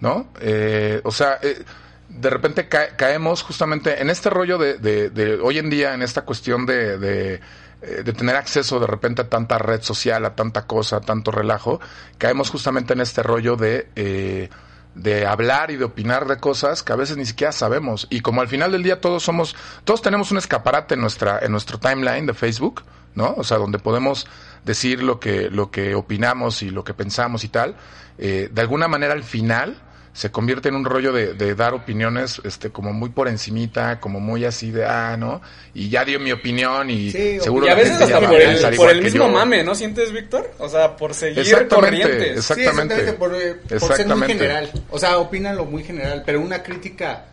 ¿no? 0.00 0.28
Eh, 0.40 1.00
o 1.04 1.10
sea, 1.10 1.38
eh, 1.42 1.62
de 2.08 2.30
repente 2.30 2.68
ca- 2.68 2.96
caemos 2.96 3.42
justamente 3.42 4.00
en 4.02 4.10
este 4.10 4.30
rollo 4.30 4.58
de, 4.58 4.74
de- 4.78 5.10
de 5.10 5.34
hoy 5.40 5.58
en 5.58 5.70
día, 5.70 5.94
en 5.94 6.02
esta 6.02 6.22
cuestión 6.22 6.66
de, 6.66 6.98
de, 6.98 7.34
eh, 7.82 8.02
de 8.04 8.12
tener 8.12 8.36
acceso 8.36 8.78
de 8.78 8.86
repente 8.86 9.22
a 9.22 9.28
tanta 9.28 9.58
red 9.58 9.80
social, 9.82 10.24
a 10.24 10.34
tanta 10.36 10.66
cosa, 10.66 10.96
a 10.96 11.00
tanto 11.00 11.30
relajo, 11.30 11.80
caemos 12.18 12.50
justamente 12.50 12.92
en 12.92 13.00
este 13.00 13.22
rollo 13.22 13.56
de... 13.56 13.88
eh, 13.96 14.48
de 14.96 15.26
hablar 15.26 15.70
y 15.70 15.76
de 15.76 15.84
opinar 15.84 16.26
de 16.26 16.38
cosas 16.38 16.82
que 16.82 16.92
a 16.92 16.96
veces 16.96 17.16
ni 17.16 17.26
siquiera 17.26 17.52
sabemos. 17.52 18.06
Y 18.10 18.20
como 18.20 18.40
al 18.40 18.48
final 18.48 18.72
del 18.72 18.82
día 18.82 19.00
todos 19.00 19.22
somos 19.22 19.54
todos 19.84 20.00
tenemos 20.02 20.30
un 20.30 20.38
escaparate 20.38 20.94
en 20.94 21.02
nuestra 21.02 21.38
en 21.40 21.52
nuestro 21.52 21.78
timeline 21.78 22.26
de 22.26 22.34
Facebook 22.34 22.82
no 23.14 23.34
o 23.36 23.44
sea 23.44 23.58
donde 23.58 23.78
podemos 23.78 24.26
decir 24.64 25.02
lo 25.02 25.20
que 25.20 25.50
lo 25.50 25.70
que 25.70 25.94
opinamos 25.94 26.62
y 26.62 26.70
lo 26.70 26.82
que 26.82 26.94
pensamos 26.94 27.44
y 27.44 27.48
tal. 27.48 27.76
Eh, 28.18 28.48
de 28.50 28.60
alguna 28.62 28.88
manera 28.88 29.12
al 29.12 29.22
final 29.22 29.76
se 30.16 30.30
convierte 30.30 30.70
en 30.70 30.76
un 30.76 30.84
rollo 30.86 31.12
de, 31.12 31.34
de 31.34 31.54
dar 31.54 31.74
opiniones 31.74 32.40
este 32.42 32.70
como 32.70 32.94
muy 32.94 33.10
por 33.10 33.28
encimita 33.28 34.00
como 34.00 34.18
muy 34.18 34.46
así 34.46 34.70
de 34.70 34.86
ah 34.86 35.14
no 35.18 35.42
y 35.74 35.90
ya 35.90 36.06
dio 36.06 36.18
mi 36.18 36.32
opinión 36.32 36.88
y 36.88 37.10
Sí, 37.10 37.38
seguro 37.38 37.66
Y 37.66 37.68
a 37.68 37.74
la 37.74 37.82
veces 37.82 38.00
hasta 38.00 38.20
por 38.20 38.40
el, 38.40 38.76
por 38.76 38.90
el 38.90 39.02
mismo 39.02 39.26
yo. 39.26 39.32
mame, 39.32 39.62
¿no 39.62 39.74
sientes, 39.74 40.10
Víctor? 40.12 40.50
O 40.58 40.70
sea, 40.70 40.96
por 40.96 41.12
seguir 41.12 41.40
Exactamente, 41.40 42.00
corrientes. 42.00 42.36
exacto. 42.38 42.54
Sí, 42.54 42.60
exactamente, 42.62 43.12
por, 43.12 43.34
eh, 43.34 43.54
por 43.54 43.68
ser 43.68 43.78
muy 43.78 43.90
Exactamente. 43.90 44.34
general. 44.34 44.70
O 44.88 44.98
sea, 44.98 45.18
opinan 45.18 45.54
lo 45.54 45.66
muy 45.66 45.84
general, 45.84 46.22
pero 46.24 46.40
una 46.40 46.62
crítica 46.62 47.26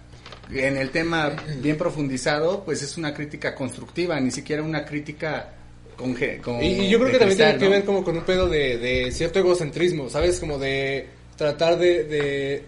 en 0.52 0.76
el 0.76 0.90
tema 0.90 1.32
bien 1.62 1.78
profundizado, 1.78 2.66
pues 2.66 2.82
es 2.84 2.98
una 2.98 3.14
crítica 3.14 3.56
constructiva, 3.56 4.20
ni 4.20 4.30
siquiera 4.30 4.62
una 4.62 4.84
crítica 4.84 5.52
con... 5.96 6.12
Y, 6.62 6.66
y 6.66 6.90
yo 6.90 7.00
creo 7.00 7.12
que 7.12 7.18
también 7.20 7.38
cristal, 7.38 7.58
tiene 7.58 7.60
que 7.60 7.66
¿no? 7.66 7.72
ver 7.72 7.86
como 7.86 8.04
con 8.04 8.18
un 8.18 8.24
pedo 8.24 8.50
de, 8.50 8.78
de 8.78 9.12
cierto 9.14 9.40
egocentrismo, 9.40 10.10
¿sabes? 10.10 10.38
Como 10.40 10.58
de 10.58 11.08
tratar 11.38 11.78
de, 11.78 12.04
de 12.04 12.64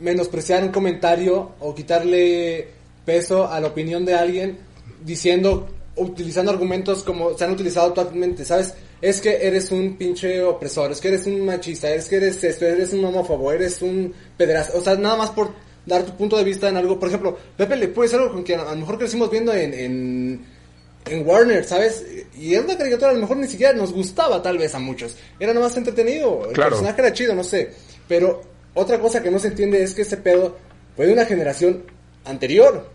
menospreciar 0.00 0.62
un 0.62 0.70
comentario 0.70 1.52
o 1.60 1.74
quitarle 1.74 2.68
peso 3.04 3.46
a 3.50 3.60
la 3.60 3.68
opinión 3.68 4.04
de 4.04 4.14
alguien 4.14 4.58
diciendo, 5.04 5.68
utilizando 5.96 6.50
argumentos 6.52 7.02
como 7.02 7.36
se 7.36 7.44
han 7.44 7.52
utilizado 7.52 7.88
actualmente, 7.88 8.44
¿sabes? 8.44 8.74
Es 9.00 9.20
que 9.20 9.46
eres 9.46 9.70
un 9.70 9.96
pinche 9.96 10.42
opresor, 10.42 10.92
es 10.92 11.00
que 11.00 11.08
eres 11.08 11.26
un 11.26 11.44
machista, 11.44 11.92
es 11.94 12.08
que 12.08 12.16
eres 12.16 12.42
esto, 12.42 12.66
eres 12.66 12.92
un 12.92 13.04
homófobo, 13.04 13.52
eres 13.52 13.80
un 13.82 14.12
pederasta, 14.36 14.76
o 14.76 14.80
sea, 14.80 14.96
nada 14.96 15.16
más 15.16 15.30
por 15.30 15.50
dar 15.86 16.02
tu 16.04 16.16
punto 16.16 16.36
de 16.36 16.44
vista 16.44 16.68
en 16.68 16.76
algo, 16.76 16.98
por 16.98 17.08
ejemplo, 17.08 17.38
Pepe 17.56 17.76
Le 17.76 17.88
Pew 17.88 18.04
es 18.04 18.12
algo 18.14 18.32
con 18.32 18.44
que 18.44 18.54
a 18.56 18.64
lo 18.64 18.76
mejor 18.76 18.98
crecimos 18.98 19.30
viendo 19.30 19.52
en, 19.54 19.72
en 19.72 20.58
en 21.06 21.26
Warner, 21.26 21.64
¿sabes? 21.64 22.04
Y 22.36 22.52
era 22.52 22.62
una 22.64 22.76
caricatura, 22.76 23.10
a 23.12 23.14
lo 23.14 23.20
mejor 23.20 23.38
ni 23.38 23.46
siquiera 23.46 23.72
nos 23.72 23.92
gustaba 23.94 24.42
tal 24.42 24.58
vez 24.58 24.74
a 24.74 24.78
muchos. 24.78 25.16
Era 25.40 25.54
nomás 25.54 25.74
entretenido, 25.76 26.42
el 26.48 26.52
Claro. 26.52 26.70
personaje 26.72 27.00
era 27.00 27.12
chido, 27.14 27.34
no 27.34 27.42
sé. 27.44 27.70
Pero 28.06 28.42
otra 28.74 28.98
cosa 29.00 29.22
que 29.22 29.30
no 29.30 29.38
se 29.38 29.48
entiende 29.48 29.82
es 29.82 29.94
que 29.94 30.02
ese 30.02 30.16
pedo 30.16 30.56
fue 30.96 31.06
de 31.06 31.12
una 31.12 31.24
generación 31.24 31.84
anterior. 32.24 32.90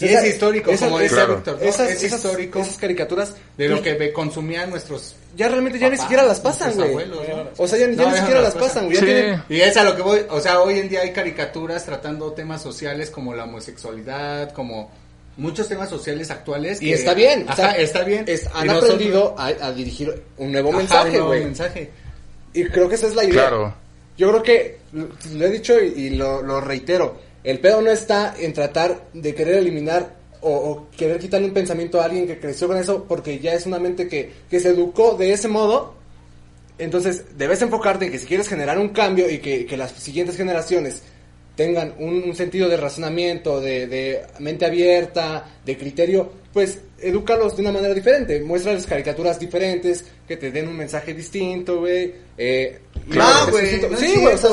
Y 0.00 0.04
es 0.04 0.24
histórico, 0.26 0.70
como 0.78 0.98
decía. 1.00 1.24
Víctor, 1.26 1.58
¿no? 1.60 1.66
esas, 1.68 1.90
es 1.90 2.04
esas- 2.04 2.24
histórico 2.24 2.60
Esas 2.60 2.76
caricaturas 2.76 3.34
de 3.56 3.68
lo 3.68 3.82
que 3.82 4.12
consumían 4.12 4.70
nuestros... 4.70 5.16
ya 5.36 5.48
realmente 5.48 5.76
ya 5.80 5.90
ni 5.90 5.96
siquiera 5.96 6.22
las 6.22 6.38
pasan, 6.38 6.72
güey. 6.76 7.10
O 7.56 7.66
sea, 7.66 7.78
ya, 7.80 7.86
ya 7.88 7.96
No, 7.96 8.06
ni 8.06 8.12
ya 8.12 8.16
siquiera 8.18 8.40
no 8.40 8.42
las 8.42 8.54
pasan, 8.54 8.84
güey. 8.84 8.94
Ya 8.94 9.00
Sí. 9.00 9.06
tienen- 9.06 9.42
Y 9.48 9.60
es 9.60 9.76
a 9.76 9.82
lo 9.82 9.96
que 9.96 10.02
voy, 10.02 10.20
o 10.30 10.40
sea, 10.40 10.60
hoy 10.60 10.78
en 10.78 10.88
día 10.88 11.00
hay 11.00 11.12
caricaturas 11.12 11.84
tratando 11.84 12.30
temas 12.32 12.62
sociales 12.62 13.10
como 13.10 13.34
la 13.34 13.42
homosexualidad, 13.44 14.52
como 14.52 14.88
muchos 15.36 15.66
temas 15.66 15.88
sociales 15.90 16.30
actuales. 16.30 16.80
Y 16.80 16.86
que- 16.90 16.94
está 16.94 17.14
bien, 17.14 17.46
o 17.48 17.52
Ajá, 17.52 17.56
sea, 17.56 17.70
está 17.78 18.04
bien. 18.04 18.22
es- 18.28 18.44
Y 18.44 18.46
han 18.54 18.66
nosotros- 18.68 18.92
aprendido 18.92 19.34
a, 19.36 19.46
a 19.48 19.72
dirigir 19.72 20.22
un 20.36 20.52
nuevo 20.52 20.68
Ajá, 20.68 20.78
mensaje, 20.78 21.18
güey. 21.18 21.42
mensaje. 21.44 21.90
Y 22.52 22.64
creo 22.66 22.88
que 22.88 22.94
esa 22.94 23.08
es 23.08 23.16
la 23.16 23.24
idea. 23.24 23.32
Claro. 23.48 23.74
Yo 24.18 24.28
creo 24.30 24.42
que, 24.42 24.78
lo 24.92 25.46
he 25.46 25.50
dicho 25.50 25.80
y, 25.80 26.10
lo, 26.10 26.60
reitero, 26.60 27.16
el 27.44 27.60
pedo 27.60 27.80
no 27.80 27.90
está 27.90 28.34
en 28.36 28.52
tratar 28.52 29.08
de 29.14 29.32
querer 29.32 29.54
eliminar 29.54 30.16
o, 30.40 30.50
o 30.50 30.88
querer 30.90 31.20
quitarle 31.20 31.46
un 31.46 31.54
pensamiento 31.54 32.00
a 32.00 32.04
alguien 32.04 32.26
que 32.26 32.38
creció 32.38 32.66
con 32.66 32.76
eso 32.76 33.04
porque 33.04 33.38
ya 33.38 33.54
es 33.54 33.64
una 33.64 33.78
mente 33.78 34.08
que, 34.08 34.30
que 34.50 34.58
se 34.58 34.70
educó 34.70 35.14
de 35.14 35.32
ese 35.32 35.46
modo. 35.46 35.94
Entonces, 36.78 37.38
debes 37.38 37.62
enfocarte 37.62 38.06
en 38.06 38.12
que 38.12 38.18
si 38.18 38.26
quieres 38.26 38.48
generar 38.48 38.78
un 38.78 38.88
cambio 38.88 39.30
y 39.30 39.38
que, 39.38 39.66
que 39.66 39.76
las 39.76 39.92
siguientes 39.92 40.36
generaciones 40.36 41.02
tengan 41.54 41.94
un, 41.98 42.34
sentido 42.34 42.68
de 42.68 42.76
razonamiento, 42.76 43.60
de 43.60 44.22
mente 44.40 44.66
abierta, 44.66 45.44
de 45.64 45.76
criterio, 45.76 46.32
pues 46.52 46.80
edúcalos 47.00 47.56
de 47.56 47.62
una 47.62 47.72
manera 47.72 47.94
diferente, 47.94 48.40
muéstrales 48.40 48.86
caricaturas 48.86 49.38
diferentes, 49.38 50.04
que 50.26 50.36
te 50.36 50.50
den 50.50 50.68
un 50.68 50.76
mensaje 50.76 51.14
distinto, 51.14 51.80
güey, 51.80 52.14
eh, 52.36 52.80
No, 53.06 53.46
güey. 53.50 53.80
No 53.88 53.96
sí, 53.96 54.14
güey, 54.16 54.34
o 54.34 54.38
sea, 54.38 54.50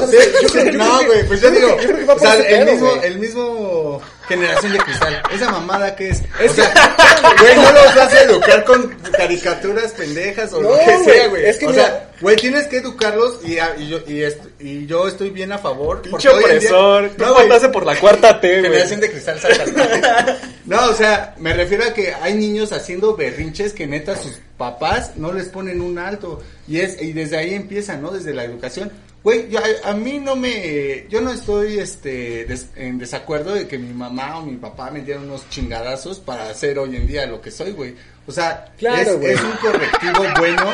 No, 0.74 1.06
güey, 1.06 1.28
pues 1.28 1.42
yo 1.42 1.52
digo. 1.52 1.76
que 1.78 2.12
O 2.12 2.20
sea, 2.20 2.36
el 2.36 2.46
pedo, 2.46 2.72
mismo, 2.72 2.92
el 3.04 3.20
mismo 3.20 4.02
generación 4.28 4.72
de 4.74 4.78
cristal. 4.80 5.24
Esa 5.34 5.52
mamada 5.52 5.96
que 5.96 6.10
es. 6.10 6.22
O 6.50 6.54
sea, 6.54 6.74
güey, 7.42 7.56
no 7.58 7.72
los 7.74 7.96
vas 7.96 8.14
a 8.14 8.22
educar 8.24 8.64
con 8.64 8.96
caricaturas 9.12 9.92
pendejas 9.92 10.54
o 10.54 10.62
No, 10.62 10.70
lo 10.72 10.78
que 10.80 11.04
sea, 11.04 11.28
güey, 11.28 11.46
es 11.46 11.58
que 11.58 11.66
o 11.68 11.70
mira- 11.72 11.84
sea, 11.86 12.10
güey, 12.22 12.36
tienes 12.38 12.68
que 12.68 12.78
educarlos 12.78 13.40
y, 13.46 13.60
a- 13.60 13.76
y 13.78 13.90
yo, 13.90 14.00
y, 14.08 14.22
est- 14.24 14.40
y 14.60 14.86
yo 14.88 15.08
estoy 15.08 15.30
bien 15.32 15.52
a 15.52 15.58
favor. 15.58 16.02
Pinche 16.02 16.30
día- 16.30 16.38
opresor. 16.38 17.10
Tú 17.18 17.24
No, 17.26 17.34
votaste 17.34 17.70
por 17.70 17.86
la 17.86 18.00
cuarta 18.00 18.40
T, 18.40 18.48
güey. 18.48 18.64
Generación 18.72 19.00
de 19.02 19.12
cristal, 19.12 19.40
sácalo. 19.40 19.74
No, 20.66 20.84
o 20.90 20.94
sea, 20.94 21.36
me 21.38 21.54
refiero 21.54 21.84
a 21.86 21.94
que 21.94 22.12
hay 22.12 22.34
niños 22.36 22.72
haciendo 22.72 23.16
berrinches 23.16 23.74
que 23.74 23.88
neta 23.88 24.16
sus 24.16 24.34
papás 24.58 25.14
no 25.18 25.32
les 25.34 25.48
ponen 25.48 25.82
un 25.82 25.98
alto. 25.98 26.42
Y 26.68 26.80
es 26.80 27.02
y 27.02 27.14
desde 27.14 27.38
ahí 27.38 27.54
empieza, 27.54 27.98
¿no? 27.98 28.12
Desde 28.12 28.34
la 28.34 28.44
educación. 28.44 28.92
Güey, 29.24 29.50
yo- 29.50 29.60
a, 29.60 29.90
a 29.90 29.94
mí 29.94 30.20
no 30.20 30.36
me... 30.36 31.08
Yo 31.10 31.20
no 31.20 31.32
estoy 31.32 31.80
este 31.80 32.46
des- 32.46 32.68
en 32.76 33.00
desacuerdo 33.00 33.56
de 33.56 33.68
que 33.68 33.80
mi 33.80 33.92
mamá 33.92 34.38
o 34.38 34.46
mi 34.46 34.56
papá 34.56 34.92
me 34.92 35.02
dieran 35.02 35.24
unos 35.24 35.50
chingadazos 35.50 36.20
para 36.20 36.54
ser 36.54 36.78
hoy 36.78 36.96
en 36.96 37.08
día 37.08 37.26
lo 37.26 37.42
que 37.42 37.50
soy, 37.50 37.72
güey. 37.72 37.96
O 38.28 38.32
sea, 38.32 38.72
Claro, 38.78 39.20
es 39.22 39.42
un 39.42 39.52
correctivo 39.62 40.24
bueno 40.38 40.66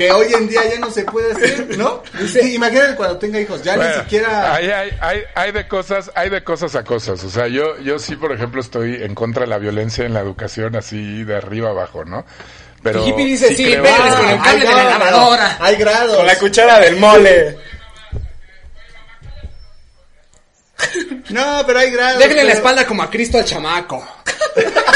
que 0.00 0.10
hoy 0.10 0.32
en 0.32 0.48
día 0.48 0.62
ya 0.66 0.78
no 0.78 0.90
se 0.90 1.04
puede 1.04 1.32
hacer, 1.32 1.76
¿no? 1.76 2.02
Sí, 2.26 2.54
imagínate 2.54 2.96
cuando 2.96 3.18
tenga 3.18 3.38
hijos, 3.38 3.62
ya 3.62 3.76
Bueno, 3.76 3.96
ni 3.96 4.02
siquiera... 4.02 4.54
Hay, 4.54 4.70
hay, 4.70 5.22
hay, 5.34 5.52
de 5.52 5.68
cosas, 5.68 6.10
hay 6.14 6.30
de 6.30 6.42
cosas 6.42 6.74
a 6.74 6.84
cosas. 6.84 7.22
O 7.22 7.28
sea, 7.28 7.48
yo, 7.48 7.78
yo 7.80 7.98
sí, 7.98 8.16
por 8.16 8.32
ejemplo, 8.32 8.62
estoy 8.62 8.94
en 8.94 9.14
contra 9.14 9.42
de 9.42 9.48
la 9.48 9.58
violencia 9.58 10.06
en 10.06 10.14
la 10.14 10.20
educación 10.20 10.74
así 10.74 11.22
de 11.24 11.36
arriba 11.36 11.68
abajo, 11.68 12.06
¿no? 12.06 12.24
Pero 12.82 13.04
Y 13.04 13.10
Hippie 13.10 13.26
dice, 13.26 13.54
sí, 13.54 13.66
pégales 13.66 14.14
con 14.14 14.28
el 14.30 14.40
cable 14.40 14.66
de 14.66 14.74
la 14.74 14.84
lavadora. 14.84 15.58
Hay 15.60 15.76
grados. 15.76 16.16
Con 16.16 16.26
la 16.26 16.38
cuchara 16.38 16.80
del 16.80 16.96
mole. 16.96 17.58
No, 21.28 21.62
pero 21.66 21.78
hay 21.78 21.90
grados. 21.90 22.20
Déjenle 22.20 22.44
la 22.44 22.52
espalda 22.52 22.86
como 22.86 23.02
a 23.02 23.10
Cristo 23.10 23.36
al 23.36 23.44
chamaco. 23.44 24.02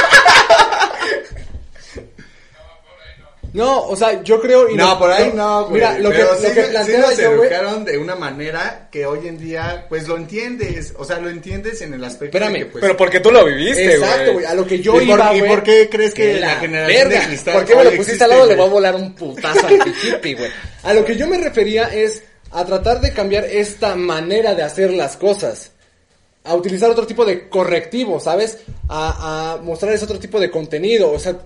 No, 3.55 3.87
o 3.87 3.95
sea, 3.95 4.21
yo 4.25 4.41
creo... 4.41 4.69
y 4.69 4.75
No, 4.75 4.99
por 4.99 5.11
ahí 5.13 5.29
yo- 5.29 5.35
no, 5.37 5.61
güey. 5.69 5.75
Mira, 5.75 5.97
lo 6.01 6.11
que, 6.11 6.17
Pero 6.17 6.33
lo 6.35 6.39
sí, 6.41 6.47
que 6.53 6.65
sí 6.65 6.73
nos 6.99 7.17
yo, 7.17 7.37
güey... 7.37 7.49
educaron 7.49 7.85
de 7.85 7.97
una 7.99 8.17
manera 8.17 8.89
que 8.91 9.07
hoy 9.07 9.29
en 9.29 9.39
día, 9.39 9.87
pues 9.89 10.09
lo 10.09 10.17
entiendes. 10.17 10.93
O 10.99 11.05
sea, 11.05 11.21
lo 11.21 11.29
entiendes 11.31 11.81
en 11.81 11.95
el 11.95 12.03
aspecto 12.05 12.37
Espérame, 12.37 12.53
de 12.55 12.59
que, 12.59 12.67
pues, 12.67 12.83
Pero 12.83 12.97
porque 12.97 13.21
tú 13.21 13.31
lo 13.31 13.45
viviste, 13.45 13.95
Exacto, 13.95 14.33
güey. 14.33 14.45
A 14.45 14.55
lo 14.55 14.67
que 14.67 14.81
yo 14.81 15.01
¿Y 15.01 15.07
por- 15.07 15.19
iba, 15.21 15.35
y 15.37 15.39
güey. 15.39 15.51
por 15.51 15.63
qué 15.63 15.89
crees 15.89 16.13
que 16.13 16.27
de 16.35 16.41
la 16.41 16.57
generación 16.57 17.09
de 17.09 17.19
cristal 17.21 17.55
¿Por 17.55 17.65
qué 17.65 17.75
me 17.77 17.85
lo 17.85 17.91
pusiste 17.91 18.01
existe, 18.13 18.25
al 18.25 18.31
lado? 18.31 18.43
Le 18.47 18.55
güey? 18.57 18.59
voy 18.59 18.67
a 18.67 18.73
volar 18.73 18.95
un 18.97 19.15
putazo 19.15 19.67
al 19.69 19.79
pichipi, 19.79 20.35
güey. 20.35 20.51
A 20.83 20.93
lo 20.93 21.05
que 21.05 21.17
yo 21.17 21.27
me 21.29 21.39
refería 21.39 21.85
es 21.95 22.23
a 22.51 22.65
tratar 22.65 23.01
de 23.01 23.13
cambiar 23.13 23.45
esta 23.45 23.95
manera 23.95 24.55
de 24.57 24.65
hacer 24.65 24.93
las 24.93 25.17
cosas. 25.17 25.71
A 26.43 26.55
utilizar 26.57 26.91
otro 26.91 27.07
tipo 27.07 27.25
de 27.25 27.49
correctivo, 27.49 28.19
¿sabes? 28.21 28.59
A, 28.89 29.55
a 29.55 29.57
mostrarles 29.63 30.03
otro 30.03 30.19
tipo 30.19 30.39
de 30.41 30.51
contenido. 30.51 31.11
O 31.13 31.19
sea, 31.19 31.37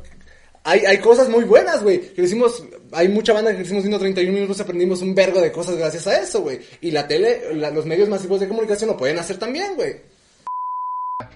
hay, 0.68 0.80
hay 0.86 0.98
cosas 0.98 1.28
muy 1.28 1.44
buenas, 1.44 1.82
güey. 1.82 2.00
Que 2.14 2.22
decimos, 2.22 2.64
hay 2.92 3.08
mucha 3.08 3.32
banda 3.32 3.52
que 3.52 3.58
decimos 3.58 3.82
viendo 3.82 3.98
31 3.98 4.32
minutos 4.32 4.60
aprendimos 4.60 5.02
un 5.02 5.14
vergo 5.14 5.40
de 5.40 5.50
cosas 5.52 5.76
gracias 5.76 6.06
a 6.06 6.20
eso, 6.20 6.40
güey. 6.42 6.60
Y 6.80 6.90
la 6.90 7.06
tele, 7.08 7.54
los 7.54 7.86
medios 7.86 8.08
masivos 8.08 8.40
de 8.40 8.48
comunicación 8.48 8.88
lo 8.90 8.96
pueden 8.96 9.18
hacer 9.18 9.38
también, 9.38 9.74
güey. 9.76 9.96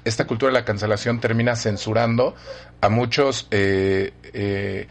esta 0.04 0.26
cultura 0.26 0.52
de 0.52 0.58
la 0.58 0.64
cancelación 0.64 1.20
termina 1.20 1.56
censurando 1.56 2.34
a 2.80 2.88
muchos 2.88 3.48
eh, 3.50 4.12
eh, 4.32 4.86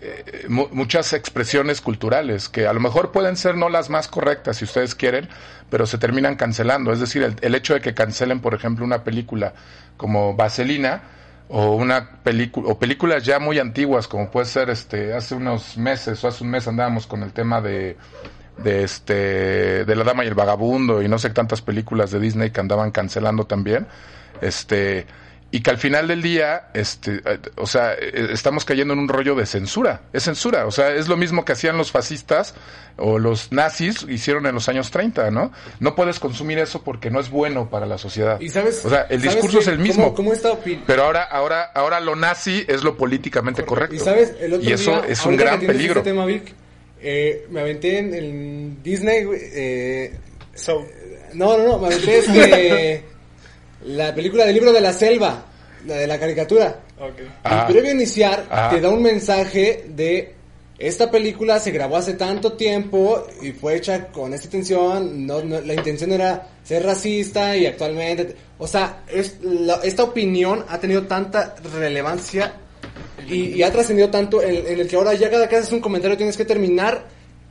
eh, 0.00 0.44
mu- 0.48 0.68
muchas 0.72 1.12
expresiones 1.12 1.80
culturales 1.80 2.48
que 2.48 2.66
a 2.66 2.72
lo 2.72 2.80
mejor 2.80 3.10
pueden 3.12 3.36
ser 3.36 3.56
no 3.56 3.68
las 3.68 3.90
más 3.90 4.06
correctas 4.08 4.58
si 4.58 4.64
ustedes 4.64 4.94
quieren, 4.94 5.28
pero 5.70 5.86
se 5.86 5.98
terminan 5.98 6.36
cancelando. 6.36 6.92
Es 6.92 7.00
decir, 7.00 7.22
el, 7.22 7.36
el 7.40 7.54
hecho 7.54 7.74
de 7.74 7.80
que 7.80 7.94
cancelen, 7.94 8.40
por 8.40 8.54
ejemplo, 8.54 8.84
una 8.84 9.02
película 9.04 9.54
como 9.96 10.34
Vaselina 10.34 11.02
o 11.48 11.74
una 11.74 12.22
película 12.22 12.68
o 12.68 12.78
películas 12.78 13.24
ya 13.24 13.38
muy 13.38 13.58
antiguas 13.58 14.06
como 14.06 14.30
puede 14.30 14.46
ser 14.46 14.70
este 14.70 15.14
hace 15.14 15.34
unos 15.34 15.76
meses 15.78 16.22
o 16.22 16.28
hace 16.28 16.44
un 16.44 16.50
mes 16.50 16.68
andábamos 16.68 17.06
con 17.06 17.22
el 17.22 17.32
tema 17.32 17.60
de 17.60 17.96
de 18.58 18.82
este 18.82 19.84
de 19.84 19.96
la 19.96 20.04
dama 20.04 20.24
y 20.24 20.28
el 20.28 20.34
vagabundo 20.34 21.02
y 21.02 21.08
no 21.08 21.18
sé 21.18 21.30
tantas 21.30 21.62
películas 21.62 22.10
de 22.10 22.20
Disney 22.20 22.50
que 22.50 22.60
andaban 22.60 22.90
cancelando 22.90 23.46
también 23.46 23.86
este 24.40 25.06
y 25.50 25.60
que 25.60 25.70
al 25.70 25.78
final 25.78 26.08
del 26.08 26.20
día 26.20 26.68
este 26.74 27.22
eh, 27.24 27.38
o 27.56 27.66
sea 27.66 27.94
eh, 27.94 28.28
estamos 28.32 28.64
cayendo 28.66 28.92
en 28.92 29.00
un 29.00 29.08
rollo 29.08 29.34
de 29.34 29.46
censura 29.46 30.02
es 30.12 30.24
censura 30.24 30.66
o 30.66 30.70
sea 30.70 30.90
es 30.94 31.08
lo 31.08 31.16
mismo 31.16 31.44
que 31.44 31.52
hacían 31.52 31.78
los 31.78 31.90
fascistas 31.90 32.54
o 32.98 33.18
los 33.18 33.50
nazis 33.50 34.04
hicieron 34.08 34.44
en 34.46 34.54
los 34.54 34.68
años 34.68 34.90
30 34.90 35.30
no 35.30 35.50
no 35.80 35.94
puedes 35.94 36.18
consumir 36.18 36.58
eso 36.58 36.82
porque 36.82 37.10
no 37.10 37.20
es 37.20 37.30
bueno 37.30 37.70
para 37.70 37.86
la 37.86 37.98
sociedad. 37.98 38.40
Y 38.40 38.48
sabes, 38.48 38.84
o 38.84 38.90
sea 38.90 39.02
el 39.08 39.20
¿sabes 39.20 39.34
discurso 39.34 39.58
es 39.60 39.68
el 39.68 39.78
mismo. 39.78 40.14
Pero 40.86 41.04
ahora 41.04 41.22
ahora 41.24 41.62
ahora 41.74 42.00
lo 42.00 42.16
nazi 42.16 42.64
es 42.68 42.84
lo 42.84 42.96
políticamente 42.96 43.64
correcto. 43.64 43.94
Y 43.94 43.98
sabes, 43.98 44.34
el 44.40 44.54
otro 44.54 44.68
Y 44.68 44.72
eso 44.72 44.90
día, 44.90 45.04
es 45.08 45.24
un 45.24 45.36
gran 45.36 45.60
peligro. 45.60 46.02
tema, 46.02 46.26
Vic, 46.26 46.54
eh, 47.00 47.46
me 47.50 47.60
aventé 47.60 47.98
en, 47.98 48.14
en 48.14 48.82
Disney, 48.82 49.24
güey, 49.24 49.40
eh, 49.42 50.18
So, 50.54 50.84
no, 51.34 51.56
no, 51.56 51.64
no, 51.64 51.78
me 51.78 51.86
aventé 51.86 52.18
este, 52.18 53.04
la 53.84 54.14
película 54.14 54.44
del 54.44 54.54
libro 54.54 54.72
de 54.72 54.80
la 54.80 54.92
selva, 54.92 55.44
la 55.86 55.94
de 55.96 56.06
la 56.06 56.18
caricatura. 56.18 56.80
ok. 56.98 57.12
Ah. 57.44 57.66
Y 57.68 57.72
previo 57.72 57.90
a 57.90 57.94
iniciar, 57.94 58.46
Ah. 58.50 58.70
te 58.72 58.80
da 58.80 58.88
un 58.88 59.02
mensaje 59.02 59.84
de 59.88 60.34
esta 60.78 61.10
película 61.10 61.58
se 61.58 61.72
grabó 61.72 61.96
hace 61.96 62.14
tanto 62.14 62.52
tiempo 62.52 63.26
y 63.42 63.50
fue 63.50 63.74
hecha 63.76 64.06
con 64.12 64.32
esta 64.32 64.46
intención. 64.46 65.26
No, 65.26 65.42
no- 65.42 65.60
la 65.60 65.74
intención 65.74 66.12
era 66.12 66.46
ser 66.62 66.84
racista 66.84 67.56
y 67.56 67.66
actualmente, 67.66 68.36
o 68.58 68.66
sea, 68.68 69.02
es, 69.12 69.38
la- 69.42 69.80
esta 69.82 70.04
opinión 70.04 70.64
ha 70.68 70.78
tenido 70.78 71.02
tanta 71.08 71.56
relevancia 71.74 72.52
y, 73.28 73.54
y 73.56 73.62
ha 73.64 73.72
trascendido 73.72 74.08
tanto 74.08 74.40
en, 74.40 74.66
en 74.68 74.78
el 74.80 74.86
que 74.86 74.94
ahora 74.94 75.14
ya 75.14 75.28
cada 75.28 75.48
que 75.48 75.56
haces 75.56 75.72
un 75.72 75.80
comentario 75.80 76.16
tienes 76.16 76.36
que 76.36 76.44
terminar 76.44 77.06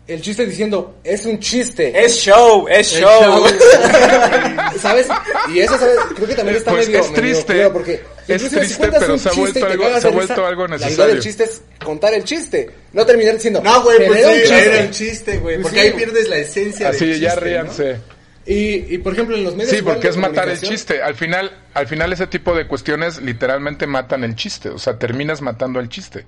el 0.07 0.21
chiste 0.21 0.45
diciendo 0.45 0.97
es 1.03 1.25
un 1.25 1.39
chiste. 1.39 1.91
Es 2.03 2.17
show, 2.21 2.67
es 2.69 2.87
show. 2.91 3.09
show. 3.21 3.45
¿Sabes? 4.79 5.07
Y 5.53 5.59
eso, 5.59 5.77
¿sabes? 5.77 5.97
Creo 6.15 6.27
que 6.27 6.35
también 6.35 6.57
está 6.57 6.71
Pues 6.71 6.87
medio, 6.87 7.01
es 7.01 7.13
triste, 7.13 7.69
porque 7.69 8.01
es 8.27 8.41
si 8.41 8.49
triste, 8.49 8.77
cuentas 8.77 8.99
pero 9.01 9.13
un 9.13 9.19
se 9.19 9.29
ha 9.29 9.31
chiste 9.31 9.41
vuelto 9.41 9.59
y 9.59 9.61
te 9.61 9.67
algo- 9.69 9.83
cagas 9.83 10.01
se 10.01 10.07
ha 10.07 10.11
vuelto 10.11 10.45
algo 10.45 10.67
La 10.67 10.75
idea 10.75 10.85
necesario. 10.87 11.13
del 11.13 11.23
chiste 11.23 11.43
es 11.43 11.61
contar 11.83 12.13
el 12.13 12.23
chiste, 12.23 12.69
no 12.93 13.05
terminar 13.05 13.33
diciendo 13.35 13.61
No, 13.63 13.83
güey, 13.83 13.99
"Me 13.99 14.05
pues 14.07 14.19
dio 14.19 14.29
sí, 14.29 14.35
un 14.35 14.41
chiste". 14.41 14.65
era 14.75 14.81
un 14.85 14.91
chiste, 14.91 15.37
güey. 15.39 15.55
Pues 15.55 15.63
Porque 15.63 15.79
sí. 15.81 15.85
ahí 15.87 15.93
pierdes 15.93 16.29
la 16.29 16.37
esencia 16.37 16.89
así 16.89 17.05
del 17.05 17.19
ya 17.19 17.29
chiste, 17.31 17.39
¿no? 17.39 17.45
ríanse 17.45 17.97
Y, 18.45 18.93
y 18.95 18.97
por 18.99 19.13
ejemplo 19.13 19.35
en 19.35 19.43
los 19.43 19.55
medios 19.55 19.71
Sí, 19.75 19.81
porque 19.81 20.07
es 20.07 20.15
matar 20.17 20.47
el 20.47 20.59
chiste. 20.61 21.01
Al 21.01 21.15
final, 21.15 21.51
al 21.73 21.85
final 21.87 22.13
ese 22.13 22.27
tipo 22.27 22.53
de 22.55 22.65
cuestiones 22.67 23.21
literalmente 23.21 23.87
matan 23.87 24.23
el 24.23 24.35
chiste. 24.35 24.69
O 24.69 24.79
sea, 24.79 24.97
terminas 24.97 25.41
matando 25.41 25.79
el 25.81 25.89
chiste 25.89 26.23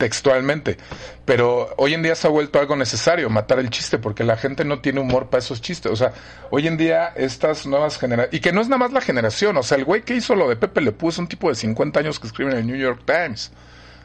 textualmente. 0.00 0.78
Pero 1.26 1.74
hoy 1.76 1.92
en 1.92 2.02
día 2.02 2.14
se 2.14 2.26
ha 2.26 2.30
vuelto 2.30 2.58
algo 2.58 2.74
necesario 2.74 3.28
matar 3.28 3.58
el 3.58 3.68
chiste 3.68 3.98
porque 3.98 4.24
la 4.24 4.38
gente 4.38 4.64
no 4.64 4.80
tiene 4.80 4.98
humor 4.98 5.28
para 5.28 5.40
esos 5.40 5.60
chistes. 5.60 5.92
O 5.92 5.96
sea, 5.96 6.14
hoy 6.48 6.66
en 6.66 6.78
día 6.78 7.12
estas 7.14 7.66
nuevas 7.66 7.98
generaciones... 7.98 8.34
Y 8.34 8.40
que 8.40 8.50
no 8.50 8.62
es 8.62 8.68
nada 8.68 8.78
más 8.78 8.92
la 8.92 9.02
generación. 9.02 9.58
O 9.58 9.62
sea, 9.62 9.76
el 9.76 9.84
güey 9.84 10.00
que 10.00 10.14
hizo 10.14 10.34
lo 10.34 10.48
de 10.48 10.56
Pepe 10.56 10.80
Le 10.80 10.92
Pew 10.92 11.10
es 11.10 11.18
un 11.18 11.28
tipo 11.28 11.50
de 11.50 11.54
50 11.54 12.00
años 12.00 12.18
que 12.18 12.28
escribe 12.28 12.50
en 12.52 12.56
el 12.56 12.66
New 12.66 12.76
York 12.76 13.02
Times. 13.04 13.52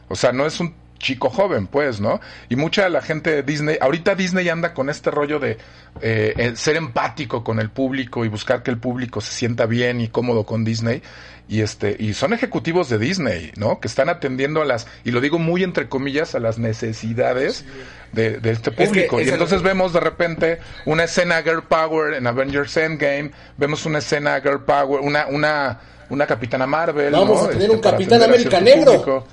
O 0.09 0.15
sea, 0.15 0.33
no 0.33 0.45
es 0.45 0.59
un 0.59 0.75
chico 0.99 1.29
joven, 1.29 1.67
pues, 1.67 1.99
¿no? 1.99 2.19
Y 2.49 2.55
mucha 2.55 2.83
de 2.83 2.89
la 2.89 3.01
gente 3.01 3.29
de 3.31 3.43
Disney, 3.43 3.77
ahorita 3.79 4.15
Disney 4.15 4.47
anda 4.49 4.73
con 4.73 4.89
este 4.89 5.11
rollo 5.11 5.39
de 5.39 5.57
eh, 6.01 6.53
ser 6.55 6.77
empático 6.77 7.43
con 7.43 7.59
el 7.59 7.69
público 7.69 8.25
y 8.25 8.27
buscar 8.27 8.63
que 8.63 8.71
el 8.71 8.77
público 8.77 9.21
se 9.21 9.31
sienta 9.33 9.65
bien 9.65 10.01
y 10.01 10.07
cómodo 10.07 10.45
con 10.45 10.63
Disney. 10.63 11.01
Y 11.47 11.61
este, 11.61 11.95
y 11.99 12.13
son 12.15 12.33
ejecutivos 12.33 12.89
de 12.89 12.97
Disney, 12.97 13.51
¿no? 13.55 13.79
Que 13.79 13.87
están 13.87 14.09
atendiendo 14.09 14.63
a 14.63 14.65
las, 14.65 14.87
y 15.03 15.11
lo 15.11 15.21
digo 15.21 15.37
muy 15.37 15.61
entre 15.63 15.87
comillas, 15.87 16.33
a 16.33 16.39
las 16.39 16.57
necesidades 16.57 17.65
de, 18.13 18.39
de 18.39 18.49
este 18.51 18.71
que 18.71 18.85
público. 18.87 19.21
y 19.21 19.29
entonces 19.29 19.61
vemos 19.61 19.93
de 19.93 19.99
repente 19.99 20.57
una 20.85 21.03
escena 21.03 21.43
Girl 21.43 21.61
Power 21.63 22.15
en 22.15 22.25
Avengers 22.25 22.75
Endgame, 22.77 23.29
vemos 23.57 23.85
una 23.85 23.99
escena 23.99 24.41
Girl 24.41 24.63
Power, 24.63 25.01
una, 25.01 25.27
una, 25.27 25.79
una 26.09 26.25
Capitana 26.25 26.65
Marvel. 26.65 27.11
Vamos 27.11 27.41
¿no? 27.43 27.45
a 27.45 27.49
tener 27.49 27.63
Este, 27.63 27.75
un 27.75 27.81
Capitán 27.81 28.23
América 28.23 28.59
negro. 28.59 28.93
público. 28.93 29.27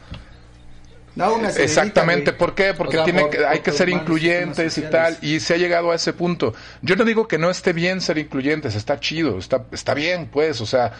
No, 1.14 1.34
una 1.34 1.50
serenita, 1.50 1.62
Exactamente. 1.62 2.32
¿por 2.32 2.54
qué? 2.54 2.72
Porque 2.74 2.96
O 2.96 3.00
sea, 3.00 3.04
tiene 3.04 3.20
por- 3.22 3.30
que, 3.30 3.44
hay 3.44 3.58
por 3.58 3.64
que 3.64 3.72
ser 3.72 3.88
incluyentes 3.90 4.78
y 4.78 4.82
tal, 4.82 5.18
y 5.20 5.40
se 5.40 5.54
ha 5.54 5.56
llegado 5.58 5.90
a 5.90 5.94
ese 5.94 6.12
punto. 6.12 6.54
Yo 6.80 6.96
no 6.96 7.04
digo 7.04 7.28
que 7.28 7.36
no 7.38 7.50
esté 7.50 7.72
bien 7.72 8.00
ser 8.00 8.16
incluyentes, 8.18 8.74
está 8.74 8.98
chido, 8.98 9.38
está, 9.38 9.64
está 9.72 9.92
bien, 9.94 10.28
pues, 10.32 10.60
o 10.62 10.66
sea, 10.66 10.92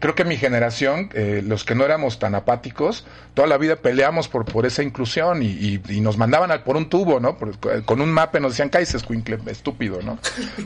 creo 0.00 0.14
que 0.14 0.24
mi 0.24 0.36
generación, 0.36 1.10
eh, 1.14 1.42
los 1.44 1.64
que 1.64 1.74
no 1.74 1.84
éramos 1.84 2.18
tan 2.18 2.34
apáticos, 2.34 3.06
toda 3.34 3.48
la 3.48 3.56
vida 3.58 3.76
peleamos 3.76 4.28
por, 4.28 4.44
por 4.44 4.66
esa 4.66 4.82
inclusión 4.82 5.42
y, 5.42 5.46
y- 5.46 5.80
y 5.88 6.00
nos 6.00 6.16
mandaban 6.18 6.50
al, 6.50 6.62
por 6.62 6.76
un 6.76 6.88
tubo, 6.90 7.18
¿no? 7.20 7.38
Por- 7.38 7.56
con 7.84 8.00
un 8.02 8.10
mape 8.10 8.40
nos 8.40 8.52
decían, 8.52 8.68
cállese, 8.68 8.98
escuincle, 8.98 9.38
estúpido, 9.46 10.00
¿no? 10.02 10.18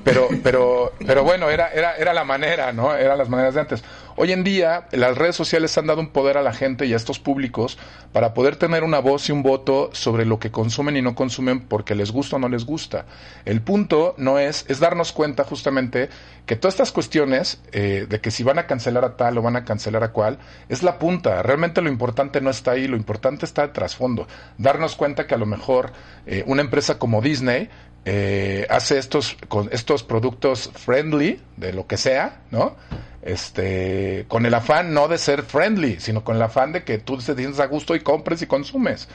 Pero, 0.04 0.28
pero, 0.42 0.92
pero 1.06 1.22
bueno, 1.22 1.50
era, 1.50 1.68
era, 1.72 1.96
era 1.96 2.12
la 2.12 2.24
manera, 2.24 2.72
¿no? 2.72 2.94
Eran 2.96 3.18
las 3.18 3.28
maneras 3.28 3.54
de 3.54 3.60
antes. 3.60 3.84
Hoy 4.24 4.30
en 4.30 4.44
día, 4.44 4.86
las 4.92 5.18
redes 5.18 5.34
sociales 5.34 5.76
han 5.76 5.88
dado 5.88 6.00
un 6.00 6.10
poder 6.10 6.38
a 6.38 6.42
la 6.42 6.52
gente 6.52 6.86
y 6.86 6.92
a 6.92 6.96
estos 6.96 7.18
públicos 7.18 7.76
para 8.12 8.34
poder 8.34 8.54
tener 8.54 8.84
una 8.84 9.00
voz 9.00 9.28
y 9.28 9.32
un 9.32 9.42
voto 9.42 9.90
sobre 9.94 10.24
lo 10.24 10.38
que 10.38 10.52
consumen 10.52 10.96
y 10.96 11.02
no 11.02 11.16
consumen 11.16 11.58
porque 11.58 11.96
les 11.96 12.12
gusta 12.12 12.36
o 12.36 12.38
no 12.38 12.48
les 12.48 12.64
gusta. 12.64 13.04
El 13.44 13.62
punto 13.62 14.14
no 14.18 14.38
es, 14.38 14.64
es 14.68 14.78
darnos 14.78 15.10
cuenta 15.10 15.42
justamente 15.42 16.08
que 16.46 16.54
todas 16.54 16.74
estas 16.74 16.92
cuestiones 16.92 17.60
eh, 17.72 18.06
de 18.08 18.20
que 18.20 18.30
si 18.30 18.44
van 18.44 18.60
a 18.60 18.68
cancelar 18.68 19.04
a 19.04 19.16
tal 19.16 19.38
o 19.38 19.42
van 19.42 19.56
a 19.56 19.64
cancelar 19.64 20.04
a 20.04 20.12
cual, 20.12 20.38
es 20.68 20.84
la 20.84 21.00
punta. 21.00 21.42
Realmente 21.42 21.82
lo 21.82 21.88
importante 21.88 22.40
no 22.40 22.50
está 22.50 22.70
ahí, 22.70 22.86
lo 22.86 22.96
importante 22.96 23.44
está 23.44 23.62
de 23.62 23.72
trasfondo. 23.72 24.28
Darnos 24.56 24.94
cuenta 24.94 25.26
que 25.26 25.34
a 25.34 25.38
lo 25.38 25.46
mejor 25.46 25.90
eh, 26.26 26.44
una 26.46 26.62
empresa 26.62 26.96
como 26.96 27.22
Disney 27.22 27.70
eh, 28.04 28.68
hace 28.70 28.98
estos, 28.98 29.36
con 29.48 29.68
estos 29.72 30.04
productos 30.04 30.70
friendly, 30.74 31.40
de 31.56 31.72
lo 31.72 31.88
que 31.88 31.96
sea, 31.96 32.42
¿no? 32.52 32.76
Este, 33.22 34.24
con 34.28 34.46
el 34.46 34.54
afán 34.54 34.92
no 34.92 35.08
de 35.08 35.16
ser 35.16 35.42
friendly, 35.42 35.98
sino 36.00 36.22
con 36.24 36.36
el 36.36 36.42
afán 36.42 36.72
de 36.72 36.82
que 36.84 36.98
tú 36.98 37.16
te 37.16 37.22
sientes 37.34 37.60
a 37.60 37.66
gusto 37.66 37.94
y 37.94 38.00
compres 38.00 38.42
y 38.42 38.46
consumes, 38.46 39.08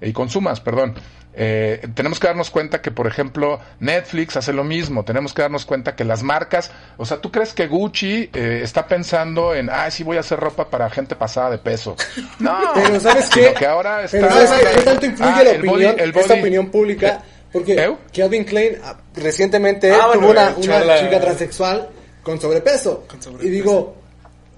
y 0.00 0.12
consumas, 0.12 0.60
perdón. 0.60 0.94
Eh, 1.36 1.84
tenemos 1.94 2.20
que 2.20 2.28
darnos 2.28 2.50
cuenta 2.50 2.80
que, 2.80 2.92
por 2.92 3.08
ejemplo, 3.08 3.58
Netflix 3.80 4.36
hace 4.36 4.52
lo 4.52 4.62
mismo. 4.62 5.04
Tenemos 5.04 5.34
que 5.34 5.42
darnos 5.42 5.64
cuenta 5.64 5.96
que 5.96 6.04
las 6.04 6.22
marcas, 6.22 6.70
o 6.96 7.04
sea, 7.04 7.16
¿tú 7.16 7.32
crees 7.32 7.52
que 7.52 7.66
Gucci 7.66 8.30
eh, 8.32 8.60
está 8.62 8.86
pensando 8.86 9.52
en, 9.52 9.68
ah, 9.68 9.90
sí 9.90 10.04
voy 10.04 10.16
a 10.16 10.20
hacer 10.20 10.38
ropa 10.38 10.70
para 10.70 10.88
gente 10.90 11.16
pasada 11.16 11.50
de 11.50 11.58
peso? 11.58 11.96
No, 12.38 12.56
Pero 12.74 13.00
¿sabes 13.00 13.28
qué? 13.30 13.52
que 13.58 13.66
ahora 13.66 14.04
está... 14.04 14.18
Pero 14.20 14.46
¿sabes 14.46 14.68
qué 14.76 14.82
tanto 14.82 15.06
influye 15.06 15.30
Ah, 15.32 15.42
la 15.42 15.50
el 15.50 15.58
opinión, 15.68 15.96
body- 15.96 16.00
el 16.02 16.10
esta 16.16 16.34
body- 16.34 16.40
opinión 16.40 16.70
pública? 16.70 17.22
Porque 17.52 17.74
¿Eu? 17.84 17.98
Calvin 18.14 18.44
Klein 18.44 18.78
ah, 18.84 18.96
recientemente 19.16 19.90
Ah, 19.92 20.10
tuvo 20.12 20.26
bueno, 20.26 20.40
una, 20.40 20.50
echó 20.56 20.84
una 20.84 20.98
chica 21.00 21.20
transexual 21.20 21.88
con 22.24 22.40
sobrepeso. 22.40 23.04
Con 23.08 23.22
sobrepeso. 23.22 23.46
Y 23.48 23.50
digo, 23.52 23.94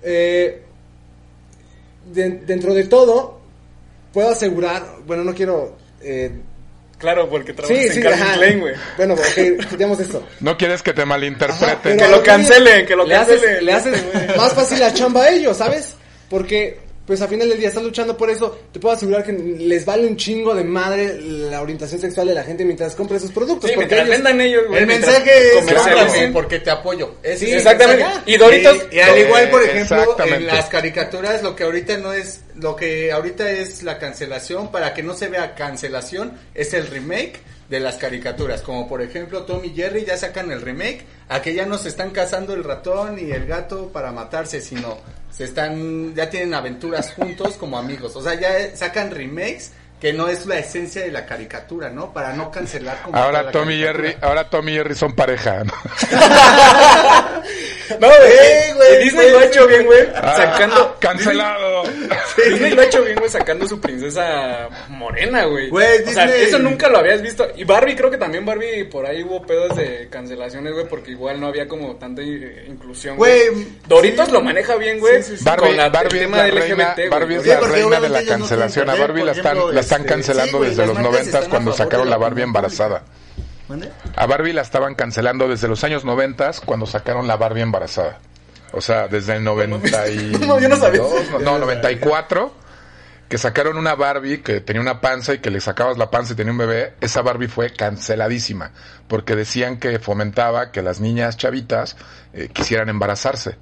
eh, 0.03 0.63
de- 2.13 2.31
dentro 2.47 2.73
de 2.73 2.85
todo, 2.85 3.41
puedo 4.13 4.31
asegurar, 4.31 4.83
bueno, 5.07 5.25
no 5.25 5.35
quiero... 5.35 5.77
eh, 6.01 6.31
Claro, 6.99 7.29
porque 7.29 7.53
trabajas 7.53 7.77
sí, 7.79 7.85
en 7.89 7.93
sí, 7.93 8.01
Calvin 8.01 8.23
ajá. 8.23 8.35
Klein, 8.37 8.61
güey. 8.61 8.75
Bueno, 8.97 9.15
ok, 9.15 9.67
quitemos 9.69 10.01
esto. 10.01 10.27
No 10.41 10.57
quieres 10.57 10.83
que 10.83 10.95
te 10.95 11.05
malinterpreten. 11.05 11.99
Que 11.99 12.09
lo 12.09 12.23
cancelen, 12.23 12.87
que 12.87 12.97
lo 12.97 13.05
le 13.05 13.15
haces, 13.17 13.35
cancelen. 13.39 13.65
le 13.67 13.73
haces 13.75 14.05
más 14.35 14.55
fácil 14.55 14.81
la 14.81 14.95
chamba 14.95 15.25
a 15.25 15.29
ellos, 15.29 15.55
¿sabes? 15.59 15.95
Porque, 16.31 16.79
pues 17.07 17.23
a 17.23 17.29
final 17.29 17.49
del 17.49 17.59
día 17.59 17.69
estás 17.69 17.83
luchando 17.85 18.17
por 18.17 18.29
eso. 18.31 18.59
Te 18.73 18.81
puedo 18.81 18.95
asegurar 18.97 19.25
que 19.25 19.33
les 19.33 19.85
vale 19.85 20.07
un 20.07 20.17
chingo 20.17 20.55
de 20.55 20.65
madre 20.65 21.21
la 21.21 21.63
orientación 21.63 22.01
sexual 22.01 22.27
de 22.27 22.35
la 22.35 22.43
gente 22.43 22.65
mientras 22.65 22.95
compra 22.97 23.17
esos 23.17 23.31
productos. 23.33 23.71
Sí, 23.71 23.77
porque 23.77 23.95
ellos- 23.95 24.09
vendan 24.09 24.41
ellos, 24.41 24.65
güey. 24.67 24.81
El 24.81 24.87
mensaje 24.87 25.31
es 25.59 26.31
porque 26.33 26.59
te 26.61 26.71
apoyo. 26.71 27.15
Es- 27.23 27.39
Sí, 27.39 27.53
Exactamente. 27.53 28.05
Y 28.27 28.37
Doritos. 28.37 28.77
Y, 28.91 28.97
y 28.97 29.01
al 29.01 29.19
igual, 29.19 29.51
por 29.51 29.63
Eh, 29.63 29.67
ejemplo, 29.81 30.17
en 30.25 30.47
las 30.47 30.67
caricaturas, 30.67 31.43
lo 31.43 31.55
que 31.55 31.65
ahorita 31.65 31.97
no 31.99 32.13
es, 32.13 32.41
lo 32.57 32.75
que 32.77 33.13
ahorita 33.13 33.51
es 33.51 33.83
la 33.83 33.99
cancelación, 33.99 34.71
para 34.73 34.93
que 34.95 35.03
no 35.03 35.15
se 35.15 35.29
vea 35.29 35.55
cancelación, 35.55 36.33
es 36.55 36.75
el 36.75 36.87
remake 36.89 37.39
de 37.69 37.81
las 37.81 37.97
caricaturas. 37.97 38.63
Como 38.63 38.89
por 38.89 39.03
ejemplo, 39.03 39.43
Tom 39.43 39.65
y 39.65 39.71
Jerry 39.71 40.05
ya 40.05 40.17
sacan 40.17 40.51
el 40.51 40.61
remake, 40.63 41.05
a 41.29 41.43
que 41.43 41.55
ya 41.55 41.67
no 41.67 41.79
se 41.79 41.89
están 41.89 42.11
cazando 42.11 42.55
el 42.55 42.65
ratón 42.65 43.19
y 43.19 43.31
el 43.33 43.47
gato 43.47 43.89
para 43.93 44.13
matarse, 44.13 44.61
sino 44.61 44.99
se 45.37 45.45
están, 45.45 46.15
ya 46.15 46.31
tienen 46.31 46.55
aventuras 46.55 47.13
juntos 47.13 47.57
como 47.57 47.79
amigos. 47.79 48.17
O 48.17 48.23
sea, 48.23 48.35
ya 48.41 48.75
sacan 48.75 49.11
remakes 49.11 49.73
que 50.01 50.13
no 50.13 50.29
es 50.29 50.47
la 50.47 50.59
esencia 50.59 51.03
de 51.03 51.11
la 51.11 51.25
caricatura, 51.25 51.91
¿no? 51.91 52.13
Para 52.13 52.33
no 52.33 52.51
cancelar 52.51 53.03
como 53.03 53.17
Ahora 53.17 53.51
Tommy 53.51 53.75
y 53.75 53.81
caricatura. 53.83 54.09
Jerry, 54.11 54.19
ahora 54.23 54.51
Tommy 54.51 54.73
y 54.73 54.75
Jerry 54.77 54.95
son 54.95 55.15
pareja. 55.15 55.65
¿no? 55.65 55.73
No, 58.01 58.09
güey. 58.09 58.33
Eh, 58.33 58.99
Disney 59.05 59.31
lo 59.31 59.39
ha 59.39 59.45
hecho 59.45 59.67
bien, 59.67 59.87
güey. 59.87 60.01
Ah, 60.15 60.35
Sacando. 60.37 60.97
cancelado. 60.99 61.85
Disney 62.51 62.73
lo 62.73 62.83
ha 62.83 62.85
hecho 62.85 63.03
bien, 63.03 63.17
güey, 63.17 63.31
sacando 63.31 63.67
su 63.69 63.81
princesa 63.81 64.69
morena, 64.89 65.45
güey. 65.45 65.69
Güey, 65.71 66.03
O 66.03 66.11
sea, 66.11 66.25
eso 66.37 66.59
nunca 66.59 66.89
lo 66.89 66.99
habías 66.99 67.23
visto. 67.23 67.47
Y 67.57 67.65
Barbie, 67.65 67.95
creo 67.97 68.11
que 68.11 68.19
también 68.19 68.45
Barbie, 68.45 68.85
por 68.85 69.07
ahí 69.07 69.23
hubo 69.23 69.43
pedos 69.43 69.77
de 69.77 70.09
cancelaciones, 70.11 70.73
güey, 70.73 70.87
porque 70.89 71.13
igual 71.13 71.41
no 71.41 71.47
había 71.47 71.69
como 71.69 71.97
tanta 71.97 72.23
eh, 72.23 72.67
inclusión, 72.69 73.17
güey. 73.17 73.43
Doritos 73.87 74.27
sí. 74.27 74.33
lo 74.33 74.41
maneja 74.43 74.75
bien, 74.77 74.99
güey. 74.99 75.23
Sí, 75.23 75.31
sí, 75.33 75.39
sí. 75.39 75.45
Barbie, 75.45 75.69
con 75.69 75.77
la, 75.77 75.89
Barbie 75.89 76.09
el 76.09 76.17
es 76.17 76.23
tema 76.23 76.37
la 76.39 76.43
del 76.45 76.57
reina, 76.57 76.75
LGBT, 76.75 76.97
güey. 76.97 77.09
Barbie 77.09 77.37
es 77.37 77.43
Sí, 77.43 77.49
la 77.49 77.61
reina 77.61 78.01
de 78.01 78.09
la 78.09 78.25
cancelación. 78.25 78.91
A 78.91 78.95
Barbie 78.97 79.25
la 79.25 79.33
están, 79.33 79.59
están 79.87 80.03
este, 80.03 80.13
cancelando 80.15 80.53
sí, 80.53 80.57
güey, 80.59 80.71
desde 80.71 80.87
los 80.87 80.99
noventas 80.99 81.49
cuando 81.49 81.73
sacaron 81.73 82.11
la 82.11 82.17
Barbie 82.17 82.43
embarazada. 82.43 83.03
¿Mande? 83.69 83.91
A 84.15 84.27
Barbie 84.27 84.53
la 84.53 84.63
estaban 84.63 84.95
cancelando 84.95 85.49
desde 85.49 85.69
los 85.69 85.83
años 85.85 86.05
noventas 86.05 86.61
cuando 86.61 86.87
sacaron 86.87 87.27
la 87.27 87.37
Barbie 87.37 87.63
embarazada. 87.63 88.19
O 88.73 88.81
sea, 88.81 89.09
desde 89.09 89.37
el 89.37 89.45
90 89.45 90.09
y... 90.09 90.17
No, 90.47 90.61
yo 90.61 90.69
no 90.69 90.77
sabía. 90.77 91.03
No, 91.33 91.39
no, 91.39 91.59
94, 91.59 92.53
que 93.29 93.39
sacaron 93.39 93.77
una 93.77 93.95
Barbie 93.95 94.43
que 94.43 94.61
tenía 94.61 94.83
una 94.83 95.01
panza 95.01 95.35
y 95.35 95.39
que 95.39 95.51
le 95.51 95.61
sacabas 95.61 95.99
la 95.99 96.11
panza 96.11 96.33
y 96.33 96.37
tenía 96.37 96.53
un 96.53 96.59
bebé. 96.59 96.95
Esa 97.01 97.23
Barbie 97.23 97.49
fue 97.49 97.73
canceladísima 97.73 98.73
porque 99.09 99.37
decían 99.37 99.79
que 99.79 99.99
fomentaba 99.99 100.73
que 100.73 100.83
las 100.83 101.01
niñas 101.01 101.37
chavitas 101.37 101.97
eh, 102.33 102.49
quisieran 102.53 102.89
embarazarse. 102.89 103.57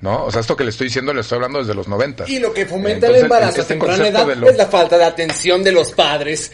¿No? 0.00 0.24
O 0.24 0.30
sea, 0.30 0.40
esto 0.40 0.56
que 0.56 0.62
le 0.64 0.70
estoy 0.70 0.86
diciendo 0.86 1.12
le 1.12 1.22
estoy 1.22 1.36
hablando 1.36 1.58
desde 1.58 1.74
los 1.74 1.88
90. 1.88 2.24
Y 2.28 2.38
lo 2.38 2.54
que 2.54 2.66
fomenta 2.66 3.06
Entonces, 3.06 3.16
el 3.18 3.22
embarazo 3.24 3.58
a 3.58 3.62
este 3.62 3.74
temprana 3.74 4.06
edad 4.06 4.26
lo- 4.36 4.48
es 4.48 4.56
la 4.56 4.66
falta 4.66 4.96
de 4.96 5.04
atención 5.04 5.64
de 5.64 5.72
los 5.72 5.90
padres. 5.92 6.52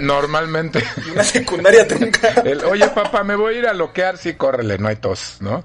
Normalmente... 0.00 0.82
Y 1.06 1.10
una 1.10 1.22
secundaria 1.22 1.86
trunca. 1.88 2.28
El, 2.44 2.64
Oye, 2.64 2.88
papá, 2.88 3.22
me 3.22 3.36
voy 3.36 3.54
a 3.54 3.58
ir 3.58 3.66
a 3.66 3.72
loquear, 3.72 4.16
sí, 4.18 4.34
córrele, 4.34 4.78
no 4.78 4.88
hay 4.88 4.96
tos, 4.96 5.36
¿no? 5.40 5.64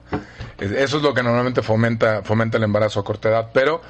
Es- 0.60 0.71
Eso 0.71 0.97
es 0.97 1.03
lo 1.03 1.13
que 1.13 1.23
normalmente 1.23 1.62
fomenta, 1.62 2.21
fomenta 2.23 2.58
el 2.58 2.63
embarazo 2.63 2.99
a 2.99 3.03
corta 3.03 3.29
edad, 3.29 3.49
pero 3.53 3.82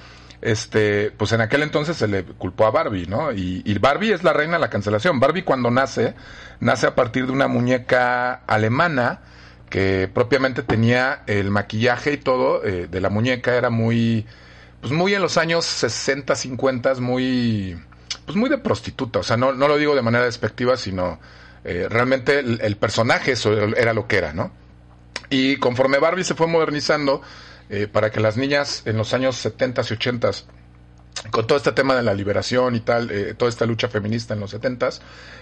este, 0.42 1.12
pues 1.12 1.32
en 1.34 1.42
aquel 1.42 1.64
entonces 1.64 1.98
se 1.98 2.08
le 2.08 2.24
culpó 2.24 2.66
a 2.66 2.72
Barbie, 2.72 3.06
¿no? 3.08 3.32
Y, 3.34 3.64
y 3.66 3.78
Barbie 3.80 4.14
es 4.14 4.24
la 4.24 4.32
reina 4.34 4.54
de 4.54 4.60
la 4.60 4.70
cancelación. 4.70 5.20
Barbie 5.20 5.44
cuando 5.44 5.72
nace, 5.72 6.14
nace 6.60 6.88
a 6.88 6.96
partir 6.96 7.26
de 7.26 7.32
una 7.34 7.48
muñeca 7.48 8.34
alemana 8.48 9.22
que 9.74 10.08
propiamente 10.08 10.62
tenía 10.62 11.24
el 11.26 11.50
maquillaje 11.50 12.14
y 12.14 12.18
todo 12.18 12.64
eh, 12.64 12.86
de 12.88 13.02
la 13.02 13.10
muñeca, 13.10 13.56
era 13.56 13.72
muy, 13.72 14.24
pues 14.82 14.94
muy 14.94 15.16
en 15.16 15.22
los 15.24 15.40
años 15.40 15.66
60, 15.66 16.36
50, 16.36 16.94
muy, 17.00 17.82
pues 18.24 18.38
muy 18.38 18.52
de 18.52 18.60
prostituta, 18.60 19.18
o 19.18 19.24
sea, 19.24 19.36
no, 19.36 19.52
no 19.54 19.68
lo 19.68 19.78
digo 19.78 19.96
de 19.96 20.04
manera 20.04 20.26
despectiva, 20.26 20.78
sino 20.78 21.20
eh, 21.64 21.88
realmente 21.90 22.38
el, 22.38 22.78
personaje 22.78 23.32
eso 23.32 23.52
era 23.52 23.96
lo 23.96 24.08
que 24.08 24.18
era, 24.18 24.32
¿no? 24.32 24.52
Y 25.32 25.58
conforme 25.58 25.98
Barbie 25.98 26.24
se 26.24 26.36
fue 26.36 26.46
modernizando, 26.46 27.24
eh, 27.72 27.88
para 27.92 28.12
que 28.12 28.20
las 28.20 28.38
niñas 28.38 28.84
en 28.86 28.96
los 28.96 29.12
años 29.16 29.38
70 29.38 29.82
y 29.90 29.94
80 29.94 30.30
con 31.32 31.48
todo 31.48 31.58
este 31.58 31.72
tema 31.72 31.96
de 31.96 32.04
la 32.04 32.14
liberación 32.14 32.76
y 32.76 32.82
tal, 32.82 33.10
eh, 33.12 33.34
toda 33.34 33.50
esta 33.50 33.66
lucha 33.66 33.88
feminista 33.88 34.34
en 34.34 34.40
los 34.42 34.52
70 34.52 34.90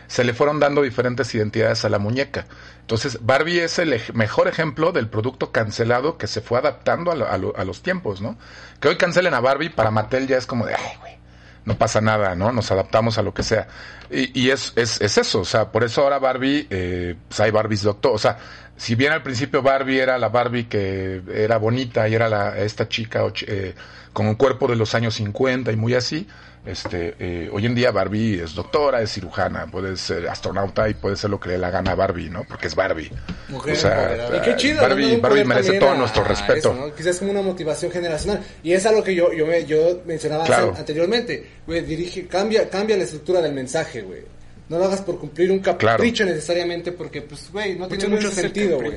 se 0.07 0.23
le 0.23 0.33
fueron 0.33 0.59
dando 0.59 0.81
diferentes 0.81 1.33
identidades 1.33 1.83
a 1.85 1.89
la 1.89 1.97
muñeca. 1.99 2.45
Entonces, 2.81 3.19
Barbie 3.21 3.59
es 3.61 3.79
el 3.79 3.93
ej- 3.93 4.13
mejor 4.13 4.47
ejemplo 4.47 4.91
del 4.91 5.07
producto 5.07 5.51
cancelado 5.51 6.17
que 6.17 6.27
se 6.27 6.41
fue 6.41 6.59
adaptando 6.59 7.11
a, 7.11 7.15
lo- 7.15 7.27
a 7.27 7.37
lo- 7.37 7.55
a 7.57 7.63
los 7.63 7.81
tiempos, 7.81 8.21
¿no? 8.21 8.37
Que 8.79 8.89
hoy 8.89 8.97
cancelen 8.97 9.33
a 9.33 9.39
Barbie, 9.39 9.69
para 9.69 9.89
Mattel 9.91 10.27
ya 10.27 10.37
es 10.37 10.45
como 10.45 10.65
de, 10.65 10.75
ay, 10.75 10.97
güey, 10.99 11.17
no 11.65 11.77
pasa 11.77 12.01
nada, 12.01 12.35
¿no? 12.35 12.51
Nos 12.51 12.71
adaptamos 12.71 13.17
a 13.17 13.21
lo 13.21 13.33
que 13.33 13.43
sea. 13.43 13.67
Y, 14.09 14.39
y 14.39 14.49
es, 14.49 14.73
es, 14.75 14.99
es 15.01 15.17
eso, 15.17 15.39
o 15.41 15.45
sea, 15.45 15.71
por 15.71 15.83
eso 15.83 16.01
ahora 16.03 16.19
Barbie, 16.19 16.67
eh, 16.69 17.15
pues 17.27 17.39
hay 17.39 17.51
Barbies 17.51 17.83
doctor, 17.83 18.11
o 18.13 18.17
sea, 18.17 18.37
si 18.81 18.95
bien 18.95 19.11
al 19.11 19.21
principio 19.21 19.61
Barbie 19.61 19.99
era 19.99 20.17
la 20.17 20.29
Barbie 20.29 20.65
que 20.67 21.21
era 21.31 21.57
bonita 21.57 22.09
y 22.09 22.15
era 22.15 22.27
la, 22.27 22.57
esta 22.57 22.89
chica 22.89 23.21
eh, 23.45 23.75
con 24.11 24.25
un 24.25 24.33
cuerpo 24.33 24.67
de 24.67 24.75
los 24.75 24.95
años 24.95 25.13
50 25.13 25.71
y 25.71 25.75
muy 25.75 25.93
así, 25.93 26.25
este, 26.65 27.15
eh, 27.19 27.49
hoy 27.53 27.65
en 27.67 27.75
día 27.75 27.91
Barbie 27.91 28.41
es 28.41 28.55
doctora, 28.55 29.01
es 29.03 29.11
cirujana, 29.13 29.67
puede 29.67 29.97
ser 29.97 30.27
astronauta 30.27 30.89
y 30.89 30.95
puede 30.95 31.15
ser 31.15 31.29
lo 31.29 31.39
que 31.39 31.49
le 31.49 31.57
la 31.59 31.69
gana 31.69 31.91
a 31.91 31.95
Barbie, 31.95 32.29
¿no? 32.29 32.43
Porque 32.43 32.67
es 32.67 32.75
Barbie. 32.75 33.11
Mujer 33.49 33.73
o 33.73 33.75
sea, 33.75 34.01
empoderada. 34.13 34.37
Y 34.37 34.41
qué 34.41 34.55
chido. 34.55 34.81
Barbie, 34.81 35.17
Barbie 35.17 35.43
merece 35.45 35.79
todo 35.79 35.91
a- 35.91 35.95
nuestro 35.95 36.23
a 36.23 36.27
respeto. 36.27 36.53
eso, 36.71 36.73
¿no? 36.73 36.95
Quizás 36.95 37.19
como 37.19 37.31
una 37.31 37.41
motivación 37.43 37.91
generacional. 37.91 38.41
Y 38.63 38.73
es 38.73 38.83
algo 38.85 39.03
que 39.03 39.13
yo, 39.15 39.31
yo, 39.31 39.45
me, 39.45 39.63
yo 39.65 40.01
mencionaba 40.05 40.43
Claro. 40.45 40.73
anteriormente. 40.77 41.47
Güey, 41.67 41.81
dirige, 41.81 42.25
cambia, 42.27 42.67
cambia 42.69 42.97
la 42.97 43.03
estructura 43.03 43.41
del 43.41 43.53
mensaje, 43.53 44.01
güey. 44.01 44.21
No 44.71 44.77
lo 44.79 44.85
hagas 44.85 45.01
por 45.01 45.19
cumplir 45.19 45.51
un 45.51 45.59
capricho 45.59 46.23
necesariamente 46.23 46.93
porque, 46.93 47.21
pues, 47.21 47.51
güey, 47.51 47.77
no 47.77 47.89
tiene 47.89 48.07
mucho 48.07 48.31
sentido, 48.31 48.77
güey. 48.79 48.95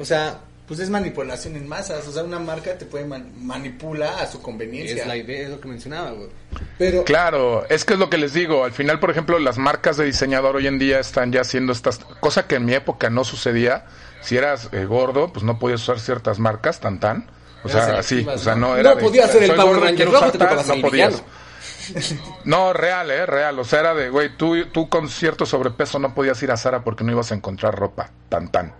O 0.00 0.04
sea, 0.04 0.40
Pues 0.66 0.80
es 0.80 0.90
manipulación 0.90 1.56
en 1.56 1.68
masas, 1.68 2.06
o 2.08 2.12
sea, 2.12 2.22
una 2.24 2.38
marca 2.38 2.78
te 2.78 2.86
puede 2.86 3.04
man- 3.04 3.30
manipula 3.36 4.20
a 4.20 4.26
su 4.30 4.40
conveniencia. 4.40 5.02
es 5.02 5.06
la 5.06 5.16
idea, 5.16 5.42
es 5.42 5.50
lo 5.50 5.60
que 5.60 5.68
mencionaba, 5.68 6.12
güey. 6.12 6.28
Pero, 6.78 7.04
Claro, 7.04 7.66
es 7.68 7.84
que 7.84 7.92
es 7.94 7.98
lo 7.98 8.08
que 8.08 8.16
les 8.16 8.32
digo. 8.32 8.64
Al 8.64 8.72
final, 8.72 8.98
por 8.98 9.10
ejemplo, 9.10 9.38
las 9.38 9.58
marcas 9.58 9.96
de 9.98 10.04
diseñador 10.06 10.56
hoy 10.56 10.66
en 10.68 10.78
día 10.78 10.98
están 10.98 11.30
ya 11.30 11.42
haciendo 11.42 11.72
estas 11.72 11.98
cosa 12.20 12.46
que 12.46 12.54
en 12.54 12.64
mi 12.64 12.74
época 12.74 13.10
no 13.10 13.22
sucedía. 13.24 13.84
Si 14.22 14.36
eras 14.36 14.68
eh, 14.72 14.84
gordo, 14.84 15.32
pues 15.32 15.44
no 15.44 15.58
podías 15.58 15.82
usar 15.82 16.00
ciertas 16.00 16.38
marcas 16.38 16.80
tan 16.80 16.98
tan. 17.00 17.26
O 17.64 17.68
sea, 17.68 17.98
así, 17.98 18.26
o 18.26 18.38
sea, 18.38 18.54
¿no? 18.56 18.76
era 18.76 18.90
No 18.90 18.96
de, 18.96 19.02
podías 19.02 19.30
ser 19.30 19.42
el 19.42 19.54
Power 19.54 19.80
Ranger 19.80 20.10
rojo, 20.10 20.30
te 20.32 20.38
no 20.38 20.46
podías. 20.80 20.90
villano. 20.92 21.24
No, 22.44 22.72
real, 22.72 23.10
eh, 23.10 23.26
real. 23.26 23.58
O 23.58 23.64
sea, 23.64 23.80
era 23.80 23.94
de, 23.94 24.10
güey, 24.10 24.36
tú, 24.36 24.66
tú 24.66 24.88
con 24.88 25.08
cierto 25.08 25.46
sobrepeso 25.46 25.98
no 25.98 26.14
podías 26.14 26.42
ir 26.42 26.50
a 26.50 26.56
Zara 26.56 26.84
porque 26.84 27.04
no 27.04 27.12
ibas 27.12 27.32
a 27.32 27.34
encontrar 27.34 27.74
ropa 27.74 28.10
tan 28.28 28.50
tan, 28.50 28.74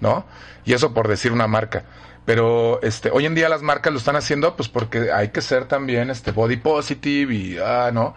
¿no? 0.00 0.26
Y 0.64 0.72
eso 0.72 0.94
por 0.94 1.08
decir 1.08 1.32
una 1.32 1.46
marca. 1.46 1.84
Pero 2.24 2.80
este, 2.82 3.10
hoy 3.10 3.24
en 3.24 3.34
día 3.34 3.48
las 3.48 3.62
marcas 3.62 3.92
lo 3.92 3.98
están 3.98 4.16
haciendo 4.16 4.56
pues 4.56 4.68
porque 4.68 5.12
hay 5.12 5.28
que 5.28 5.40
ser 5.40 5.66
también 5.66 6.10
este 6.10 6.32
body 6.32 6.56
positive 6.56 7.32
y 7.32 7.58
ah, 7.58 7.90
¿no? 7.92 8.16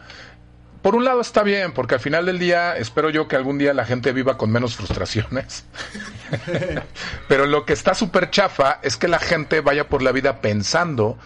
Por 0.82 0.95
un 0.95 1.04
lado 1.04 1.19
está 1.19 1.43
bien, 1.43 1.73
porque 1.73 1.95
al 1.95 1.99
final 1.99 2.25
del 2.25 2.39
día 2.39 2.78
espero 2.78 3.10
yo 3.10 3.28
que 3.28 3.36
algún 3.36 3.58
día 3.58 3.73
la 3.73 3.84
gente 3.84 4.13
viva 4.13 4.38
con 4.38 4.49
menos 4.49 4.78
frustraciones. 4.78 5.65
Pero 7.28 7.47
lo 7.47 7.65
que 7.65 7.73
está 7.73 7.93
súper 7.93 8.30
chafa 8.30 8.80
es 8.82 8.95
que 8.95 9.10
la 9.10 9.19
gente 9.19 9.60
vaya 9.60 9.89
por 9.89 10.02
la 10.02 10.13
vida 10.13 10.39
pensando 10.39 11.17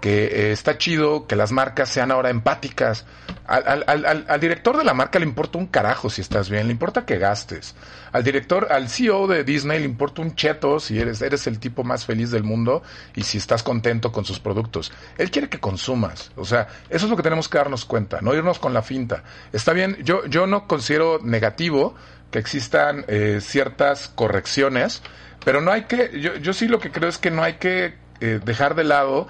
que 0.00 0.24
eh, 0.24 0.52
está 0.52 0.78
chido 0.78 1.26
que 1.26 1.36
las 1.36 1.52
marcas 1.52 1.88
sean 1.88 2.10
ahora 2.10 2.30
empáticas. 2.30 3.04
Al, 3.46 3.84
al, 3.86 4.04
al, 4.06 4.24
al, 4.28 4.40
director 4.40 4.76
de 4.76 4.84
la 4.84 4.94
marca 4.94 5.18
le 5.18 5.24
importa 5.24 5.58
un 5.58 5.66
carajo 5.66 6.08
si 6.08 6.20
estás 6.20 6.48
bien, 6.48 6.66
le 6.66 6.72
importa 6.72 7.04
que 7.04 7.18
gastes. 7.18 7.74
Al 8.12 8.24
director, 8.24 8.68
al 8.70 8.88
CEO 8.88 9.26
de 9.26 9.44
Disney 9.44 9.80
le 9.80 9.84
importa 9.84 10.22
un 10.22 10.34
cheto 10.34 10.80
si 10.80 10.98
eres, 10.98 11.20
eres 11.20 11.46
el 11.46 11.58
tipo 11.58 11.84
más 11.84 12.04
feliz 12.04 12.30
del 12.30 12.44
mundo 12.44 12.82
y 13.14 13.22
si 13.22 13.38
estás 13.38 13.62
contento 13.62 14.12
con 14.12 14.24
sus 14.24 14.38
productos. 14.38 14.92
Él 15.18 15.30
quiere 15.30 15.48
que 15.48 15.58
consumas. 15.58 16.30
O 16.36 16.44
sea, 16.44 16.68
eso 16.88 17.06
es 17.06 17.10
lo 17.10 17.16
que 17.16 17.22
tenemos 17.22 17.48
que 17.48 17.58
darnos 17.58 17.84
cuenta, 17.84 18.20
no 18.20 18.34
irnos 18.34 18.58
con 18.58 18.72
la 18.72 18.82
finta. 18.82 19.22
Está 19.52 19.72
bien, 19.72 19.96
yo, 20.02 20.24
yo 20.26 20.46
no 20.46 20.66
considero 20.66 21.18
negativo 21.22 21.94
que 22.30 22.38
existan 22.38 23.04
eh, 23.08 23.38
ciertas 23.40 24.08
correcciones, 24.08 25.02
pero 25.44 25.60
no 25.60 25.72
hay 25.72 25.84
que, 25.84 26.20
yo, 26.20 26.36
yo 26.36 26.52
sí 26.52 26.68
lo 26.68 26.78
que 26.78 26.90
creo 26.90 27.08
es 27.08 27.18
que 27.18 27.30
no 27.30 27.42
hay 27.42 27.54
que 27.54 27.94
eh, 28.20 28.40
dejar 28.44 28.74
de 28.74 28.84
lado 28.84 29.28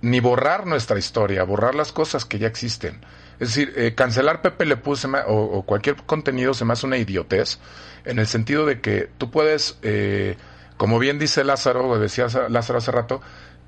ni 0.00 0.20
borrar 0.20 0.66
nuestra 0.66 0.98
historia, 0.98 1.42
borrar 1.44 1.74
las 1.74 1.92
cosas 1.92 2.24
que 2.24 2.38
ya 2.38 2.46
existen. 2.46 3.00
Es 3.40 3.48
decir, 3.48 3.72
eh, 3.76 3.94
cancelar 3.94 4.42
Pepe 4.42 4.66
Le 4.66 4.76
Pew 4.76 4.94
o, 5.26 5.62
cualquier 5.62 5.96
contenido 5.96 6.54
se 6.54 6.64
me 6.64 6.72
hace 6.72 6.86
una 6.86 6.96
idiotez, 6.96 7.58
en 8.04 8.18
el 8.18 8.26
sentido 8.26 8.66
de 8.66 8.80
que 8.80 9.10
tú 9.18 9.30
puedes, 9.30 9.78
eh, 9.82 10.36
como 10.76 10.98
bien 10.98 11.18
dice 11.18 11.44
Lázaro, 11.44 11.88
o 11.88 11.98
decía 11.98 12.26
Lázaro 12.48 12.78
hace 12.78 12.90
rato, 12.90 13.20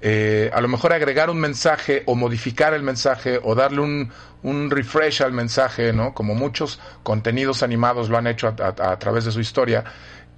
eh, 0.03 0.51
a 0.55 0.61
lo 0.61 0.69
mejor 0.69 0.93
agregar 0.93 1.29
un 1.31 1.38
mensaje 1.38 2.05
o 2.07 2.14
modificar 2.14 2.73
el 2.73 2.83
mensaje 2.83 3.38
o 3.43 3.55
darle 3.55 3.81
un, 3.81 4.11
un 4.43 4.71
refresh 4.71 5.23
al 5.23 5.33
mensaje, 5.33 5.93
¿no? 5.93 6.14
Como 6.14 6.35
muchos 6.35 6.81
contenidos 7.03 7.62
animados 7.62 8.09
lo 8.09 8.16
han 8.16 8.27
hecho 8.27 8.49
a, 8.49 8.99
través 8.99 9.27
de 9.27 9.33
su 9.33 9.40
historia. 9.40 9.85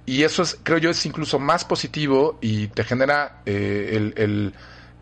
Y 0.05 0.23
eso 0.23 0.43
es, 0.43 0.59
creo 0.63 0.79
yo, 0.79 0.89
es 0.89 1.05
incluso 1.05 1.39
más 1.39 1.63
positivo 1.63 2.37
y 2.41 2.67
te 2.67 2.83
genera 2.83 3.41
eh, 3.45 4.11
el 4.17 4.53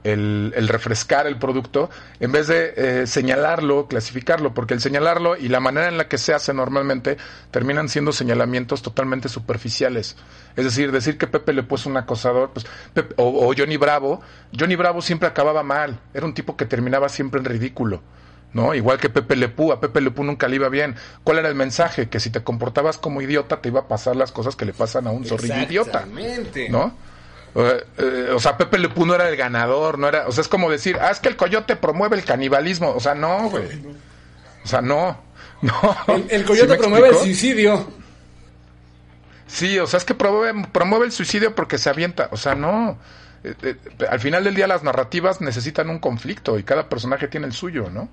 el, 0.04 0.54
el, 0.56 0.68
refrescar 0.68 1.28
el 1.28 1.38
producto 1.38 1.90
en 2.20 2.32
vez 2.32 2.48
de 2.48 2.74
eh, 2.76 3.08
señalarlo, 3.08 3.88
clasificarlo, 3.88 4.54
porque 4.54 4.74
el 4.74 4.82
señalarlo 4.82 5.38
y 5.38 5.48
la 5.48 5.60
manera 5.60 5.88
en 5.88 5.98
la 5.98 6.08
que 6.08 6.18
se 6.18 6.34
hace 6.34 6.54
normalmente 6.54 7.18
terminan 7.52 7.90
siendo 7.90 8.12
señalamientos 8.12 8.82
totalmente 8.82 9.30
superficiales. 9.30 10.16
Es 10.56 10.66
decir, 10.66 10.92
decir 10.92 11.18
que 11.18 11.28
Pepe 11.28 11.54
le 11.54 11.64
puso 11.64 11.90
un 11.90 11.98
acosador, 11.98 12.52
pues, 12.52 12.66
Pepe, 12.94 13.14
o, 13.18 13.48
o, 13.48 13.54
Johnny 13.58 13.78
Bravo, 13.78 14.22
Johnny 14.58 14.76
Bravo 14.76 15.02
siempre 15.02 15.28
acababa 15.28 15.64
mal, 15.64 16.00
era 16.14 16.26
un 16.26 16.34
tipo 16.34 16.58
que 16.58 16.66
terminaba 16.66 17.10
siempre 17.10 17.40
en 17.40 17.46
ridículo. 17.46 18.02
¿No? 18.54 18.76
Igual 18.76 18.98
que 18.98 19.10
Pepe 19.10 19.38
Lepú, 19.38 19.72
a 19.72 19.80
Pepe 19.80 20.02
Lepú 20.02 20.26
nunca 20.26 20.50
le 20.50 20.58
iba 20.58 20.68
bien. 20.68 20.98
¿Cuál 21.24 21.38
era 21.38 21.48
el 21.48 21.56
mensaje? 21.56 22.10
Que 22.10 22.20
si 22.20 22.32
te 22.32 22.44
comportabas 22.44 22.98
como 22.98 23.22
idiota 23.22 23.62
te 23.62 23.70
iba 23.70 23.80
a 23.80 23.88
pasar 23.88 24.18
las 24.18 24.34
cosas 24.34 24.58
que 24.58 24.66
le 24.66 24.74
pasan 24.74 25.08
a 25.08 25.12
un 25.12 25.24
zorrillo 25.24 25.62
idiota. 25.62 26.06
¿No? 26.70 26.94
O 27.54 28.40
sea, 28.40 28.58
Pepe 28.58 28.80
Le 28.80 28.90
Pew 28.90 29.06
no 29.06 29.16
era 29.16 29.28
el 29.28 29.36
ganador, 29.36 30.00
no 30.00 30.08
era, 30.08 30.28
o 30.28 30.32
sea, 30.32 30.42
es 30.42 30.48
como 30.48 30.70
decir, 30.70 30.98
ah, 31.02 31.12
es 31.12 31.20
que 31.20 31.30
el 31.30 31.36
coyote 31.36 31.76
promueve 31.76 32.16
el 32.16 32.24
canibalismo, 32.24 32.92
o 32.92 33.00
sea, 33.00 33.16
no, 33.16 33.50
güey. 33.50 33.66
O 34.64 34.68
sea, 34.68 34.82
no, 34.82 35.22
no. 35.62 35.98
El, 36.08 36.28
el 36.30 36.46
coyote 36.46 36.74
¿Sí 36.74 36.80
promueve 36.80 37.10
el 37.10 37.16
suicidio. 37.16 37.88
Sí, 39.48 39.78
o 39.80 39.88
sea, 39.88 39.98
es 39.98 40.06
que 40.06 40.14
promueve, 40.14 40.68
promueve 40.72 41.06
el 41.06 41.12
suicidio 41.12 41.54
porque 41.54 41.78
se 41.78 41.90
avienta, 41.90 42.30
o 42.32 42.38
sea, 42.38 42.56
no. 42.56 42.98
Eh, 43.44 43.56
eh, 43.64 43.76
al 44.10 44.20
final 44.20 44.44
del 44.44 44.56
día 44.56 44.68
las 44.68 44.84
narrativas 44.84 45.42
necesitan 45.42 45.90
un 45.90 46.00
conflicto 46.00 46.58
y 46.58 46.64
cada 46.64 46.88
personaje 46.88 47.28
tiene 47.28 47.48
el 47.48 47.54
suyo, 47.54 47.90
¿no? 47.90 48.08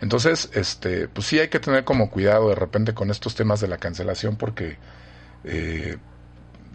Entonces, 0.00 0.50
este, 0.52 1.08
pues 1.08 1.26
sí 1.26 1.40
hay 1.40 1.48
que 1.48 1.58
tener 1.58 1.84
como 1.84 2.10
cuidado 2.10 2.50
de 2.50 2.54
repente 2.54 2.94
con 2.94 3.10
estos 3.10 3.34
temas 3.34 3.60
de 3.60 3.68
la 3.68 3.78
cancelación 3.78 4.36
porque 4.36 4.76
eh, 5.44 5.96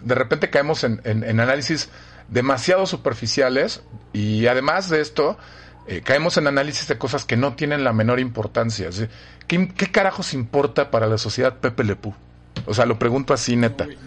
de 0.01 0.15
repente 0.15 0.49
caemos 0.49 0.83
en, 0.83 1.01
en, 1.03 1.23
en, 1.23 1.39
análisis 1.39 1.89
demasiado 2.27 2.85
superficiales 2.85 3.81
y 4.13 4.47
además 4.47 4.89
de 4.89 5.01
esto 5.01 5.37
eh, 5.87 6.01
caemos 6.03 6.37
en 6.37 6.47
análisis 6.47 6.87
de 6.87 6.97
cosas 6.97 7.25
que 7.25 7.35
no 7.37 7.55
tienen 7.55 7.83
la 7.83 7.93
menor 7.93 8.19
importancia. 8.19 8.89
¿Qué, 9.47 9.67
¿Qué, 9.69 9.91
carajos 9.91 10.33
importa 10.33 10.91
para 10.91 11.07
la 11.07 11.17
sociedad 11.17 11.57
Pepe 11.57 11.83
Lepú? 11.83 12.13
O 12.65 12.73
sea, 12.73 12.85
lo 12.85 12.99
pregunto 12.99 13.33
así, 13.33 13.55
neta. 13.55 13.85
Uy, 13.85 13.97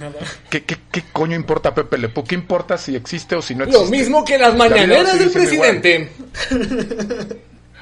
¿Qué, 0.50 0.64
¿Qué, 0.64 0.76
qué, 0.92 1.02
coño 1.12 1.34
importa 1.34 1.74
Pepe 1.74 1.98
Lepú? 1.98 2.24
¿Qué 2.24 2.34
importa 2.34 2.78
si 2.78 2.94
existe 2.94 3.34
o 3.34 3.42
si 3.42 3.54
no 3.54 3.64
existe? 3.64 3.84
Lo 3.84 3.90
mismo 3.90 4.24
que 4.24 4.38
las 4.38 4.54
mañaneras 4.56 5.18
del 5.18 5.30
presidente. 5.30 6.12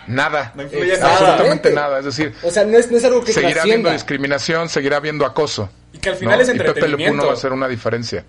Nada, 0.06 0.52
no 0.56 0.62
absolutamente 0.62 1.72
nada. 1.72 2.00
Es 2.00 2.06
decir, 2.06 2.34
o 2.42 2.50
sea, 2.50 2.64
no 2.64 2.76
es, 2.76 2.90
no 2.90 2.96
es 2.96 3.04
algo 3.04 3.22
que 3.22 3.32
seguirá 3.32 3.62
habiendo 3.62 3.90
discriminación, 3.90 4.68
seguirá 4.68 4.96
habiendo 4.96 5.24
acoso. 5.24 5.70
Y 5.92 5.98
que 5.98 6.10
al 6.10 6.16
final 6.16 6.36
¿no? 6.38 6.42
es 6.42 6.48
Y 6.48 6.58
Pepe 6.58 6.66
Le 6.66 6.72
Pew 6.74 6.80
entretenimiento. 6.80 7.16
no 7.16 7.24
va 7.24 7.30
a 7.30 7.34
hacer 7.34 7.52
una 7.52 7.68
diferencia. 7.68 8.24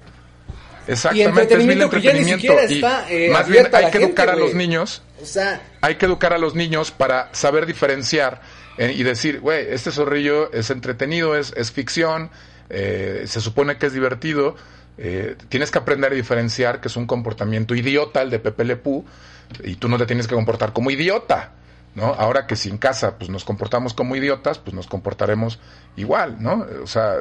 Y 0.87 0.91
Exactamente, 0.91 1.53
es 1.53 1.65
mil 1.65 1.81
entretenimiento 1.81 1.89
que 1.89 2.01
ya 2.01 2.13
ni 2.13 2.19
entretenimiento. 2.19 2.67
siquiera 2.67 2.69
Y 2.69 2.75
está, 2.75 3.11
eh, 3.11 3.29
más 3.31 3.47
bien 3.47 3.67
hay 3.71 3.85
que 3.85 3.91
gente, 3.91 4.05
educar 4.05 4.29
a 4.29 4.35
los 4.35 4.53
niños 4.53 5.01
O 5.21 5.25
sea, 5.25 5.61
hay 5.79 5.95
que 5.95 6.05
educar 6.05 6.33
a 6.33 6.37
los 6.37 6.55
niños 6.55 6.91
para 6.91 7.29
saber 7.33 7.65
diferenciar 7.65 8.41
eh, 8.77 8.93
y 8.95 9.03
decir, 9.03 9.39
güey, 9.39 9.65
este 9.69 9.91
zorrillo 9.91 10.51
es 10.51 10.69
entretenido, 10.71 11.37
es, 11.37 11.53
es 11.55 11.71
ficción, 11.71 12.31
eh, 12.69 13.23
se 13.27 13.39
supone 13.39 13.77
que 13.77 13.85
es 13.85 13.93
divertido, 13.93 14.55
eh, 14.97 15.35
tienes 15.49 15.71
que 15.71 15.77
aprender 15.77 16.11
a 16.11 16.15
diferenciar 16.15 16.81
que 16.81 16.87
es 16.87 16.95
un 16.95 17.05
comportamiento 17.05 17.75
idiota 17.75 18.21
el 18.21 18.29
de 18.29 18.39
Pepe 18.39 18.65
Le 18.65 18.75
Pew, 18.75 19.05
y 19.63 19.75
tú 19.75 19.87
no 19.87 19.97
te 19.97 20.05
tienes 20.05 20.27
que 20.27 20.35
comportar 20.35 20.73
como 20.73 20.91
idiota. 20.91 21.51
¿No? 21.95 22.05
Ahora 22.05 22.47
que 22.47 22.55
si 22.55 22.69
en 22.69 22.79
casa 22.79 23.19
pues 23.19 23.29
nos 23.29 23.45
comportamos 23.45 23.93
como 23.93 24.15
idiotas, 24.15 24.57
pues 24.57 24.73
nos 24.73 24.87
comportaremos 24.87 25.59
igual, 25.95 26.37
¿no? 26.41 26.65
O 26.81 26.87
sea, 26.87 27.17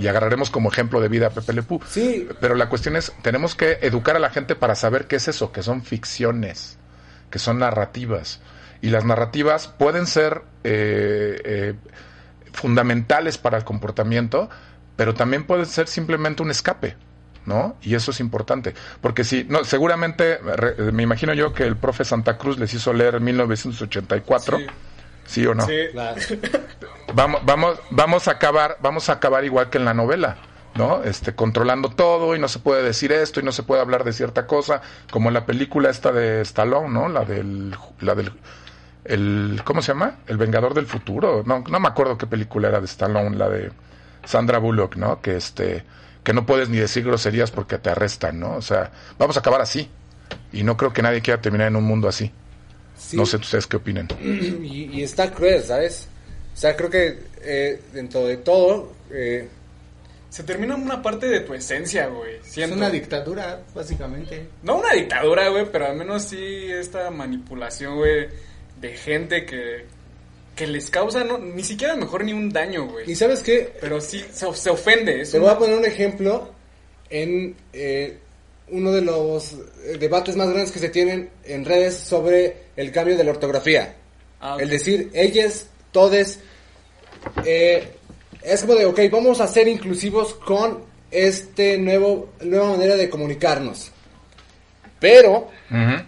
y 0.00 0.08
agarraremos 0.08 0.50
como 0.50 0.68
ejemplo 0.68 1.00
de 1.00 1.08
vida 1.08 1.28
a 1.28 1.30
Pepe 1.30 1.52
Le 1.52 1.62
Pew. 1.62 1.80
Sí. 1.88 2.28
Pero 2.40 2.56
la 2.56 2.68
cuestión 2.68 2.96
es, 2.96 3.12
tenemos 3.22 3.54
que 3.54 3.78
educar 3.82 4.16
a 4.16 4.18
la 4.18 4.30
gente 4.30 4.56
para 4.56 4.74
saber 4.74 5.06
qué 5.06 5.16
es 5.16 5.28
eso, 5.28 5.52
que 5.52 5.62
son 5.62 5.82
ficciones, 5.82 6.76
que 7.30 7.38
son 7.38 7.60
narrativas. 7.60 8.40
Y 8.82 8.90
las 8.90 9.04
narrativas 9.04 9.68
pueden 9.68 10.06
ser 10.06 10.42
eh, 10.64 11.40
eh, 11.44 11.74
fundamentales 12.52 13.38
para 13.38 13.58
el 13.58 13.64
comportamiento, 13.64 14.50
pero 14.96 15.14
también 15.14 15.46
pueden 15.46 15.66
ser 15.66 15.86
simplemente 15.86 16.42
un 16.42 16.50
escape. 16.50 16.96
¿No? 17.46 17.76
Y 17.80 17.94
eso 17.94 18.10
es 18.10 18.20
importante. 18.20 18.74
Porque 19.00 19.22
si, 19.22 19.44
no, 19.44 19.64
seguramente, 19.64 20.38
re, 20.38 20.92
me 20.92 21.04
imagino 21.04 21.32
yo 21.32 21.54
que 21.54 21.62
el 21.62 21.76
profe 21.76 22.04
Santa 22.04 22.36
Cruz 22.36 22.58
les 22.58 22.74
hizo 22.74 22.92
leer 22.92 23.20
1984. 23.20 24.58
Sí. 24.58 24.66
¿Sí 25.26 25.46
o 25.46 25.54
no? 25.54 25.64
Sí. 25.64 25.76
claro. 25.92 26.20
Vamos, 27.14 27.40
vamos, 27.44 27.78
vamos 27.90 28.28
a 28.28 28.32
acabar, 28.32 28.78
vamos 28.80 29.08
a 29.08 29.14
acabar 29.14 29.44
igual 29.44 29.70
que 29.70 29.78
en 29.78 29.84
la 29.84 29.94
novela. 29.94 30.36
¿no? 30.76 31.02
Este, 31.04 31.34
controlando 31.34 31.88
todo 31.88 32.36
y 32.36 32.38
no 32.38 32.48
se 32.48 32.58
puede 32.58 32.82
decir 32.82 33.12
esto 33.12 33.40
y 33.40 33.42
no 33.42 33.52
se 33.52 33.62
puede 33.62 33.80
hablar 33.80 34.04
de 34.04 34.12
cierta 34.12 34.46
cosa, 34.46 34.82
como 35.10 35.28
en 35.28 35.34
la 35.34 35.46
película 35.46 35.88
esta 35.88 36.12
de 36.12 36.42
Stallone, 36.42 36.90
¿no? 36.90 37.08
La 37.08 37.24
del, 37.24 37.74
la 38.00 38.14
del, 38.14 38.30
el, 39.04 39.62
¿cómo 39.64 39.82
se 39.82 39.92
llama? 39.92 40.18
El 40.26 40.36
Vengador 40.36 40.74
del 40.74 40.86
Futuro. 40.86 41.42
No, 41.46 41.64
no 41.68 41.80
me 41.80 41.88
acuerdo 41.88 42.18
qué 42.18 42.26
película 42.26 42.68
era 42.68 42.80
de 42.80 42.86
Stallone, 42.86 43.36
la 43.36 43.48
de 43.48 43.72
Sandra 44.24 44.58
Bullock, 44.58 44.96
¿no? 44.96 45.20
Que 45.20 45.36
este, 45.36 45.84
que 46.26 46.32
no 46.32 46.44
puedes 46.44 46.68
ni 46.68 46.78
decir 46.78 47.04
groserías 47.04 47.52
porque 47.52 47.78
te 47.78 47.88
arrestan, 47.88 48.40
¿no? 48.40 48.56
O 48.56 48.60
sea, 48.60 48.90
vamos 49.16 49.36
a 49.36 49.40
acabar 49.40 49.60
así. 49.60 49.88
Y 50.52 50.64
no 50.64 50.76
creo 50.76 50.92
que 50.92 51.00
nadie 51.00 51.20
quiera 51.20 51.40
terminar 51.40 51.68
en 51.68 51.76
un 51.76 51.84
mundo 51.84 52.08
así. 52.08 52.32
Sí. 52.98 53.16
No 53.16 53.24
sé 53.24 53.36
ustedes 53.36 53.68
qué 53.68 53.76
opinan. 53.76 54.08
Y, 54.20 54.90
y, 54.92 55.02
está 55.04 55.30
cruel, 55.30 55.62
¿sabes? 55.62 56.08
O 56.52 56.56
sea, 56.56 56.74
creo 56.74 56.90
que 56.90 57.20
eh, 57.42 57.80
dentro 57.92 58.26
de 58.26 58.38
todo... 58.38 58.92
Eh, 59.12 59.48
se 60.28 60.42
termina 60.42 60.74
una 60.74 61.00
parte 61.00 61.28
de 61.28 61.40
tu 61.40 61.54
esencia, 61.54 62.08
güey. 62.08 62.38
Es 62.44 62.70
una 62.72 62.90
dictadura, 62.90 63.60
básicamente. 63.72 64.48
No 64.64 64.78
una 64.78 64.94
dictadura, 64.94 65.48
güey, 65.48 65.70
pero 65.70 65.86
al 65.86 65.96
menos 65.96 66.24
sí 66.24 66.66
esta 66.72 67.08
manipulación, 67.10 67.94
güey, 67.94 68.28
de 68.80 68.96
gente 68.96 69.46
que, 69.46 69.86
que 70.56 70.66
les 70.66 70.90
causa 70.90 71.22
no, 71.22 71.38
ni 71.38 71.62
siquiera 71.62 71.94
mejor 71.94 72.24
ni 72.24 72.32
un 72.32 72.50
daño, 72.50 72.88
güey. 72.88 73.08
¿Y 73.10 73.14
sabes 73.14 73.42
qué? 73.42 73.72
Pero 73.80 74.00
sí 74.00 74.24
se, 74.32 74.52
se 74.54 74.70
ofende. 74.70 75.24
Te 75.24 75.38
una- 75.38 75.46
voy 75.46 75.54
a 75.54 75.58
poner 75.58 75.78
un 75.78 75.84
ejemplo 75.84 76.50
en 77.10 77.54
eh, 77.72 78.18
uno 78.70 78.90
de 78.90 79.02
los 79.02 79.52
eh, 79.52 79.96
debates 80.00 80.34
más 80.34 80.48
grandes 80.48 80.72
que 80.72 80.78
se 80.80 80.88
tienen 80.88 81.30
en 81.44 81.64
redes 81.64 81.94
sobre 81.96 82.56
el 82.74 82.90
cambio 82.90 83.16
de 83.16 83.22
la 83.24 83.30
ortografía. 83.30 83.94
Ah. 84.40 84.56
El 84.58 84.68
decir 84.70 85.10
ellas, 85.14 85.66
todes, 85.92 86.40
eh, 87.44 87.92
es 88.42 88.60
como 88.62 88.74
de, 88.74 88.86
ok, 88.86 89.00
vamos 89.12 89.40
a 89.40 89.46
ser 89.46 89.68
inclusivos 89.68 90.34
con 90.34 90.84
este 91.10 91.78
nuevo, 91.78 92.30
nueva 92.40 92.70
manera 92.70 92.96
de 92.96 93.08
comunicarnos. 93.08 93.92
Pero, 94.98 95.48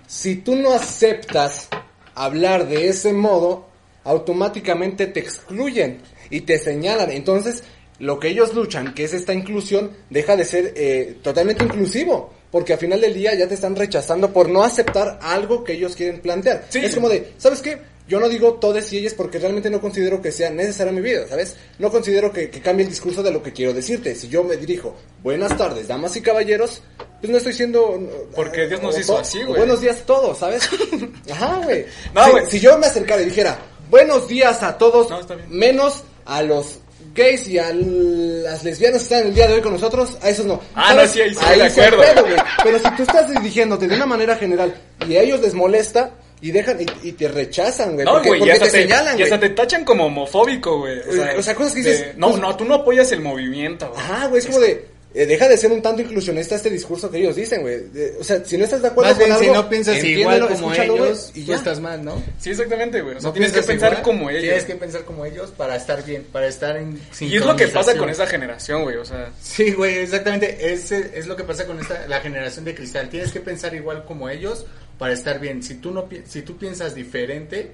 si 0.07 0.37
tú 0.37 0.57
no 0.57 0.73
aceptas 0.73 1.69
hablar 2.15 2.67
de 2.69 2.89
ese 2.89 3.13
modo, 3.13 3.68
automáticamente 4.05 5.07
te 5.07 5.21
excluyen 5.21 5.99
y 6.31 6.43
te 6.43 6.59
señalan. 6.59 7.11
Entonces, 7.11 7.63
lo 7.99 8.19
que 8.19 8.29
ellos 8.29 8.55
luchan, 8.55 8.95
que 8.95 9.05
es 9.05 9.15
esta 9.15 9.33
inclusión, 9.35 9.91
deja 10.11 10.37
de 10.37 10.45
ser 10.45 10.73
eh, 10.77 11.17
totalmente 11.23 11.65
inclusivo. 11.65 12.33
porque 12.51 12.73
al 12.73 12.79
final 12.79 13.01
del 13.01 13.13
día 13.13 13.35
ya 13.35 13.47
te 13.47 13.55
están 13.55 13.77
rechazando 13.77 14.33
por 14.33 14.49
no 14.49 14.63
aceptar 14.65 15.19
algo 15.23 15.65
que 15.65 15.75
ellos 15.75 15.95
quieren 15.95 16.21
plantear. 16.21 16.65
Sí. 16.71 16.79
Es 16.79 16.95
como 16.95 17.09
de, 17.11 17.33
¿sabes 17.37 17.61
qué? 17.61 17.79
Yo 18.09 18.19
no 18.21 18.27
digo 18.31 18.55
todes 18.55 18.91
y 18.95 18.97
ellas 18.97 19.13
porque 19.13 19.39
realmente 19.39 19.69
no 19.69 19.83
considero 19.83 20.23
que 20.23 20.33
sea 20.33 20.49
necesaria 20.49 20.91
mi 20.95 21.03
vida, 21.03 21.27
¿sabes? 21.29 21.57
No 21.79 21.91
considero 21.91 22.33
que, 22.33 22.49
que 22.49 22.63
cambie 22.63 22.85
el 22.85 22.89
discurso 22.91 23.23
de 23.23 23.31
lo 23.33 23.43
que 23.43 23.53
quiero 23.53 23.75
decirte. 23.75 24.15
Si 24.15 24.29
yo 24.29 24.43
me 24.45 24.57
dirijo, 24.57 24.97
buenas 25.23 25.55
tardes, 25.59 25.89
damas 25.89 26.17
y 26.17 26.23
caballeros, 26.23 26.81
pues 27.21 27.31
no 27.31 27.37
estoy 27.37 27.53
siendo... 27.53 28.01
Porque 28.35 28.67
Dios 28.67 28.81
nos 28.83 28.99
hizo 28.99 29.19
así, 29.19 29.43
güey. 29.43 29.59
Buenos 29.59 29.83
días 29.83 30.05
todos, 30.07 30.39
¿sabes? 30.39 30.67
Ajá, 31.31 31.61
güey. 31.63 31.85
No, 32.15 32.25
Si- 32.47 32.53
si 32.53 32.61
yo 32.61 32.79
me 32.79 32.87
acercara 32.87 33.21
y 33.21 33.27
dijera, 33.27 33.59
buenos 33.91 34.29
días 34.29 34.63
a 34.63 34.77
todos, 34.79 35.11
No, 35.11 35.21
menos 35.49 36.05
a 36.27 36.43
los 36.43 36.81
gays 37.15 37.49
y 37.49 37.59
a 37.59 37.73
las 37.73 38.63
lesbianas 38.65 38.99
que 38.99 39.05
están 39.15 39.27
el 39.29 39.35
día 39.35 39.47
de 39.49 39.55
hoy 39.55 39.61
con 39.61 39.73
nosotros, 39.73 40.17
a 40.23 40.29
esos 40.29 40.47
no. 40.47 40.61
Ah, 40.75 40.95
no, 40.95 41.07
sí, 41.07 41.21
ahí 41.23 41.35
sí, 41.35 41.57
de 41.57 41.65
acuerdo. 41.65 42.01
pedo. 42.25 42.37
Pero 42.63 42.79
si 42.79 42.91
tú 42.97 43.03
estás 43.03 43.31
dirigiéndote 43.31 43.89
de 43.89 43.97
una 43.97 44.07
manera 44.07 44.37
general 44.37 44.75
y 45.09 45.17
a 45.17 45.23
ellos 45.23 45.41
les 45.41 45.55
molesta 45.55 46.11
y 46.41 46.51
dejan 46.53 46.79
y, 46.81 47.09
y 47.09 47.13
te 47.13 47.27
rechazan, 47.29 47.95
güey, 47.95 48.05
No, 48.05 48.13
porque, 48.15 48.29
y 48.29 48.39
porque 48.39 48.53
hasta 48.53 48.65
te, 48.67 48.71
te, 48.71 48.83
señalan, 48.83 49.15
y 49.15 49.21
güey. 49.23 49.25
hasta 49.25 49.41
te 49.41 49.49
tachan 49.51 49.85
como 49.85 50.07
homofóbico, 50.07 50.79
güey. 50.79 50.99
O 51.01 51.13
sea, 51.13 51.35
O 51.39 51.43
sea, 51.43 51.55
cosas 51.55 51.75
que 51.75 51.83
de- 51.83 51.91
dices, 51.91 52.17
no, 52.17 52.29
pues- 52.31 52.41
no, 52.41 52.57
tú 52.57 52.65
no 52.65 52.75
apoyas 52.75 53.11
el 53.13 53.21
movimiento, 53.21 53.89
güey. 53.89 54.01
Ajá, 54.01 54.27
güey, 54.27 54.39
es 54.41 54.47
como 54.47 54.61
de 54.61 54.87
eh, 55.23 55.27
deja 55.27 55.49
de 55.49 55.57
ser 55.57 55.73
un 55.73 55.83
tanto 55.83 56.03
inclusionista 56.03 56.55
este 56.57 56.71
discurso 56.71 57.11
que 57.11 57.19
ellos 57.19 57.35
dicen, 57.37 57.63
güey. 57.63 57.77
O 58.21 58.25
sea, 58.25 58.45
si 58.45 58.57
no 58.57 58.65
estás 58.65 58.83
de 58.83 58.89
acuerdo 58.89 59.11
Más 59.11 59.19
con 59.19 59.27
bien, 59.27 59.39
si 59.39 59.45
algo, 59.47 59.55
no 59.63 59.69
piensas 59.69 60.05
igual 60.05 60.49
como 60.49 60.73
ellos, 60.75 61.31
y 61.35 61.41
tú 61.43 61.51
ya. 61.53 61.57
estás 61.57 61.81
mal, 61.81 62.05
¿no? 62.05 62.23
Sí, 62.39 62.51
exactamente, 62.51 63.01
güey. 63.03 63.17
O 63.17 63.21
sea, 63.21 63.29
No 63.29 63.33
tienes 63.33 63.53
que 63.53 63.63
pensar 63.63 63.91
igual, 63.93 64.03
como 64.05 64.31
ellos. 64.31 64.43
Tienes 64.43 64.65
que 64.65 64.75
pensar 64.77 65.05
como 65.05 65.25
ellos 65.27 65.51
para 65.57 65.77
estar 65.77 66.05
bien, 66.05 66.25
para 66.31 66.47
estar 66.47 66.77
en 66.77 67.01
Y 67.21 67.37
es 67.37 67.45
lo 67.45 67.57
que 67.57 67.69
pasa 67.69 67.97
con 67.97 68.09
esa 68.11 68.27
generación, 68.27 68.83
güey. 68.85 68.97
O 68.97 69.05
sea, 69.05 69.33
Sí, 69.43 69.73
güey, 69.73 69.99
exactamente. 69.99 70.73
Es, 70.73 70.93
es 70.93 71.27
lo 71.27 71.37
que 71.37 71.45
pasa 71.45 71.67
con 71.67 71.79
esta, 71.81 72.07
la 72.07 72.21
generación 72.21 72.65
de 72.65 72.75
cristal. 72.75 73.09
Tienes 73.09 73.33
que 73.33 73.41
pensar 73.41 73.75
igual 73.75 74.05
como 74.05 74.29
ellos 74.29 74.67
para 74.99 75.13
estar 75.15 75.41
bien. 75.41 75.63
Si 75.63 75.75
tú 75.77 75.91
no 75.93 76.09
pi- 76.09 76.23
si 76.29 76.43
tú 76.43 76.57
piensas 76.57 76.95
diferente, 76.95 77.73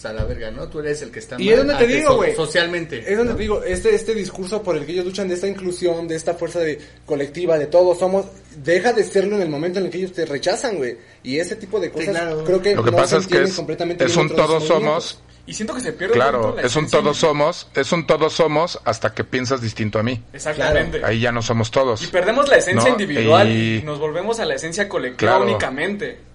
pues 0.00 0.04
a 0.06 0.12
la 0.12 0.24
verga, 0.24 0.50
¿no? 0.52 0.68
Tú 0.68 0.78
eres 0.78 1.02
el 1.02 1.10
que 1.10 1.18
está 1.18 1.34
Y 1.40 1.46
mal 1.46 1.48
es 1.52 1.58
donde 1.58 1.74
te 1.74 1.86
digo, 1.88 2.16
güey. 2.16 2.34
Socialmente. 2.36 2.98
Es 3.00 3.16
donde 3.16 3.32
¿no? 3.32 3.36
te 3.36 3.42
digo, 3.42 3.64
este, 3.64 3.94
este 3.94 4.14
discurso 4.14 4.62
por 4.62 4.76
el 4.76 4.86
que 4.86 4.92
ellos 4.92 5.04
luchan 5.06 5.26
de 5.26 5.34
esta 5.34 5.48
inclusión, 5.48 6.06
de 6.06 6.14
esta 6.14 6.34
fuerza 6.34 6.60
de 6.60 6.78
colectiva, 7.04 7.58
de 7.58 7.66
todos 7.66 7.98
somos, 7.98 8.26
deja 8.62 8.92
de 8.92 9.02
serlo 9.02 9.36
en 9.36 9.42
el 9.42 9.48
momento 9.48 9.80
en 9.80 9.86
el 9.86 9.90
que 9.90 9.98
ellos 9.98 10.12
te 10.12 10.24
rechazan, 10.24 10.76
güey. 10.76 10.96
Y 11.24 11.38
ese 11.40 11.56
tipo 11.56 11.80
de 11.80 11.90
cosas 11.90 12.10
claro. 12.10 12.44
creo 12.44 12.62
que 12.62 12.76
Lo 12.76 12.84
que 12.84 12.90
no 12.92 12.96
pasa 12.96 13.16
se 13.16 13.22
es 13.22 13.26
que 13.26 13.42
es, 13.42 13.54
completamente 13.56 14.04
es 14.04 14.16
un 14.16 14.28
todos 14.28 14.64
somos, 14.64 15.20
y 15.46 15.54
siento 15.54 15.74
que 15.74 15.80
se 15.80 15.92
pierde 15.92 16.14
claro, 16.14 16.54
la 16.54 16.62
es 16.62 16.76
un 16.76 16.88
todos 16.88 17.16
y- 17.16 17.20
somos, 17.20 17.68
es 17.74 17.90
un 17.90 18.06
todos 18.06 18.32
somos 18.34 18.78
hasta 18.84 19.12
que 19.14 19.24
piensas 19.24 19.60
distinto 19.60 19.98
a 19.98 20.02
mí. 20.04 20.22
Exactamente. 20.32 21.00
Ahí 21.04 21.20
ya 21.20 21.32
no 21.32 21.42
somos 21.42 21.68
Y 21.68 21.70
todos. 21.72 22.06
perdemos 22.06 22.48
la 22.48 22.56
esencia 22.58 22.90
No, 22.90 23.00
individual 23.00 23.48
y- 23.50 23.78
y 23.78 23.82
nos 23.82 23.98
volvemos 23.98 24.38
a 24.38 24.44
la 24.44 24.54
esencia 24.54 24.88
colectiva 24.88 25.32
Claro. 25.32 25.44
únicamente. 25.50 26.27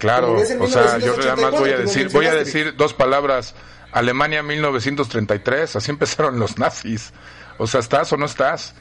Claro, 0.00 0.32
o 0.32 0.66
sea, 0.66 0.98
yo 0.98 1.14
1984, 1.16 1.24
nada 1.24 1.36
más 1.36 1.60
voy 1.60 1.70
a 1.70 1.76
decir, 1.78 2.08
voy 2.10 2.26
a 2.26 2.34
decir 2.34 2.74
dos 2.76 2.92
palabras. 2.94 3.54
Alemania 3.92 4.42
1933, 4.42 5.76
así 5.76 5.90
empezaron 5.90 6.38
los 6.38 6.58
nazis. 6.58 7.12
O 7.58 7.66
sea, 7.66 7.80
¿estás 7.80 8.10
o 8.12 8.16
no 8.16 8.24
estás? 8.24 8.74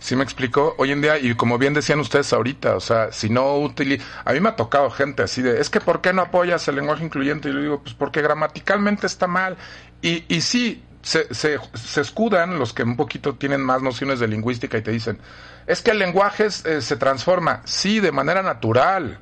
Sí. 0.00 0.14
me 0.16 0.22
explico? 0.22 0.74
Hoy 0.76 0.92
en 0.92 1.00
día, 1.00 1.18
y 1.18 1.34
como 1.34 1.56
bien 1.56 1.72
decían 1.72 1.98
ustedes 2.00 2.30
ahorita, 2.34 2.76
o 2.76 2.80
sea, 2.80 3.10
si 3.10 3.30
no 3.30 3.56
utiliza... 3.56 4.04
A 4.26 4.32
mí 4.34 4.40
me 4.40 4.50
ha 4.50 4.56
tocado 4.56 4.90
gente 4.90 5.22
así 5.22 5.40
de, 5.40 5.60
es 5.60 5.70
que 5.70 5.80
¿por 5.80 6.02
qué 6.02 6.12
no 6.12 6.20
apoyas 6.22 6.68
el 6.68 6.76
lenguaje 6.76 7.04
incluyente? 7.04 7.48
Y 7.48 7.52
le 7.52 7.62
digo, 7.62 7.80
pues 7.82 7.94
porque 7.94 8.20
gramaticalmente 8.20 9.06
está 9.06 9.26
mal. 9.26 9.56
Y, 10.02 10.24
y 10.28 10.42
sí, 10.42 10.84
se, 11.00 11.32
se, 11.32 11.58
se 11.72 12.00
escudan 12.02 12.58
los 12.58 12.74
que 12.74 12.82
un 12.82 12.96
poquito 12.96 13.36
tienen 13.36 13.62
más 13.62 13.80
nociones 13.80 14.20
de 14.20 14.28
lingüística 14.28 14.76
y 14.76 14.82
te 14.82 14.90
dicen, 14.90 15.18
es 15.66 15.80
que 15.80 15.92
el 15.92 15.98
lenguaje 15.98 16.44
es- 16.46 16.66
eh, 16.66 16.82
se 16.82 16.96
transforma, 16.96 17.62
sí, 17.64 18.00
de 18.00 18.12
manera 18.12 18.42
natural. 18.42 19.18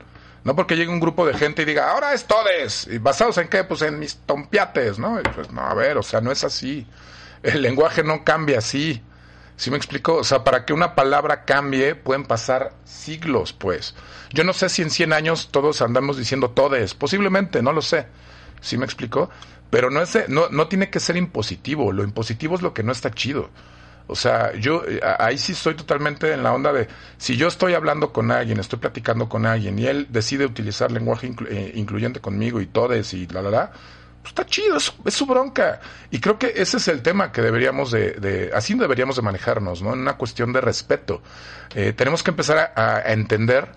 No 0.47 0.55
porque 0.55 0.77
llegue 0.77 0.93
un 0.93 1.01
grupo 1.01 1.27
de 1.27 1.35
gente 1.35 1.63
y 1.63 1.65
diga, 1.65 1.91
ahora 1.91 2.15
es 2.15 2.27
todes. 2.27 2.87
¿Y 2.89 2.99
basados 2.99 3.37
en 3.39 3.49
qué? 3.49 3.65
Pues 3.65 3.83
en 3.83 3.99
mis 3.99 4.19
tompiates, 4.19 4.97
¿no? 4.97 5.19
Y 5.19 5.25
pues 5.25 5.51
no, 5.51 5.61
a 5.61 5.75
ver, 5.75 5.99
o 5.99 6.05
sea, 6.05 6.21
no 6.21 6.31
es 6.31 6.45
así. 6.45 6.87
El 7.43 7.63
lenguaje 7.63 8.05
no 8.05 8.23
cambia 8.23 8.59
así. 8.59 9.03
¿Sí 9.57 9.73
me 9.73 9.77
explico? 9.77 10.15
O 10.19 10.23
sea, 10.23 10.45
para 10.45 10.65
que 10.65 10.73
una 10.73 10.95
palabra 10.95 11.45
cambie 11.45 11.97
pueden 11.97 12.23
pasar 12.23 12.75
siglos, 12.85 13.53
pues. 13.53 13.97
Yo 14.31 14.45
no 14.45 14.53
sé 14.53 14.69
si 14.69 14.83
en 14.83 14.91
100 14.91 15.13
años 15.15 15.49
todos 15.51 15.83
andamos 15.83 16.17
diciendo 16.17 16.51
todes. 16.51 16.95
Posiblemente, 16.95 17.61
no 17.61 17.73
lo 17.73 17.83
sé. 17.83 18.07
¿Sí 18.61 18.79
me 18.79 18.85
explico? 18.85 19.31
Pero 19.71 19.91
no, 19.91 20.01
es, 20.01 20.29
no, 20.29 20.49
no 20.49 20.69
tiene 20.69 20.91
que 20.91 21.01
ser 21.01 21.17
impositivo. 21.17 21.91
Lo 21.91 22.05
impositivo 22.05 22.55
es 22.55 22.63
lo 22.63 22.73
que 22.73 22.85
no 22.85 22.93
está 22.93 23.11
chido. 23.11 23.51
O 24.09 24.15
sea, 24.15 24.55
yo 24.55 24.85
eh, 24.87 25.01
ahí 25.19 25.37
sí 25.39 25.53
estoy 25.53 25.75
totalmente 25.75 26.33
en 26.33 26.43
la 26.43 26.53
onda 26.53 26.73
de 26.73 26.89
si 27.19 27.37
yo 27.37 27.49
estoy 27.49 27.75
hablando 27.75 28.13
con 28.13 28.31
alguien, 28.31 28.61
estoy 28.61 28.79
platicando 28.79 29.29
con 29.29 29.47
alguien 29.47 29.79
y 29.79 29.87
él 29.87 30.07
decide 30.11 30.47
utilizar 30.47 30.93
lenguaje 30.93 31.33
eh, 31.49 31.73
incluyente 31.75 32.21
conmigo 32.21 32.61
y 32.61 32.67
todes 32.67 33.15
y 33.15 33.27
la 33.27 33.43
la 33.43 33.51
la, 33.51 33.71
pues 34.23 34.31
está 34.31 34.47
chido, 34.47 34.77
es, 34.77 34.93
su 35.15 35.27
bronca. 35.27 35.81
Y 36.11 36.21
creo 36.21 36.39
que 36.39 36.53
ese 36.57 36.77
es 36.77 36.89
el 36.89 37.03
tema 37.03 37.33
que 37.33 37.43
deberíamos 37.43 37.91
de, 37.91 38.13
de 38.13 38.51
así 38.55 38.75
deberíamos 38.75 39.17
de 39.17 39.23
manejarnos, 39.23 39.83
¿no? 39.83 39.93
En 39.93 40.01
una 40.01 40.17
cuestión 40.17 40.53
de 40.53 40.61
respeto. 40.61 41.23
Eh, 41.75 41.93
tenemos 41.93 42.23
que 42.23 42.31
empezar 42.31 42.73
a, 42.77 42.97
a 42.97 43.13
entender 43.13 43.69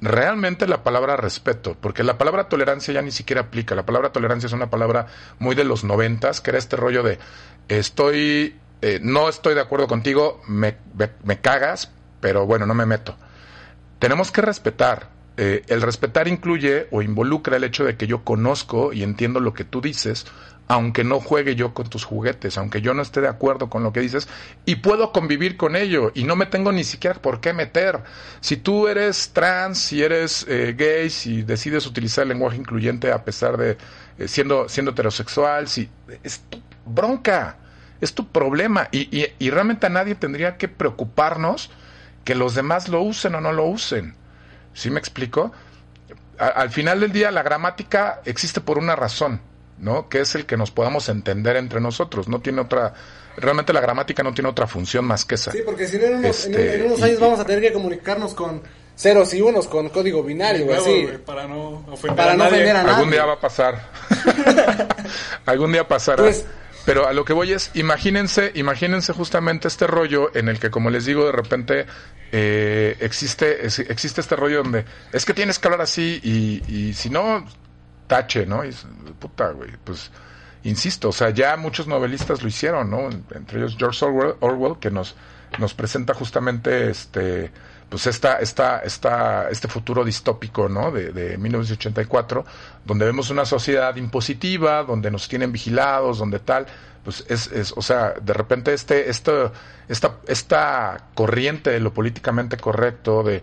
realmente 0.00 0.66
la 0.66 0.82
palabra 0.82 1.16
respeto, 1.16 1.76
porque 1.80 2.02
la 2.02 2.18
palabra 2.18 2.48
tolerancia 2.48 2.92
ya 2.92 3.02
ni 3.02 3.10
siquiera 3.10 3.42
aplica. 3.42 3.74
La 3.74 3.86
palabra 3.86 4.10
tolerancia 4.10 4.46
es 4.46 4.52
una 4.52 4.70
palabra 4.70 5.06
muy 5.38 5.54
de 5.54 5.64
los 5.64 5.84
noventas, 5.84 6.40
que 6.40 6.50
era 6.50 6.58
este 6.58 6.76
rollo 6.76 7.02
de 7.02 7.18
estoy, 7.68 8.56
eh, 8.82 9.00
no 9.02 9.28
estoy 9.28 9.54
de 9.54 9.60
acuerdo 9.60 9.86
contigo, 9.86 10.40
me, 10.48 10.76
me, 11.24 11.40
cagas, 11.40 11.90
pero 12.20 12.46
bueno, 12.46 12.66
no 12.66 12.74
me 12.74 12.86
meto. 12.86 13.16
Tenemos 13.98 14.30
que 14.30 14.42
respetar. 14.42 15.10
Eh, 15.38 15.64
el 15.68 15.82
respetar 15.82 16.28
incluye 16.28 16.86
o 16.90 17.02
involucra 17.02 17.56
el 17.56 17.64
hecho 17.64 17.84
de 17.84 17.96
que 17.96 18.06
yo 18.06 18.24
conozco 18.24 18.92
y 18.92 19.02
entiendo 19.02 19.40
lo 19.40 19.52
que 19.52 19.64
tú 19.64 19.80
dices, 19.80 20.26
aunque 20.68 21.04
no 21.04 21.20
juegue 21.20 21.54
yo 21.54 21.74
con 21.74 21.88
tus 21.88 22.04
juguetes, 22.04 22.58
aunque 22.58 22.80
yo 22.80 22.94
no 22.94 23.02
esté 23.02 23.20
de 23.20 23.28
acuerdo 23.28 23.68
con 23.70 23.82
lo 23.82 23.92
que 23.92 24.00
dices, 24.00 24.28
y 24.64 24.76
puedo 24.76 25.12
convivir 25.12 25.56
con 25.56 25.76
ello, 25.76 26.10
y 26.14 26.24
no 26.24 26.36
me 26.36 26.46
tengo 26.46 26.72
ni 26.72 26.84
siquiera 26.84 27.20
por 27.20 27.40
qué 27.40 27.52
meter. 27.52 28.00
Si 28.40 28.56
tú 28.56 28.88
eres 28.88 29.30
trans, 29.32 29.78
si 29.78 30.02
eres 30.02 30.44
eh, 30.48 30.74
gay, 30.76 31.10
si 31.10 31.42
decides 31.42 31.86
utilizar 31.86 32.22
el 32.22 32.30
lenguaje 32.30 32.56
incluyente 32.56 33.12
a 33.12 33.24
pesar 33.24 33.56
de 33.56 33.76
eh, 34.18 34.28
siendo, 34.28 34.68
siendo 34.68 34.92
heterosexual, 34.92 35.68
si 35.68 35.88
es 36.22 36.42
bronca, 36.84 37.58
es 38.00 38.14
tu 38.14 38.28
problema, 38.28 38.88
y, 38.92 39.08
y, 39.16 39.26
y 39.38 39.50
realmente 39.50 39.86
a 39.86 39.90
nadie 39.90 40.14
tendría 40.14 40.56
que 40.56 40.68
preocuparnos 40.68 41.70
que 42.24 42.34
los 42.34 42.54
demás 42.54 42.88
lo 42.88 43.00
usen 43.02 43.34
o 43.36 43.40
no 43.40 43.52
lo 43.52 43.64
usen. 43.64 44.14
¿Sí 44.74 44.90
me 44.90 44.98
explico? 44.98 45.52
A- 46.38 46.46
al 46.48 46.70
final 46.70 47.00
del 47.00 47.12
día 47.12 47.30
la 47.30 47.42
gramática 47.42 48.20
existe 48.24 48.60
por 48.60 48.78
una 48.78 48.94
razón, 48.96 49.40
¿no? 49.78 50.08
Que 50.08 50.20
es 50.20 50.34
el 50.34 50.44
que 50.44 50.56
nos 50.56 50.70
podamos 50.70 51.08
entender 51.08 51.56
entre 51.56 51.80
nosotros. 51.80 52.28
No 52.28 52.40
tiene 52.40 52.60
otra, 52.60 52.92
realmente 53.38 53.72
la 53.72 53.80
gramática 53.80 54.22
no 54.22 54.34
tiene 54.34 54.50
otra 54.50 54.66
función 54.66 55.04
más 55.06 55.24
que 55.24 55.36
esa. 55.36 55.52
Sí, 55.52 55.60
porque 55.64 55.86
si 55.88 55.96
no 55.98 56.04
en 56.04 56.16
unos, 56.16 56.44
en 56.46 56.52
Este, 56.52 56.74
en 56.80 56.86
unos 56.86 56.98
y- 56.98 57.02
años 57.04 57.20
vamos 57.20 57.40
a 57.40 57.44
tener 57.46 57.62
que 57.62 57.72
comunicarnos 57.72 58.34
con 58.34 58.62
ceros 58.96 59.32
y 59.34 59.40
unos, 59.40 59.66
con 59.68 59.88
código 59.90 60.22
binario, 60.22 60.66
Nuevo, 60.66 60.82
así. 60.82 61.06
para 61.24 61.46
no 61.46 61.84
ofender 61.88 62.16
Para 62.16 62.32
a 62.32 62.36
no 62.36 62.44
nadie. 62.44 62.54
ofender 62.56 62.76
a 62.76 62.82
nadie. 62.82 62.94
Algún 62.96 63.10
día 63.10 63.24
va 63.24 63.32
a 63.34 63.40
pasar. 63.40 63.80
Algún 65.46 65.72
día 65.72 65.86
pasará. 65.86 66.22
Pues- 66.22 66.44
Pero 66.86 67.08
a 67.08 67.12
lo 67.12 67.24
que 67.24 67.32
voy 67.32 67.52
es, 67.52 67.72
imagínense, 67.74 68.52
imagínense 68.54 69.12
justamente 69.12 69.66
este 69.66 69.88
rollo 69.88 70.30
en 70.36 70.48
el 70.48 70.60
que, 70.60 70.70
como 70.70 70.88
les 70.88 71.04
digo, 71.04 71.26
de 71.26 71.32
repente 71.32 71.86
eh, 72.30 72.96
existe, 73.00 73.66
existe 73.66 74.20
este 74.20 74.36
rollo 74.36 74.62
donde 74.62 74.84
es 75.12 75.24
que 75.24 75.34
tienes 75.34 75.58
que 75.58 75.66
hablar 75.66 75.80
así 75.80 76.20
y, 76.22 76.62
y 76.72 76.94
si 76.94 77.10
no, 77.10 77.44
tache, 78.06 78.46
¿no? 78.46 78.64
Y 78.64 78.70
puta, 79.18 79.50
güey, 79.50 79.72
pues, 79.82 80.12
insisto, 80.62 81.08
o 81.08 81.12
sea, 81.12 81.30
ya 81.30 81.56
muchos 81.56 81.88
novelistas 81.88 82.42
lo 82.42 82.48
hicieron, 82.48 82.88
¿no? 82.88 83.10
Entre 83.34 83.58
ellos 83.58 83.76
George 83.76 84.04
Orwell, 84.04 84.34
Orwell 84.38 84.78
que 84.78 84.92
nos, 84.92 85.16
nos 85.58 85.74
presenta 85.74 86.14
justamente 86.14 86.88
este 86.90 87.50
pues 87.88 88.06
esta, 88.06 88.38
esta, 88.38 88.80
esta, 88.80 89.48
este 89.48 89.68
futuro 89.68 90.04
distópico, 90.04 90.68
¿no? 90.68 90.90
De, 90.90 91.12
de 91.12 91.38
1984, 91.38 92.44
donde 92.84 93.06
vemos 93.06 93.30
una 93.30 93.44
sociedad 93.44 93.94
impositiva, 93.96 94.82
donde 94.82 95.10
nos 95.10 95.28
tienen 95.28 95.52
vigilados, 95.52 96.18
donde 96.18 96.40
tal, 96.40 96.66
pues 97.04 97.24
es, 97.28 97.46
es 97.52 97.72
o 97.76 97.82
sea, 97.82 98.14
de 98.20 98.32
repente 98.32 98.74
este, 98.74 99.08
esto, 99.08 99.52
esta, 99.88 100.16
esta 100.26 101.06
corriente 101.14 101.70
de 101.70 101.80
lo 101.80 101.94
políticamente 101.94 102.56
correcto, 102.56 103.22
de, 103.22 103.42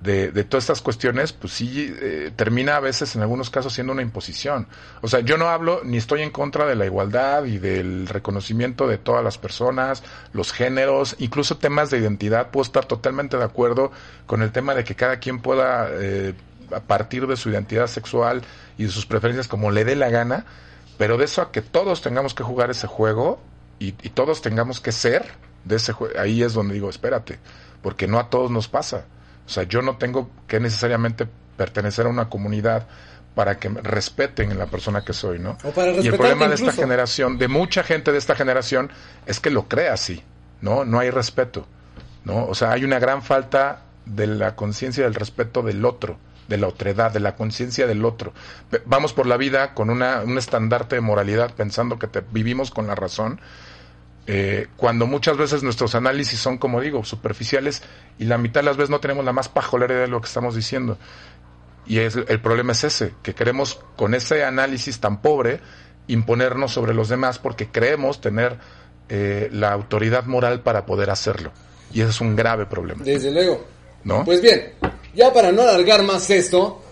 de, 0.00 0.44
todas 0.44 0.64
estas 0.64 0.80
cuestiones, 0.80 1.32
pues 1.32 1.52
sí 1.52 1.92
eh, 2.00 2.30
termina 2.36 2.76
a 2.76 2.80
veces 2.80 3.16
en 3.16 3.22
algunos 3.22 3.50
casos 3.50 3.72
siendo 3.72 3.92
una 3.92 4.02
imposición. 4.02 4.68
O 5.02 5.08
sea, 5.08 5.20
yo 5.20 5.36
no 5.36 5.48
hablo 5.48 5.80
ni 5.84 5.96
estoy 5.96 6.22
en 6.22 6.30
contra 6.30 6.66
de 6.66 6.76
la 6.76 6.86
igualdad 6.86 7.44
y 7.44 7.58
del 7.58 8.06
reconocimiento 8.06 8.86
de 8.86 8.98
todas 8.98 9.24
las 9.24 9.38
personas, 9.38 10.04
los 10.32 10.52
géneros, 10.52 11.16
incluso 11.18 11.58
temas 11.58 11.90
de 11.90 11.98
identidad. 11.98 12.50
Puedo 12.50 12.62
estar 12.62 12.84
totalmente 12.84 13.36
de 13.36 13.44
acuerdo 13.44 13.90
con 14.26 14.42
el 14.42 14.52
tema 14.52 14.74
de 14.74 14.84
que 14.84 14.94
cada 14.94 15.18
quien 15.18 15.40
pueda, 15.40 15.88
eh, 15.90 16.34
a 16.72 16.80
partir 16.80 17.26
de 17.26 17.36
su 17.36 17.50
identidad 17.50 17.88
sexual 17.88 18.42
y 18.76 18.84
de 18.84 18.90
sus 18.90 19.06
preferencias 19.06 19.48
como 19.48 19.72
le 19.72 19.84
dé 19.84 19.96
la 19.96 20.10
gana, 20.10 20.44
pero 20.96 21.16
de 21.16 21.24
eso 21.24 21.42
a 21.42 21.50
que 21.50 21.62
todos 21.62 22.02
tengamos 22.02 22.34
que 22.34 22.44
jugar 22.44 22.70
ese 22.70 22.86
juego 22.86 23.40
y, 23.80 23.88
y 24.02 24.10
todos 24.10 24.42
tengamos 24.42 24.80
que 24.80 24.92
ser 24.92 25.24
de 25.64 25.76
ese 25.76 25.92
juego, 25.92 26.18
ahí 26.20 26.42
es 26.42 26.54
donde 26.54 26.74
digo, 26.74 26.88
espérate, 26.88 27.38
porque 27.82 28.06
no 28.06 28.20
a 28.20 28.30
todos 28.30 28.50
nos 28.50 28.68
pasa. 28.68 29.04
O 29.48 29.50
sea, 29.50 29.62
yo 29.62 29.80
no 29.80 29.96
tengo 29.96 30.30
que 30.46 30.60
necesariamente 30.60 31.26
pertenecer 31.56 32.04
a 32.04 32.10
una 32.10 32.28
comunidad 32.28 32.86
para 33.34 33.58
que 33.58 33.70
me 33.70 33.80
respeten 33.80 34.50
en 34.50 34.58
la 34.58 34.66
persona 34.66 35.04
que 35.04 35.14
soy, 35.14 35.38
¿no? 35.38 35.56
O 35.64 35.70
para 35.70 35.92
y 35.92 36.06
el 36.06 36.16
problema 36.16 36.48
de 36.48 36.56
esta 36.56 36.72
generación, 36.72 37.38
de 37.38 37.48
mucha 37.48 37.82
gente 37.82 38.12
de 38.12 38.18
esta 38.18 38.34
generación, 38.34 38.90
es 39.24 39.40
que 39.40 39.48
lo 39.48 39.66
cree 39.66 39.88
así, 39.88 40.22
¿no? 40.60 40.84
No 40.84 40.98
hay 40.98 41.08
respeto, 41.08 41.66
¿no? 42.24 42.44
O 42.44 42.54
sea, 42.54 42.72
hay 42.72 42.84
una 42.84 42.98
gran 42.98 43.22
falta 43.22 43.84
de 44.04 44.26
la 44.26 44.54
conciencia 44.54 45.04
del 45.04 45.14
respeto 45.14 45.62
del 45.62 45.84
otro, 45.86 46.18
de 46.48 46.58
la 46.58 46.66
otredad, 46.66 47.10
de 47.10 47.20
la 47.20 47.36
conciencia 47.36 47.86
del 47.86 48.04
otro. 48.04 48.34
Vamos 48.84 49.14
por 49.14 49.26
la 49.26 49.38
vida 49.38 49.72
con 49.72 49.88
una, 49.88 50.20
un 50.20 50.36
estandarte 50.36 50.96
de 50.96 51.00
moralidad 51.00 51.54
pensando 51.54 51.98
que 51.98 52.06
te, 52.06 52.22
vivimos 52.30 52.70
con 52.70 52.86
la 52.86 52.94
razón, 52.94 53.40
eh, 54.30 54.66
cuando 54.76 55.06
muchas 55.06 55.38
veces 55.38 55.62
nuestros 55.62 55.94
análisis 55.94 56.38
son, 56.38 56.58
como 56.58 56.82
digo, 56.82 57.02
superficiales 57.02 57.82
y 58.18 58.24
la 58.26 58.36
mitad 58.36 58.60
de 58.60 58.66
las 58.66 58.76
veces 58.76 58.90
no 58.90 59.00
tenemos 59.00 59.24
la 59.24 59.32
más 59.32 59.48
pajolera 59.48 59.94
idea 59.94 60.02
de 60.02 60.08
lo 60.08 60.20
que 60.20 60.26
estamos 60.26 60.54
diciendo. 60.54 60.98
Y 61.86 62.00
es, 62.00 62.14
el 62.14 62.38
problema 62.42 62.72
es 62.72 62.84
ese, 62.84 63.14
que 63.22 63.34
queremos 63.34 63.80
con 63.96 64.14
ese 64.14 64.44
análisis 64.44 65.00
tan 65.00 65.22
pobre 65.22 65.60
imponernos 66.08 66.72
sobre 66.72 66.92
los 66.92 67.08
demás 67.08 67.38
porque 67.38 67.68
creemos 67.68 68.20
tener 68.20 68.58
eh, 69.08 69.48
la 69.50 69.72
autoridad 69.72 70.24
moral 70.26 70.60
para 70.60 70.84
poder 70.84 71.08
hacerlo. 71.08 71.50
Y 71.94 72.02
ese 72.02 72.10
es 72.10 72.20
un 72.20 72.36
grave 72.36 72.66
problema. 72.66 73.02
Desde 73.04 73.30
luego. 73.30 73.64
¿No? 74.04 74.26
Pues 74.26 74.42
bien, 74.42 74.74
ya 75.14 75.32
para 75.32 75.52
no 75.52 75.62
alargar 75.62 76.02
más 76.02 76.28
esto, 76.28 76.82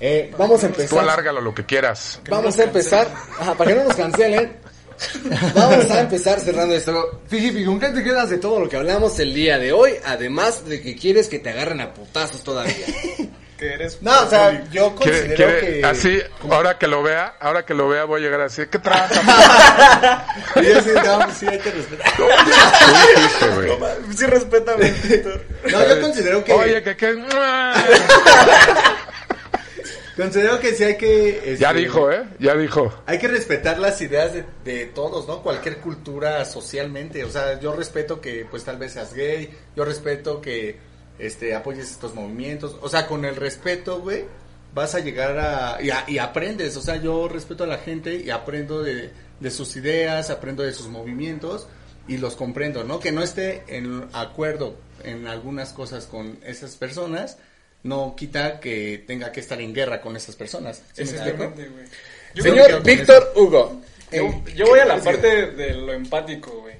eh, 0.00 0.32
vamos 0.38 0.64
a 0.64 0.68
Tú 0.68 0.80
empezar. 0.80 0.98
alárgalo 1.00 1.42
lo 1.42 1.54
que 1.54 1.66
quieras. 1.66 2.22
Vamos 2.30 2.58
a 2.58 2.64
empezar, 2.64 3.06
ajá, 3.38 3.54
para 3.54 3.70
que 3.70 3.76
no 3.76 3.84
nos 3.84 3.96
cancelen. 3.96 4.69
Vamos 5.54 5.90
a 5.90 6.00
empezar 6.00 6.40
cerrando 6.40 6.74
esto. 6.74 7.22
Fifi, 7.28 7.64
¿con 7.64 7.80
qué 7.80 7.88
te 7.88 8.02
quedas 8.04 8.28
de 8.30 8.38
todo 8.38 8.60
lo 8.60 8.68
que 8.68 8.76
hablamos 8.76 9.18
el 9.18 9.32
día 9.34 9.58
de 9.58 9.72
hoy? 9.72 9.92
Además 10.04 10.66
de 10.66 10.80
que 10.82 10.94
quieres 10.96 11.28
que 11.28 11.38
te 11.38 11.50
agarren 11.50 11.80
a 11.80 11.94
putazos 11.94 12.42
todavía. 12.42 12.74
Que 13.60 13.74
eres 13.74 13.98
No, 14.00 14.22
o 14.22 14.26
sea, 14.30 14.64
yo 14.70 14.94
considero 14.96 15.36
quiere- 15.36 15.80
que... 15.80 15.84
así, 15.84 16.18
ahora 16.50 16.78
que 16.78 16.86
lo 16.86 17.02
vea, 17.02 17.34
ahora 17.38 17.66
que 17.66 17.74
lo 17.74 17.90
vea 17.90 18.04
voy 18.04 18.22
a 18.22 18.24
llegar 18.24 18.40
así. 18.40 18.62
¿Qué 18.70 18.78
trata? 18.78 20.26
Y 20.56 20.64
yo 20.64 20.80
sí, 20.80 20.88
no, 21.04 21.34
sí 21.34 21.46
hay 21.46 21.58
que 21.58 21.70
respetar. 21.70 22.10
Güey. 23.54 23.68
Sí, 24.16 24.24
respétame, 24.24 24.90
Víctor. 25.04 25.44
No, 25.70 25.88
yo 25.88 26.00
considero 26.00 26.42
que... 26.42 26.52
Oye, 26.54 26.82
que 26.82 26.96
qué. 26.96 27.22
Considero 30.20 30.60
que 30.60 30.74
sí 30.74 30.84
hay 30.84 30.96
que... 30.96 31.56
Ya 31.58 31.68
este, 31.70 31.80
dijo, 31.80 32.10
¿eh? 32.12 32.24
Ya 32.38 32.54
dijo. 32.54 32.92
Hay 33.06 33.18
que 33.18 33.28
respetar 33.28 33.78
las 33.78 34.00
ideas 34.00 34.32
de, 34.34 34.44
de 34.64 34.86
todos, 34.86 35.26
¿no? 35.26 35.42
Cualquier 35.42 35.78
cultura 35.78 36.44
socialmente. 36.44 37.24
O 37.24 37.30
sea, 37.30 37.58
yo 37.60 37.74
respeto 37.74 38.20
que 38.20 38.44
pues 38.50 38.64
tal 38.64 38.76
vez 38.78 38.92
seas 38.92 39.14
gay, 39.14 39.50
yo 39.76 39.84
respeto 39.84 40.40
que 40.40 40.76
este 41.18 41.54
apoyes 41.54 41.90
estos 41.90 42.14
movimientos. 42.14 42.76
O 42.82 42.88
sea, 42.88 43.06
con 43.06 43.24
el 43.24 43.36
respeto, 43.36 44.00
güey, 44.00 44.24
vas 44.74 44.94
a 44.94 45.00
llegar 45.00 45.38
a 45.38 45.82
y, 45.82 45.90
a- 45.90 46.04
y 46.06 46.18
aprendes. 46.18 46.76
O 46.76 46.82
sea, 46.82 46.96
yo 46.96 47.28
respeto 47.28 47.64
a 47.64 47.66
la 47.66 47.78
gente 47.78 48.14
y 48.16 48.30
aprendo 48.30 48.82
de, 48.82 49.10
de 49.40 49.50
sus 49.50 49.76
ideas, 49.76 50.30
aprendo 50.30 50.62
de 50.62 50.72
sus 50.72 50.88
movimientos 50.88 51.66
y 52.08 52.18
los 52.18 52.36
comprendo, 52.36 52.84
¿no? 52.84 53.00
Que 53.00 53.12
no 53.12 53.22
esté 53.22 53.62
en 53.68 54.08
acuerdo 54.12 54.76
en 55.04 55.26
algunas 55.26 55.72
cosas 55.72 56.06
con 56.06 56.38
esas 56.44 56.76
personas. 56.76 57.38
No 57.82 58.14
quita 58.16 58.60
que 58.60 59.04
tenga 59.06 59.32
que 59.32 59.40
estar 59.40 59.60
en 59.60 59.72
guerra 59.72 60.00
con 60.00 60.16
esas 60.16 60.36
personas. 60.36 60.82
¿Sí? 60.92 61.02
Exactamente, 61.02 61.68
güey. 61.68 61.86
Señor 62.34 62.82
Víctor 62.82 63.32
Hugo. 63.36 63.80
Yo, 64.12 64.22
eh, 64.22 64.42
yo 64.54 64.66
voy 64.66 64.80
a 64.80 64.84
la 64.84 64.96
¿qué 64.96 65.02
parte 65.02 65.46
de 65.52 65.74
lo 65.74 65.92
empático, 65.92 66.60
güey. 66.60 66.74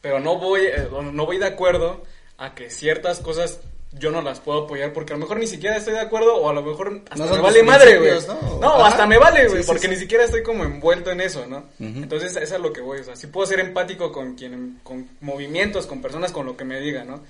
Pero 0.00 0.20
no 0.20 0.38
voy, 0.38 0.66
eh, 0.66 0.88
no 1.12 1.26
voy 1.26 1.38
de 1.38 1.46
acuerdo 1.46 2.02
a 2.38 2.54
que 2.54 2.70
ciertas 2.70 3.20
cosas 3.20 3.60
yo 3.98 4.10
no 4.10 4.22
las 4.22 4.40
puedo 4.40 4.64
apoyar 4.64 4.92
porque 4.92 5.12
a 5.12 5.16
lo 5.16 5.20
mejor 5.20 5.38
ni 5.38 5.46
siquiera 5.46 5.76
estoy 5.76 5.92
de 5.94 6.00
acuerdo 6.00 6.36
o 6.36 6.48
a 6.48 6.54
lo 6.54 6.62
mejor 6.62 7.02
hasta 7.10 7.26
No 7.26 7.36
me 7.36 7.42
vale 7.42 7.62
madre, 7.62 7.98
güey. 7.98 8.12
No, 8.60 8.84
hasta 8.84 9.06
me 9.06 9.18
vale, 9.18 9.46
güey, 9.48 9.58
Sí, 9.58 9.62
sí, 9.62 9.66
porque 9.66 9.82
sí. 9.82 9.88
ni 9.88 9.96
siquiera 9.96 10.24
estoy 10.24 10.42
como 10.42 10.64
envuelto 10.64 11.10
en 11.10 11.20
eso, 11.20 11.46
¿no? 11.46 11.64
Entonces, 11.78 12.30
eso 12.30 12.40
es 12.40 12.52
a 12.52 12.58
lo 12.58 12.72
que 12.72 12.80
voy, 12.80 13.00
o 13.00 13.04
sea, 13.04 13.16
sí 13.16 13.26
puedo 13.26 13.46
ser 13.46 13.60
empático 13.60 14.10
con 14.10 14.34
quien 14.34 14.80
con 14.82 15.08
movimientos, 15.20 15.86
con 15.86 16.00
personas, 16.00 16.32
con 16.32 16.46
lo 16.46 16.56
que 16.56 16.64
me 16.64 16.80
digan, 16.80 17.08
¿no? 17.08 17.22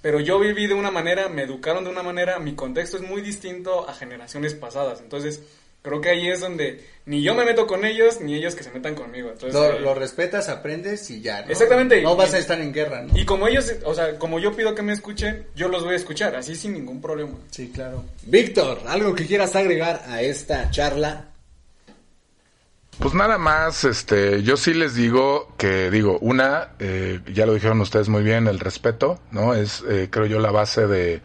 Pero 0.00 0.20
yo 0.20 0.38
viví 0.38 0.66
de 0.66 0.74
una 0.74 0.90
manera, 0.90 1.28
me 1.28 1.42
educaron 1.42 1.84
de 1.84 1.90
una 1.90 2.02
manera, 2.02 2.38
mi 2.38 2.54
contexto 2.54 2.96
es 2.96 3.02
muy 3.02 3.20
distinto 3.20 3.88
a 3.88 3.94
generaciones 3.94 4.54
pasadas. 4.54 5.00
Entonces, 5.00 5.40
creo 5.82 6.00
que 6.00 6.10
ahí 6.10 6.28
es 6.28 6.40
donde 6.40 6.84
ni 7.06 7.22
yo 7.22 7.34
me 7.34 7.44
meto 7.44 7.66
con 7.66 7.84
ellos, 7.84 8.20
ni 8.20 8.34
ellos 8.34 8.54
que 8.54 8.62
se 8.62 8.70
metan 8.70 8.94
conmigo. 8.94 9.30
Entonces, 9.30 9.54
Lo, 9.54 9.72
eh, 9.72 9.80
lo 9.80 9.94
respetas, 9.94 10.48
aprendes 10.48 11.10
y 11.10 11.20
ya. 11.20 11.42
¿no? 11.42 11.50
Exactamente. 11.50 12.02
No 12.02 12.14
vas 12.16 12.34
a 12.34 12.38
estar 12.38 12.60
en 12.60 12.72
guerra, 12.72 13.02
¿no? 13.02 13.18
y 13.18 13.24
como 13.24 13.48
ellos, 13.48 13.72
o 13.84 13.94
sea, 13.94 14.18
como 14.18 14.38
yo 14.38 14.54
pido 14.54 14.74
que 14.74 14.82
me 14.82 14.92
escuchen, 14.92 15.46
yo 15.54 15.68
los 15.68 15.84
voy 15.84 15.94
a 15.94 15.96
escuchar, 15.96 16.36
así 16.36 16.54
sin 16.54 16.74
ningún 16.74 17.00
problema. 17.00 17.32
Sí, 17.50 17.70
claro. 17.74 18.04
Víctor, 18.24 18.80
algo 18.86 19.14
que 19.14 19.26
quieras 19.26 19.56
agregar 19.56 20.04
a 20.06 20.22
esta 20.22 20.70
charla. 20.70 21.24
Pues 22.98 23.14
nada 23.14 23.38
más, 23.38 23.84
este, 23.84 24.42
yo 24.42 24.56
sí 24.56 24.74
les 24.74 24.94
digo 24.94 25.54
que, 25.56 25.88
digo, 25.90 26.18
una, 26.20 26.70
eh, 26.80 27.20
ya 27.32 27.46
lo 27.46 27.54
dijeron 27.54 27.80
ustedes 27.80 28.08
muy 28.08 28.24
bien, 28.24 28.48
el 28.48 28.58
respeto, 28.58 29.20
¿no? 29.30 29.54
Es, 29.54 29.84
eh, 29.88 30.08
creo 30.10 30.26
yo, 30.26 30.40
la 30.40 30.50
base 30.50 30.88
de, 30.88 31.22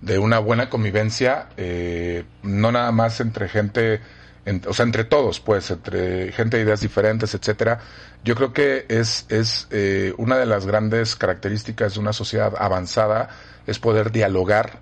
de 0.00 0.18
una 0.18 0.40
buena 0.40 0.68
convivencia, 0.68 1.48
eh, 1.56 2.24
no 2.42 2.72
nada 2.72 2.90
más 2.90 3.20
entre 3.20 3.48
gente, 3.48 4.00
en- 4.46 4.62
o 4.66 4.74
sea, 4.74 4.84
entre 4.84 5.04
todos, 5.04 5.38
pues, 5.38 5.70
entre 5.70 6.32
gente 6.32 6.56
de 6.56 6.64
ideas 6.64 6.80
diferentes, 6.80 7.34
etcétera. 7.34 7.78
Yo 8.24 8.34
creo 8.34 8.52
que 8.52 8.86
es, 8.88 9.24
es 9.28 9.68
eh, 9.70 10.14
una 10.16 10.36
de 10.38 10.46
las 10.46 10.66
grandes 10.66 11.14
características 11.14 11.94
de 11.94 12.00
una 12.00 12.12
sociedad 12.12 12.52
avanzada, 12.58 13.28
es 13.68 13.78
poder 13.78 14.10
dialogar, 14.10 14.80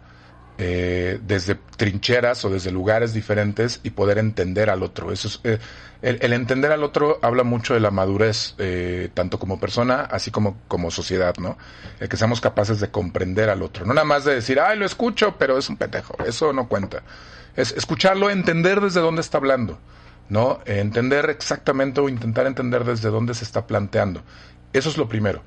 eh, 0.63 1.19
desde 1.23 1.55
trincheras 1.55 2.45
o 2.45 2.51
desde 2.51 2.71
lugares 2.71 3.15
diferentes 3.15 3.81
y 3.83 3.91
poder 3.91 4.19
entender 4.19 4.69
al 4.69 4.83
otro. 4.83 5.11
Eso 5.11 5.29
es, 5.29 5.41
eh, 5.43 5.59
el, 6.03 6.35
entender 6.35 6.71
al 6.71 6.85
otro 6.85 7.19
habla 7.23 7.45
mucho 7.45 7.73
de 7.73 7.81
la 7.81 7.91
madurez, 7.91 8.57
eh, 8.59 9.09
tanto 9.15 9.39
como 9.39 9.59
persona, 9.59 10.03
así 10.03 10.31
como 10.31 10.59
como 10.69 10.91
sociedad, 10.91 11.35
¿no? 11.39 11.57
El 11.99 12.11
que 12.11 12.19
seamos 12.19 12.43
capaces 12.43 12.79
de 12.79 12.91
comprender 12.91 13.49
al 13.49 13.63
otro. 13.63 13.87
No 13.87 13.95
nada 13.95 14.05
más 14.05 14.27
de 14.27 14.35
decir, 14.35 14.61
ay, 14.61 14.79
lo 14.79 14.85
escucho, 14.85 15.37
pero 15.39 15.57
es 15.57 15.71
un 15.71 15.79
pendejo. 15.79 16.15
Eso 16.27 16.53
no 16.53 16.69
cuenta. 16.69 17.05
Es 17.57 17.73
escucharlo, 17.73 18.29
entender 18.29 18.83
desde 18.83 19.01
dónde 19.01 19.23
está 19.23 19.39
hablando, 19.39 19.79
¿no? 20.29 20.61
Entender 20.67 21.31
exactamente 21.31 22.03
o 22.03 22.11
intentar 22.11 22.47
entender 22.47 22.85
desde 22.85 23.09
dónde 23.09 23.33
se 23.33 23.45
está 23.45 23.67
planteando. 23.67 24.23
Eso 24.75 24.91
es 24.91 24.99
lo 24.99 25.09
primero, 25.09 25.41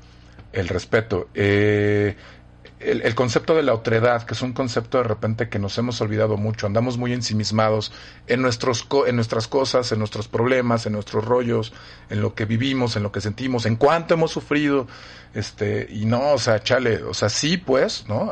el 0.54 0.70
respeto. 0.70 1.30
Eh, 1.36 2.16
el, 2.86 3.02
el 3.02 3.16
concepto 3.16 3.56
de 3.56 3.64
la 3.64 3.74
otredad, 3.74 4.24
que 4.24 4.34
es 4.34 4.42
un 4.42 4.54
concepto 4.54 4.98
de 4.98 5.04
repente 5.06 5.50
que 5.50 5.60
nos 5.60 5.78
hemos 5.78 6.00
olvidado 6.02 6.38
mucho, 6.38 6.68
andamos 6.68 6.98
muy 6.98 7.14
ensimismados 7.14 7.92
en, 8.28 8.42
nuestros 8.42 8.88
en 9.08 9.16
nuestras 9.16 9.48
cosas, 9.48 9.92
en 9.92 10.00
nuestros 10.00 10.28
problemas, 10.28 10.86
en 10.86 10.94
nuestros 10.94 11.26
rollos, 11.26 11.74
en 12.10 12.22
lo 12.22 12.36
que 12.36 12.46
vivimos, 12.46 12.96
en 12.96 13.04
lo 13.04 13.12
que 13.12 13.22
sentimos, 13.22 13.66
en 13.66 13.76
cuánto 13.76 14.14
hemos 14.14 14.32
sufrido, 14.32 14.88
este, 15.34 15.88
y 15.90 16.06
no, 16.06 16.34
o 16.34 16.38
sea, 16.38 16.62
chale, 16.62 17.02
o 17.04 17.14
sea, 17.14 17.30
sí, 17.30 17.58
pues, 17.58 18.06
¿no? 18.08 18.32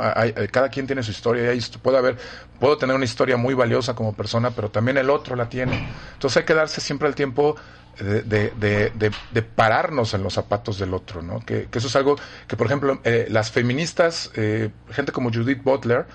Cada 0.52 0.70
quien 0.70 0.86
tiene 0.86 1.02
su 1.04 1.12
historia, 1.12 1.45
y 1.45 1.47
hay- 1.47 1.62
puede 1.82 1.97
haber, 1.97 2.18
puedo 2.60 2.78
tener 2.78 2.95
una 2.95 3.06
historia 3.06 3.38
muy 3.38 3.54
valiosa 3.54 3.95
como 3.95 4.14
persona, 4.14 4.52
pero 4.52 4.70
también 4.70 4.97
el 4.97 5.10
otro 5.10 5.36
la 5.36 5.49
tiene. 5.49 5.82
Entonces 6.14 6.38
hay 6.38 6.43
que 6.45 6.54
darse 6.54 6.80
siempre 6.82 7.08
el 7.08 7.16
tiempo 7.16 7.56
de, 8.04 8.22
de, 8.24 8.91
de, 8.95 9.12
de- 9.32 9.41
pararnos 9.41 10.14
en 10.14 10.24
los 10.24 10.34
zapatos 10.34 10.78
del 10.80 10.93
otro, 10.93 11.22
¿no? 11.22 11.39
Que, 11.39 11.68
que 11.70 11.80
eso 11.80 11.88
es 11.88 11.95
algo 11.95 12.16
que, 12.47 12.56
por 12.58 12.68
ejemplo, 12.68 12.99
eh, 13.04 13.28
las 13.30 13.52
feministas, 13.52 14.32
eh, 14.36 14.70
gente 14.89 15.12
como 15.12 15.32
Judith 15.32 15.64
Butler, 15.64 16.06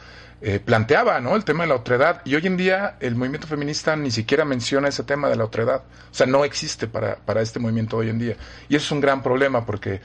eh, 0.42 0.60
planteaba, 0.60 1.18
¿no? 1.20 1.34
El 1.34 1.44
tema 1.44 1.64
de 1.64 1.68
la 1.70 1.76
otredad. 1.76 2.20
Y 2.24 2.34
hoy 2.34 2.46
en 2.46 2.56
día 2.56 2.96
el 3.00 3.14
movimiento 3.14 3.46
feminista 3.46 3.96
ni 3.96 4.10
siquiera 4.10 4.44
menciona 4.44 4.88
ese 4.88 5.02
tema 5.02 5.28
de 5.28 5.36
la 5.36 5.44
otredad. 5.44 5.82
O 6.10 6.14
sea, 6.14 6.26
no 6.26 6.44
existe 6.44 6.86
para, 6.86 7.16
para 7.16 7.40
este 7.40 7.58
movimiento 7.58 7.96
hoy 7.96 8.10
en 8.10 8.18
día. 8.18 8.36
Y 8.68 8.76
eso 8.76 8.84
es 8.86 8.92
un 8.92 9.00
gran 9.00 9.22
problema 9.22 9.64
porque 9.64 10.00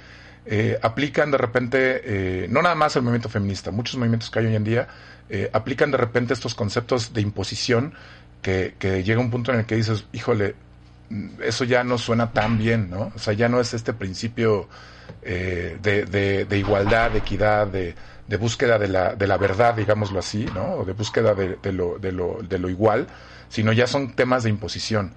eh, 0.46 0.80
aplican 0.82 1.32
de 1.32 1.38
repente, 1.38 2.02
eh, 2.06 2.48
no 2.50 2.62
nada 2.62 2.76
más 2.76 2.96
el 2.96 3.02
movimiento 3.02 3.30
feminista, 3.30 3.72
muchos 3.72 3.98
movimientos 3.98 4.30
que 4.32 4.40
hay 4.40 4.46
hoy 4.46 4.56
en 4.56 4.64
día, 4.64 4.88
eh, 5.30 5.50
aplican 5.54 5.92
de 5.92 5.98
repente 5.98 6.34
estos 6.34 6.56
conceptos 6.56 7.14
de 7.14 7.22
imposición 7.22 7.94
que, 8.42 8.76
que 8.80 9.04
llega 9.04 9.20
un 9.20 9.30
punto 9.32 9.52
en 9.52 9.60
el 9.60 9.66
que 9.66 9.76
dices, 9.76 10.06
híjole, 10.14 10.56
eso 11.42 11.64
ya 11.64 11.84
no 11.84 11.98
suena 11.98 12.32
tan 12.32 12.58
bien, 12.58 12.90
¿no? 12.90 13.12
O 13.16 13.20
sea, 13.20 13.34
ya 13.34 13.50
no 13.50 13.60
es 13.60 13.74
este 13.74 13.94
principio 13.94 14.68
eh, 15.22 15.78
de, 15.82 16.58
igualdad, 16.58 17.12
de 17.12 17.20
equidad, 17.20 17.68
de, 17.68 17.96
de 18.28 18.38
búsqueda 18.38 18.80
de 18.80 18.88
la, 18.88 19.16
de 19.16 19.28
la 19.28 19.38
verdad, 19.38 19.76
digámoslo 19.76 20.20
así, 20.20 20.46
¿no? 20.54 20.76
O 20.76 20.86
de 20.86 20.94
búsqueda 20.94 21.34
de, 21.36 21.58
de 21.62 21.74
lo, 21.74 22.00
de, 22.00 22.12
lo, 22.12 22.40
de 22.42 22.60
lo 22.60 22.70
igual, 22.70 23.08
sino 23.50 23.74
ya 23.74 23.88
son 23.88 24.14
temas 24.14 24.44
de 24.44 24.50
imposición. 24.50 25.14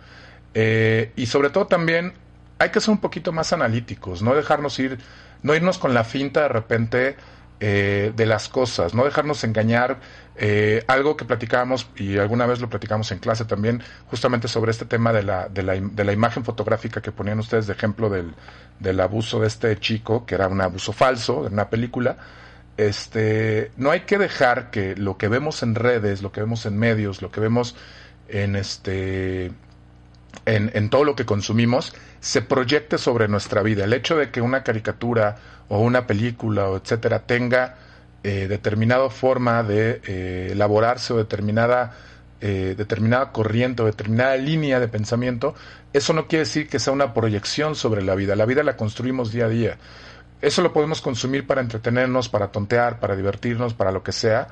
Eh, 0.54 1.12
y 1.16 1.26
sobre 1.26 1.50
todo 1.50 1.66
también 1.66 2.14
hay 2.58 2.70
que 2.70 2.80
ser 2.80 2.90
un 2.90 2.98
poquito 2.98 3.32
más 3.32 3.52
analíticos, 3.52 4.22
no 4.22 4.34
dejarnos 4.34 4.78
ir, 4.78 4.98
no 5.42 5.54
irnos 5.54 5.78
con 5.78 5.94
la 5.94 6.04
finta 6.04 6.42
de 6.42 6.48
repente 6.48 7.16
eh, 7.60 8.12
de 8.14 8.26
las 8.26 8.48
cosas, 8.48 8.94
no 8.94 9.04
dejarnos 9.04 9.44
engañar. 9.44 9.98
Eh, 10.36 10.82
algo 10.88 11.16
que 11.16 11.24
platicábamos, 11.24 11.88
y 11.96 12.18
alguna 12.18 12.44
vez 12.46 12.60
lo 12.60 12.68
platicamos 12.68 13.12
en 13.12 13.20
clase 13.20 13.44
también, 13.44 13.82
justamente 14.08 14.48
sobre 14.48 14.72
este 14.72 14.84
tema 14.84 15.12
de 15.12 15.22
la, 15.22 15.48
de 15.48 15.62
la, 15.62 15.74
de 15.74 16.04
la 16.04 16.12
imagen 16.12 16.44
fotográfica 16.44 17.00
que 17.00 17.12
ponían 17.12 17.38
ustedes 17.38 17.68
de 17.68 17.72
ejemplo 17.72 18.10
del, 18.10 18.34
del 18.80 18.98
abuso 19.00 19.38
de 19.40 19.46
este 19.46 19.78
chico, 19.78 20.26
que 20.26 20.34
era 20.34 20.48
un 20.48 20.60
abuso 20.60 20.92
falso, 20.92 21.42
de 21.42 21.48
una 21.50 21.70
película. 21.70 22.16
este, 22.76 23.70
no 23.76 23.90
hay 23.90 24.00
que 24.00 24.18
dejar 24.18 24.70
que 24.70 24.96
lo 24.96 25.16
que 25.16 25.28
vemos 25.28 25.62
en 25.62 25.74
redes, 25.74 26.22
lo 26.22 26.32
que 26.32 26.40
vemos 26.40 26.66
en 26.66 26.78
medios, 26.78 27.22
lo 27.22 27.30
que 27.30 27.40
vemos 27.40 27.76
en 28.28 28.56
este, 28.56 29.46
en, 30.46 30.70
en 30.74 30.90
todo 30.90 31.04
lo 31.04 31.14
que 31.14 31.24
consumimos, 31.24 31.94
se 32.20 32.42
proyecte 32.42 32.98
sobre 32.98 33.28
nuestra 33.28 33.62
vida. 33.62 33.84
El 33.84 33.92
hecho 33.92 34.16
de 34.16 34.30
que 34.30 34.40
una 34.40 34.62
caricatura 34.64 35.36
o 35.68 35.78
una 35.78 36.06
película 36.06 36.68
o 36.68 36.76
etcétera 36.76 37.20
tenga 37.26 37.76
eh, 38.24 38.48
determinada 38.48 39.08
forma 39.10 39.62
de 39.62 40.00
eh, 40.06 40.48
elaborarse 40.52 41.12
o 41.12 41.16
determinada 41.18 41.92
eh, 42.40 42.74
determinada 42.76 43.32
corriente 43.32 43.82
o 43.82 43.86
determinada 43.86 44.36
línea 44.36 44.80
de 44.80 44.88
pensamiento, 44.88 45.54
eso 45.92 46.12
no 46.12 46.26
quiere 46.26 46.40
decir 46.40 46.68
que 46.68 46.78
sea 46.78 46.92
una 46.92 47.14
proyección 47.14 47.74
sobre 47.74 48.02
la 48.02 48.14
vida. 48.14 48.34
La 48.34 48.44
vida 48.44 48.62
la 48.62 48.76
construimos 48.76 49.32
día 49.32 49.46
a 49.46 49.48
día. 49.48 49.78
Eso 50.42 50.60
lo 50.60 50.72
podemos 50.72 51.00
consumir 51.00 51.46
para 51.46 51.60
entretenernos, 51.60 52.28
para 52.28 52.48
tontear, 52.48 53.00
para 53.00 53.16
divertirnos, 53.16 53.72
para 53.72 53.92
lo 53.92 54.02
que 54.02 54.12
sea, 54.12 54.48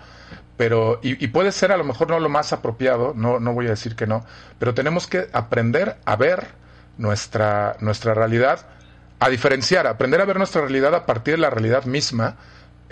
pero 0.57 1.01
y, 1.03 1.23
y, 1.23 1.29
puede 1.29 1.53
ser 1.53 1.73
a 1.73 1.77
lo 1.77 1.85
mejor 1.85 2.09
no 2.09 2.21
lo 2.21 2.29
más 2.29 2.53
apropiado, 2.53 3.13
no, 3.15 3.41
no 3.41 3.53
voy 3.53 3.67
a 3.67 3.71
decir 3.71 3.95
que 3.95 4.07
no, 4.07 4.25
pero 4.59 4.73
tenemos 4.75 5.07
que 5.07 5.29
aprender 5.33 5.97
a 6.05 6.17
ver 6.17 6.47
nuestra, 6.99 7.77
nuestra 7.81 8.15
realidad, 8.15 8.67
a 9.19 9.29
diferenciar, 9.29 9.87
aprender 9.87 10.21
a 10.21 10.25
ver 10.25 10.37
nuestra 10.39 10.63
realidad 10.63 10.95
a 10.95 11.05
partir 11.05 11.35
de 11.35 11.41
la 11.41 11.51
realidad 11.51 11.85
misma, 11.85 12.37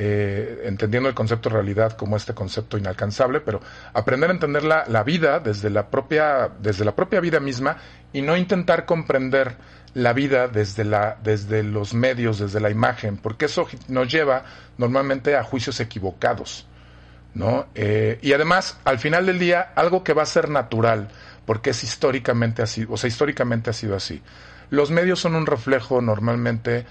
eh, 0.03 0.63
entendiendo 0.65 1.11
el 1.11 1.15
concepto 1.15 1.51
de 1.51 1.57
realidad 1.57 1.93
como 1.93 2.17
este 2.17 2.33
concepto 2.33 2.79
inalcanzable, 2.79 3.41
pero 3.41 3.61
aprender 3.93 4.31
a 4.31 4.33
entender 4.33 4.65
la, 4.65 5.03
vida 5.03 5.41
desde 5.41 5.69
la, 5.69 5.91
propia, 5.91 6.49
desde 6.59 6.87
la 6.87 6.97
propia 6.97 7.21
vida 7.21 7.39
misma 7.39 7.77
y 8.11 8.23
no 8.23 8.35
intentar 8.35 8.87
comprender 8.87 9.57
la 9.93 10.15
vida 10.15 10.49
desde, 10.49 10.85
la, 10.85 11.19
desde 11.23 11.63
los 11.63 11.93
medios, 11.93 12.39
desde 12.39 12.61
la 12.61 12.71
imagen, 12.71 13.19
porque 13.19 13.45
eso 13.45 13.69
nos 13.89 14.11
lleva 14.11 14.45
normalmente 14.79 15.37
a 15.37 15.45
juicios 15.45 15.81
equivocados. 15.81 16.67
¿no? 17.35 17.67
Eh, 17.75 18.19
y 18.23 18.33
además, 18.33 18.79
al 18.85 18.99
final 19.01 19.27
del 19.27 19.39
día, 19.39 19.71
algo 19.75 20.03
que 20.03 20.15
va 20.15 20.23
a 20.23 20.27
ser 20.27 20.49
natural, 20.49 21.09
porque 21.45 21.71
es 21.71 21.85
históricamente 21.85 22.63
así, 22.63 22.87
o 22.89 22.97
sea, 22.97 23.09
históricamente 23.09 23.69
ha 23.69 23.75
sido 23.75 23.95
así. 23.95 24.23
Los 24.71 24.91
medios 24.91 25.21
son 25.21 25.35
un 25.35 25.45
reflejo 25.45 26.01
normalmente, 26.01 26.87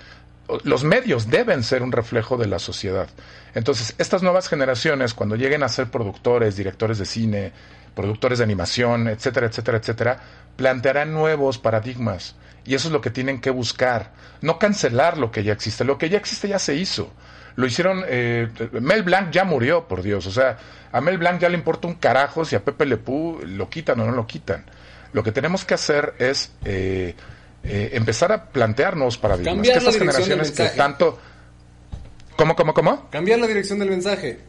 los 0.64 0.84
medios 0.84 1.30
deben 1.30 1.64
ser 1.64 1.84
un 1.84 1.91
reflejo 1.91 2.38
de 2.38 2.47
la 2.47 2.60
sociedad. 2.60 3.08
Entonces, 3.54 3.95
estas 3.97 4.24
nuevas 4.24 4.47
generaciones, 4.47 5.14
cuando 5.14 5.36
lleguen 5.36 5.64
a 5.64 5.70
ser 5.70 5.89
productores, 5.89 6.56
directores 6.56 6.97
de 6.97 7.06
cine, 7.06 7.52
productores 7.95 8.39
de 8.39 8.43
animación, 8.43 9.08
etcétera, 9.08 9.47
etcétera, 9.47 9.78
etcétera, 9.78 10.20
plantearán 10.56 11.14
nuevos 11.14 11.58
paradigmas. 11.58 12.36
Y 12.66 12.76
eso 12.76 12.88
es 12.88 12.91
lo 12.91 13.02
que 13.02 13.10
tienen 13.10 13.41
que 13.41 13.50
buscar. 13.50 14.12
No 14.41 14.60
cancelar 14.60 15.18
lo 15.18 15.32
que 15.32 15.43
ya 15.43 15.54
existe. 15.54 15.84
Lo 15.84 15.97
que 15.97 16.10
ya 16.10 16.18
existe 16.18 16.47
ya 16.47 16.60
se 16.60 16.76
hizo. 16.76 17.12
Lo 17.56 17.66
hicieron. 17.66 18.04
Eh, 18.08 18.47
Mel 18.74 19.04
Blanc 19.04 19.32
ya 19.32 19.43
murió, 19.43 19.88
por 19.88 20.02
Dios. 20.02 20.28
O 20.28 20.32
sea, 20.32 20.58
a 20.91 21.02
Mel 21.02 21.18
Blanc 21.18 21.39
ya 21.39 21.50
le 21.50 21.56
importa 21.56 21.88
un 21.88 21.95
carajo 21.95 22.45
si 22.45 22.56
a 22.56 22.64
Pepe 22.64 22.86
Le 22.86 22.97
Pew 22.97 23.39
lo 23.45 23.70
quitan 23.70 24.00
o 24.00 24.06
no 24.06 24.12
lo 24.12 24.28
quitan. 24.28 24.66
Lo 25.14 25.24
que 25.24 25.32
tenemos 25.32 25.66
que 25.66 25.74
hacer 25.74 26.14
es 26.20 26.52
eh, 26.66 27.16
eh, 27.64 27.89
empezar 27.93 28.32
a 28.32 28.45
plantearnos 28.45 29.18
paradigmas. 29.18 29.55
Cambiar 29.55 29.74
que 29.74 29.80
estas 29.80 29.97
generaciones 29.97 30.51
que 30.51 30.70
tanto. 30.70 31.20
¿Cómo, 32.36 32.55
cómo, 32.55 32.74
cómo? 32.74 33.10
Cambiar 33.10 33.39
la 33.39 33.47
dirección 33.47 33.80
del 33.80 33.89
mensaje. 33.89 34.39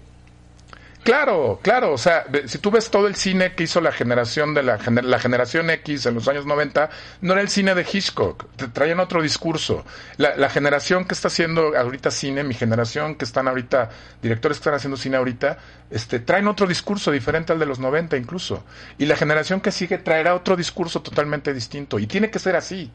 Claro, 1.03 1.59
claro, 1.63 1.95
o 1.95 1.99
sea, 1.99 2.27
si 2.45 2.59
tú 2.59 2.71
ves 2.71 2.91
todo 2.91 3.07
el 3.07 3.15
cine 3.15 3.55
que 3.55 3.63
hizo 3.63 3.81
la 3.81 3.91
generación 3.91 4.53
de 4.53 4.63
la, 4.63 4.79
gener- 4.79 5.03
la 5.05 5.19
generación 5.19 5.71
X 5.71 6.05
en 6.05 6.15
los 6.15 6.29
años 6.29 6.45
90, 6.45 6.91
no 7.23 7.33
era 7.33 7.41
el 7.41 7.49
cine 7.49 7.75
de 7.75 7.87
Hitchcock, 7.91 8.45
te 8.57 8.69
traían 8.69 9.01
otro 9.01 9.23
discurso. 9.23 9.83
La, 10.19 10.37
la 10.37 10.51
generación 10.51 11.07
que 11.07 11.15
está 11.15 11.29
haciendo 11.29 11.75
ahorita 11.75 12.11
cine, 12.11 12.45
mi 12.45 12.53
generación 12.53 13.15
que 13.15 13.25
están 13.25 13.49
ahorita, 13.49 13.89
directores 14.21 14.59
que 14.59 14.61
están 14.61 14.75
haciendo 14.75 14.99
cine 14.99 15.17
ahorita, 15.17 15.57
este, 15.91 16.21
traen 16.21 16.47
otro 16.49 16.67
discurso 16.67 17.11
diferente 17.11 17.53
al 17.55 17.59
de 17.59 17.67
los 17.67 17.79
90 17.79 18.19
incluso. 18.19 18.63
Y 18.99 19.07
la 19.07 19.17
generación 19.17 19.63
que 19.63 19.73
sigue 19.73 19.97
traerá 19.97 20.35
otro 20.35 20.55
discurso 20.55 21.01
totalmente 21.01 21.55
distinto. 21.55 21.99
Y 21.99 22.07
tiene 22.07 22.31
que 22.31 22.39
ser 22.39 22.57
así. 22.57 22.93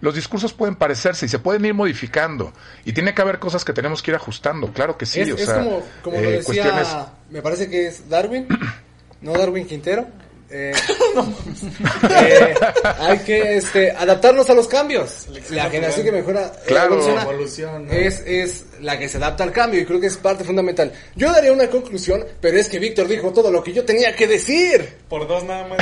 Los 0.00 0.14
discursos 0.14 0.52
pueden 0.52 0.74
parecerse 0.76 1.24
y 1.24 1.28
se 1.28 1.38
pueden 1.38 1.64
ir 1.64 1.72
modificando. 1.74 2.52
Y 2.84 2.92
tiene 2.92 3.14
que 3.14 3.22
haber 3.22 3.38
cosas 3.38 3.64
que 3.64 3.72
tenemos 3.72 4.02
que 4.02 4.10
ir 4.10 4.16
ajustando, 4.16 4.70
claro 4.72 4.98
que 4.98 5.06
sí. 5.06 5.20
es 5.20 5.28
o 5.32 5.36
es 5.36 5.44
sea, 5.46 5.58
como, 5.60 5.82
como 6.02 6.16
eh, 6.18 6.22
lo 6.22 6.30
decía, 6.32 6.44
cuestiones- 6.64 7.06
me 7.30 7.42
parece 7.42 7.68
que 7.68 7.86
es 7.88 8.08
Darwin, 8.08 8.46
no 9.20 9.32
Darwin 9.32 9.66
Quintero. 9.66 10.06
Eh, 10.48 10.72
eh, 12.10 12.54
hay 13.00 13.18
que 13.18 13.56
este, 13.56 13.90
adaptarnos 13.90 14.48
a 14.48 14.54
los 14.54 14.68
cambios. 14.68 15.26
La 15.50 15.68
generación 15.68 16.04
que 16.06 16.12
mejora 16.12 16.46
eh, 16.46 16.66
Claro. 16.68 16.92
evoluciona 16.94 17.22
Evolución, 17.22 17.86
¿no? 17.86 17.92
es, 17.92 18.20
es 18.24 18.64
la 18.80 18.96
que 18.96 19.08
se 19.08 19.16
adapta 19.16 19.42
al 19.42 19.50
cambio 19.50 19.80
y 19.80 19.84
creo 19.84 20.00
que 20.00 20.06
es 20.06 20.16
parte 20.16 20.44
fundamental. 20.44 20.92
Yo 21.16 21.32
daría 21.32 21.52
una 21.52 21.66
conclusión, 21.68 22.24
pero 22.40 22.58
es 22.58 22.68
que 22.68 22.78
Víctor 22.78 23.08
dijo 23.08 23.32
todo 23.32 23.50
lo 23.50 23.60
que 23.62 23.72
yo 23.72 23.84
tenía 23.84 24.14
que 24.14 24.28
decir. 24.28 24.98
Por 25.08 25.26
dos 25.26 25.42
nada 25.42 25.66
más. 25.66 25.78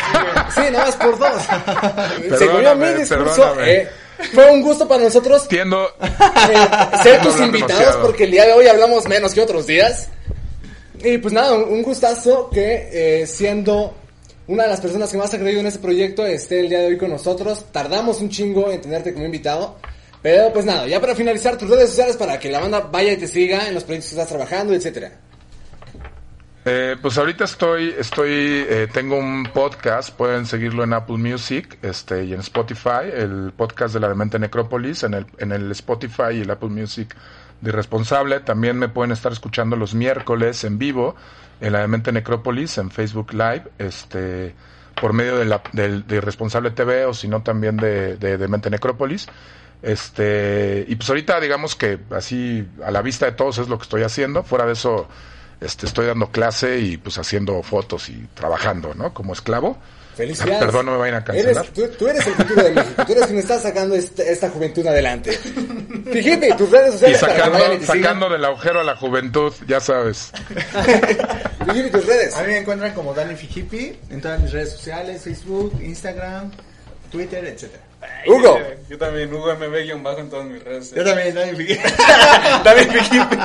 sí, 0.55 0.61
nada 0.73 0.87
más 0.87 0.97
por 0.97 1.19
dos. 1.19 1.43
Se 2.39 2.47
comió 2.49 2.75
mi 2.75 2.89
discurso. 2.95 3.61
eh, 3.61 3.87
fue 4.33 4.51
un 4.51 4.63
gusto 4.63 4.87
para 4.89 5.03
nosotros 5.03 5.47
Tiendo, 5.49 5.89
eh, 6.01 7.01
ser 7.03 7.21
tus 7.23 7.39
invitados 7.41 7.79
demasiado. 7.81 8.03
porque 8.07 8.25
el 8.25 8.31
día 8.31 8.47
de 8.47 8.53
hoy 8.55 8.67
hablamos 8.69 9.07
menos 9.09 9.35
que 9.35 9.43
otros 9.43 9.67
días. 9.67 10.09
Y 11.05 11.19
pues 11.19 11.35
nada, 11.35 11.53
un 11.55 11.83
gustazo 11.83 12.49
que 12.51 12.89
eh, 13.23 13.27
siendo 13.27 13.95
una 14.47 14.63
de 14.63 14.71
las 14.71 14.81
personas 14.81 15.11
que 15.11 15.19
más 15.19 15.35
ha 15.35 15.39
creído 15.39 15.61
en 15.61 15.67
este 15.67 15.79
proyecto 15.79 16.25
esté 16.25 16.61
el 16.61 16.71
día 16.71 16.79
de 16.79 16.87
hoy 16.87 16.97
con 16.97 17.11
nosotros. 17.11 17.67
Tardamos 17.71 18.23
un 18.23 18.31
chingo 18.31 18.71
en 18.71 18.81
tenerte 18.81 19.13
como 19.13 19.27
invitado. 19.27 19.77
Pero 20.23 20.51
pues 20.55 20.65
nada, 20.65 20.87
ya 20.87 21.03
para 21.03 21.15
finalizar 21.15 21.59
tus 21.59 21.69
redes 21.69 21.91
sociales 21.91 22.17
para 22.17 22.39
que 22.39 22.51
la 22.51 22.61
banda 22.61 22.81
vaya 22.81 23.13
y 23.13 23.19
te 23.19 23.29
siga 23.29 23.69
en 23.69 23.75
los 23.75 23.85
proyectos 23.85 24.11
que 24.11 24.17
estás 24.17 24.29
trabajando, 24.29 24.73
etcétera. 24.73 25.13
Eh, 26.65 26.97
pues 27.03 27.19
ahorita 27.19 27.45
estoy, 27.45 27.95
estoy, 27.99 28.31
eh, 28.67 28.89
tengo 28.91 29.19
un 29.19 29.45
podcast, 29.53 30.17
pueden 30.17 30.47
seguirlo 30.47 30.83
en 30.85 30.95
Apple 30.95 31.19
Music, 31.19 31.77
este, 31.83 32.25
y 32.25 32.33
en 32.33 32.41
Spotify, 32.41 33.11
el 33.13 33.53
podcast 33.55 33.93
de 33.93 34.01
la 34.01 34.09
Demente 34.09 34.39
Necrópolis, 34.39 35.03
en 35.03 35.13
el, 35.13 35.27
en 35.37 35.53
el 35.53 35.71
Spotify 35.73 36.33
y 36.33 36.41
el 36.41 36.51
Apple 36.51 36.71
Music 36.71 37.15
de 37.65 37.71
Irresponsable. 37.71 38.41
También 38.41 38.79
me 38.79 38.89
pueden 38.89 39.11
estar 39.13 39.33
escuchando 39.33 39.75
los 39.77 39.95
miércoles 39.95 40.63
en 40.65 40.79
vivo 40.79 41.17
en 41.61 41.73
la 41.73 41.81
Demente 41.81 42.13
Necrópolis, 42.13 42.79
en 42.79 42.91
Facebook 42.91 43.33
Live, 43.33 43.65
este, 43.79 44.55
por 45.01 45.13
medio 45.13 45.37
de, 45.39 45.45
la, 45.47 45.63
del- 45.73 46.07
de 46.07 46.17
Irresponsable 46.17 46.71
TV 46.71 47.05
o 47.07 47.15
si 47.15 47.27
no 47.29 47.43
también 47.43 47.77
de, 47.77 48.17
de 48.17 48.39
Demente 48.39 48.71
Necrópolis. 48.71 49.27
Este, 49.83 50.85
y 50.89 50.97
pues 50.97 51.09
ahorita 51.11 51.39
digamos 51.41 51.77
que 51.77 51.99
así 52.11 52.67
a 52.85 52.91
la 52.91 53.03
vista 53.03 53.27
de 53.27 53.33
todos 53.33 53.59
es 53.59 53.69
lo 53.69 53.77
que 53.79 53.83
estoy 53.85 54.03
haciendo. 54.03 54.43
Fuera 54.43 54.65
de 54.67 54.73
eso, 54.73 55.09
este, 55.61 55.87
estoy 55.87 56.07
dando 56.07 56.31
clase 56.31 56.79
y 56.79 56.97
pues 56.97 57.19
haciendo 57.19 57.63
fotos 57.63 58.09
y 58.09 58.27
trabajando, 58.35 58.95
¿no? 58.95 59.13
Como 59.15 59.33
esclavo. 59.33 59.79
Felicidades. 60.15 60.59
Perdón, 60.59 60.87
no 60.87 60.93
me 60.93 60.99
vayan 60.99 61.17
a 61.17 61.25
cancelar. 61.25 61.65
Eres, 61.65 61.73
tú, 61.73 61.89
tú 61.99 62.07
eres 62.07 62.25
el 62.27 62.35
futuro 62.35 62.63
de 62.63 62.71
México. 62.71 63.05
Tú 63.05 63.13
eres 63.13 63.27
quien 63.27 63.39
está 63.39 63.59
sacando 63.59 63.97
esta 63.97 64.49
juventud 64.51 64.87
adelante. 64.87 65.33
Fíjate, 65.33 66.55
tus 66.55 66.71
redes 66.71 66.93
sociales 66.93 67.19
y 67.83 67.85
sacando, 67.85 68.29
del 68.29 68.45
agujero 68.45 68.81
a 68.81 68.85
la 68.85 68.95
juventud, 68.95 69.53
ya 69.67 69.81
sabes. 69.81 70.31
Fíjate 70.55 71.91
tus 71.91 72.07
redes. 72.07 72.37
A 72.37 72.43
mí 72.43 72.49
me 72.49 72.59
encuentran 72.59 72.95
como 72.95 73.13
Dani 73.13 73.35
Fijipi 73.35 73.99
en 74.11 74.21
todas 74.21 74.41
mis 74.41 74.53
redes 74.53 74.73
sociales, 74.73 75.23
Facebook, 75.23 75.81
Instagram, 75.83 76.53
Twitter, 77.11 77.45
etcétera. 77.45 77.83
Hugo. 78.27 78.61
Yo 78.89 78.99
también, 78.99 79.33
Hugo 79.33 79.53
MB-bajo 79.57 80.19
en 80.21 80.31
todas 80.31 80.47
mis 80.47 80.63
redes. 80.63 80.95
Yo 80.95 81.05
también, 81.05 81.35
Dani 81.35 81.57
Fijipi. 81.57 81.83
David 82.65 82.91
Fijipi. 82.91 83.37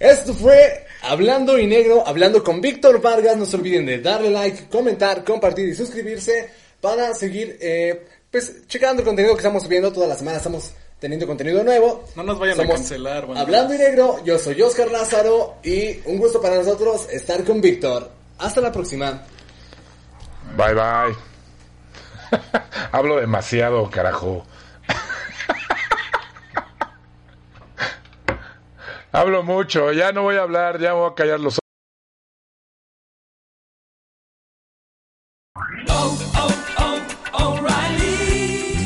Esto 0.00 0.34
fue 0.34 0.85
Hablando 1.08 1.58
y 1.58 1.66
Negro, 1.66 2.02
hablando 2.06 2.42
con 2.42 2.60
Víctor 2.60 3.00
Vargas. 3.00 3.36
No 3.36 3.46
se 3.46 3.56
olviden 3.56 3.86
de 3.86 4.00
darle 4.00 4.30
like, 4.30 4.68
comentar, 4.68 5.24
compartir 5.24 5.68
y 5.68 5.74
suscribirse 5.74 6.50
para 6.80 7.14
seguir, 7.14 7.56
eh, 7.60 8.06
pues, 8.30 8.66
checando 8.66 9.02
el 9.02 9.06
contenido 9.06 9.34
que 9.34 9.40
estamos 9.40 9.62
subiendo 9.62 9.92
todas 9.92 10.08
las 10.08 10.18
semanas. 10.18 10.38
Estamos 10.38 10.72
teniendo 10.98 11.26
contenido 11.26 11.62
nuevo. 11.62 12.04
No 12.16 12.22
nos 12.22 12.38
vayan 12.38 12.58
a 12.58 12.62
Somos 12.62 12.76
cancelar, 12.76 13.26
banda. 13.26 13.40
Hablando 13.40 13.74
y 13.74 13.78
Negro, 13.78 14.24
yo 14.24 14.38
soy 14.38 14.60
Oscar 14.62 14.90
Lázaro 14.90 15.56
y 15.62 16.00
un 16.06 16.18
gusto 16.18 16.40
para 16.40 16.56
nosotros 16.56 17.08
estar 17.10 17.44
con 17.44 17.60
Víctor. 17.60 18.10
Hasta 18.38 18.60
la 18.60 18.72
próxima. 18.72 19.22
Bye 20.56 20.74
bye. 20.74 21.16
Hablo 22.92 23.16
demasiado, 23.20 23.88
carajo. 23.90 24.44
Hablo 29.16 29.42
mucho, 29.42 29.92
ya 29.92 30.12
no 30.12 30.24
voy 30.24 30.36
a 30.36 30.42
hablar, 30.42 30.78
ya 30.78 30.92
voy 30.92 31.10
a 31.10 31.14
callar 31.14 31.40
los 31.40 31.58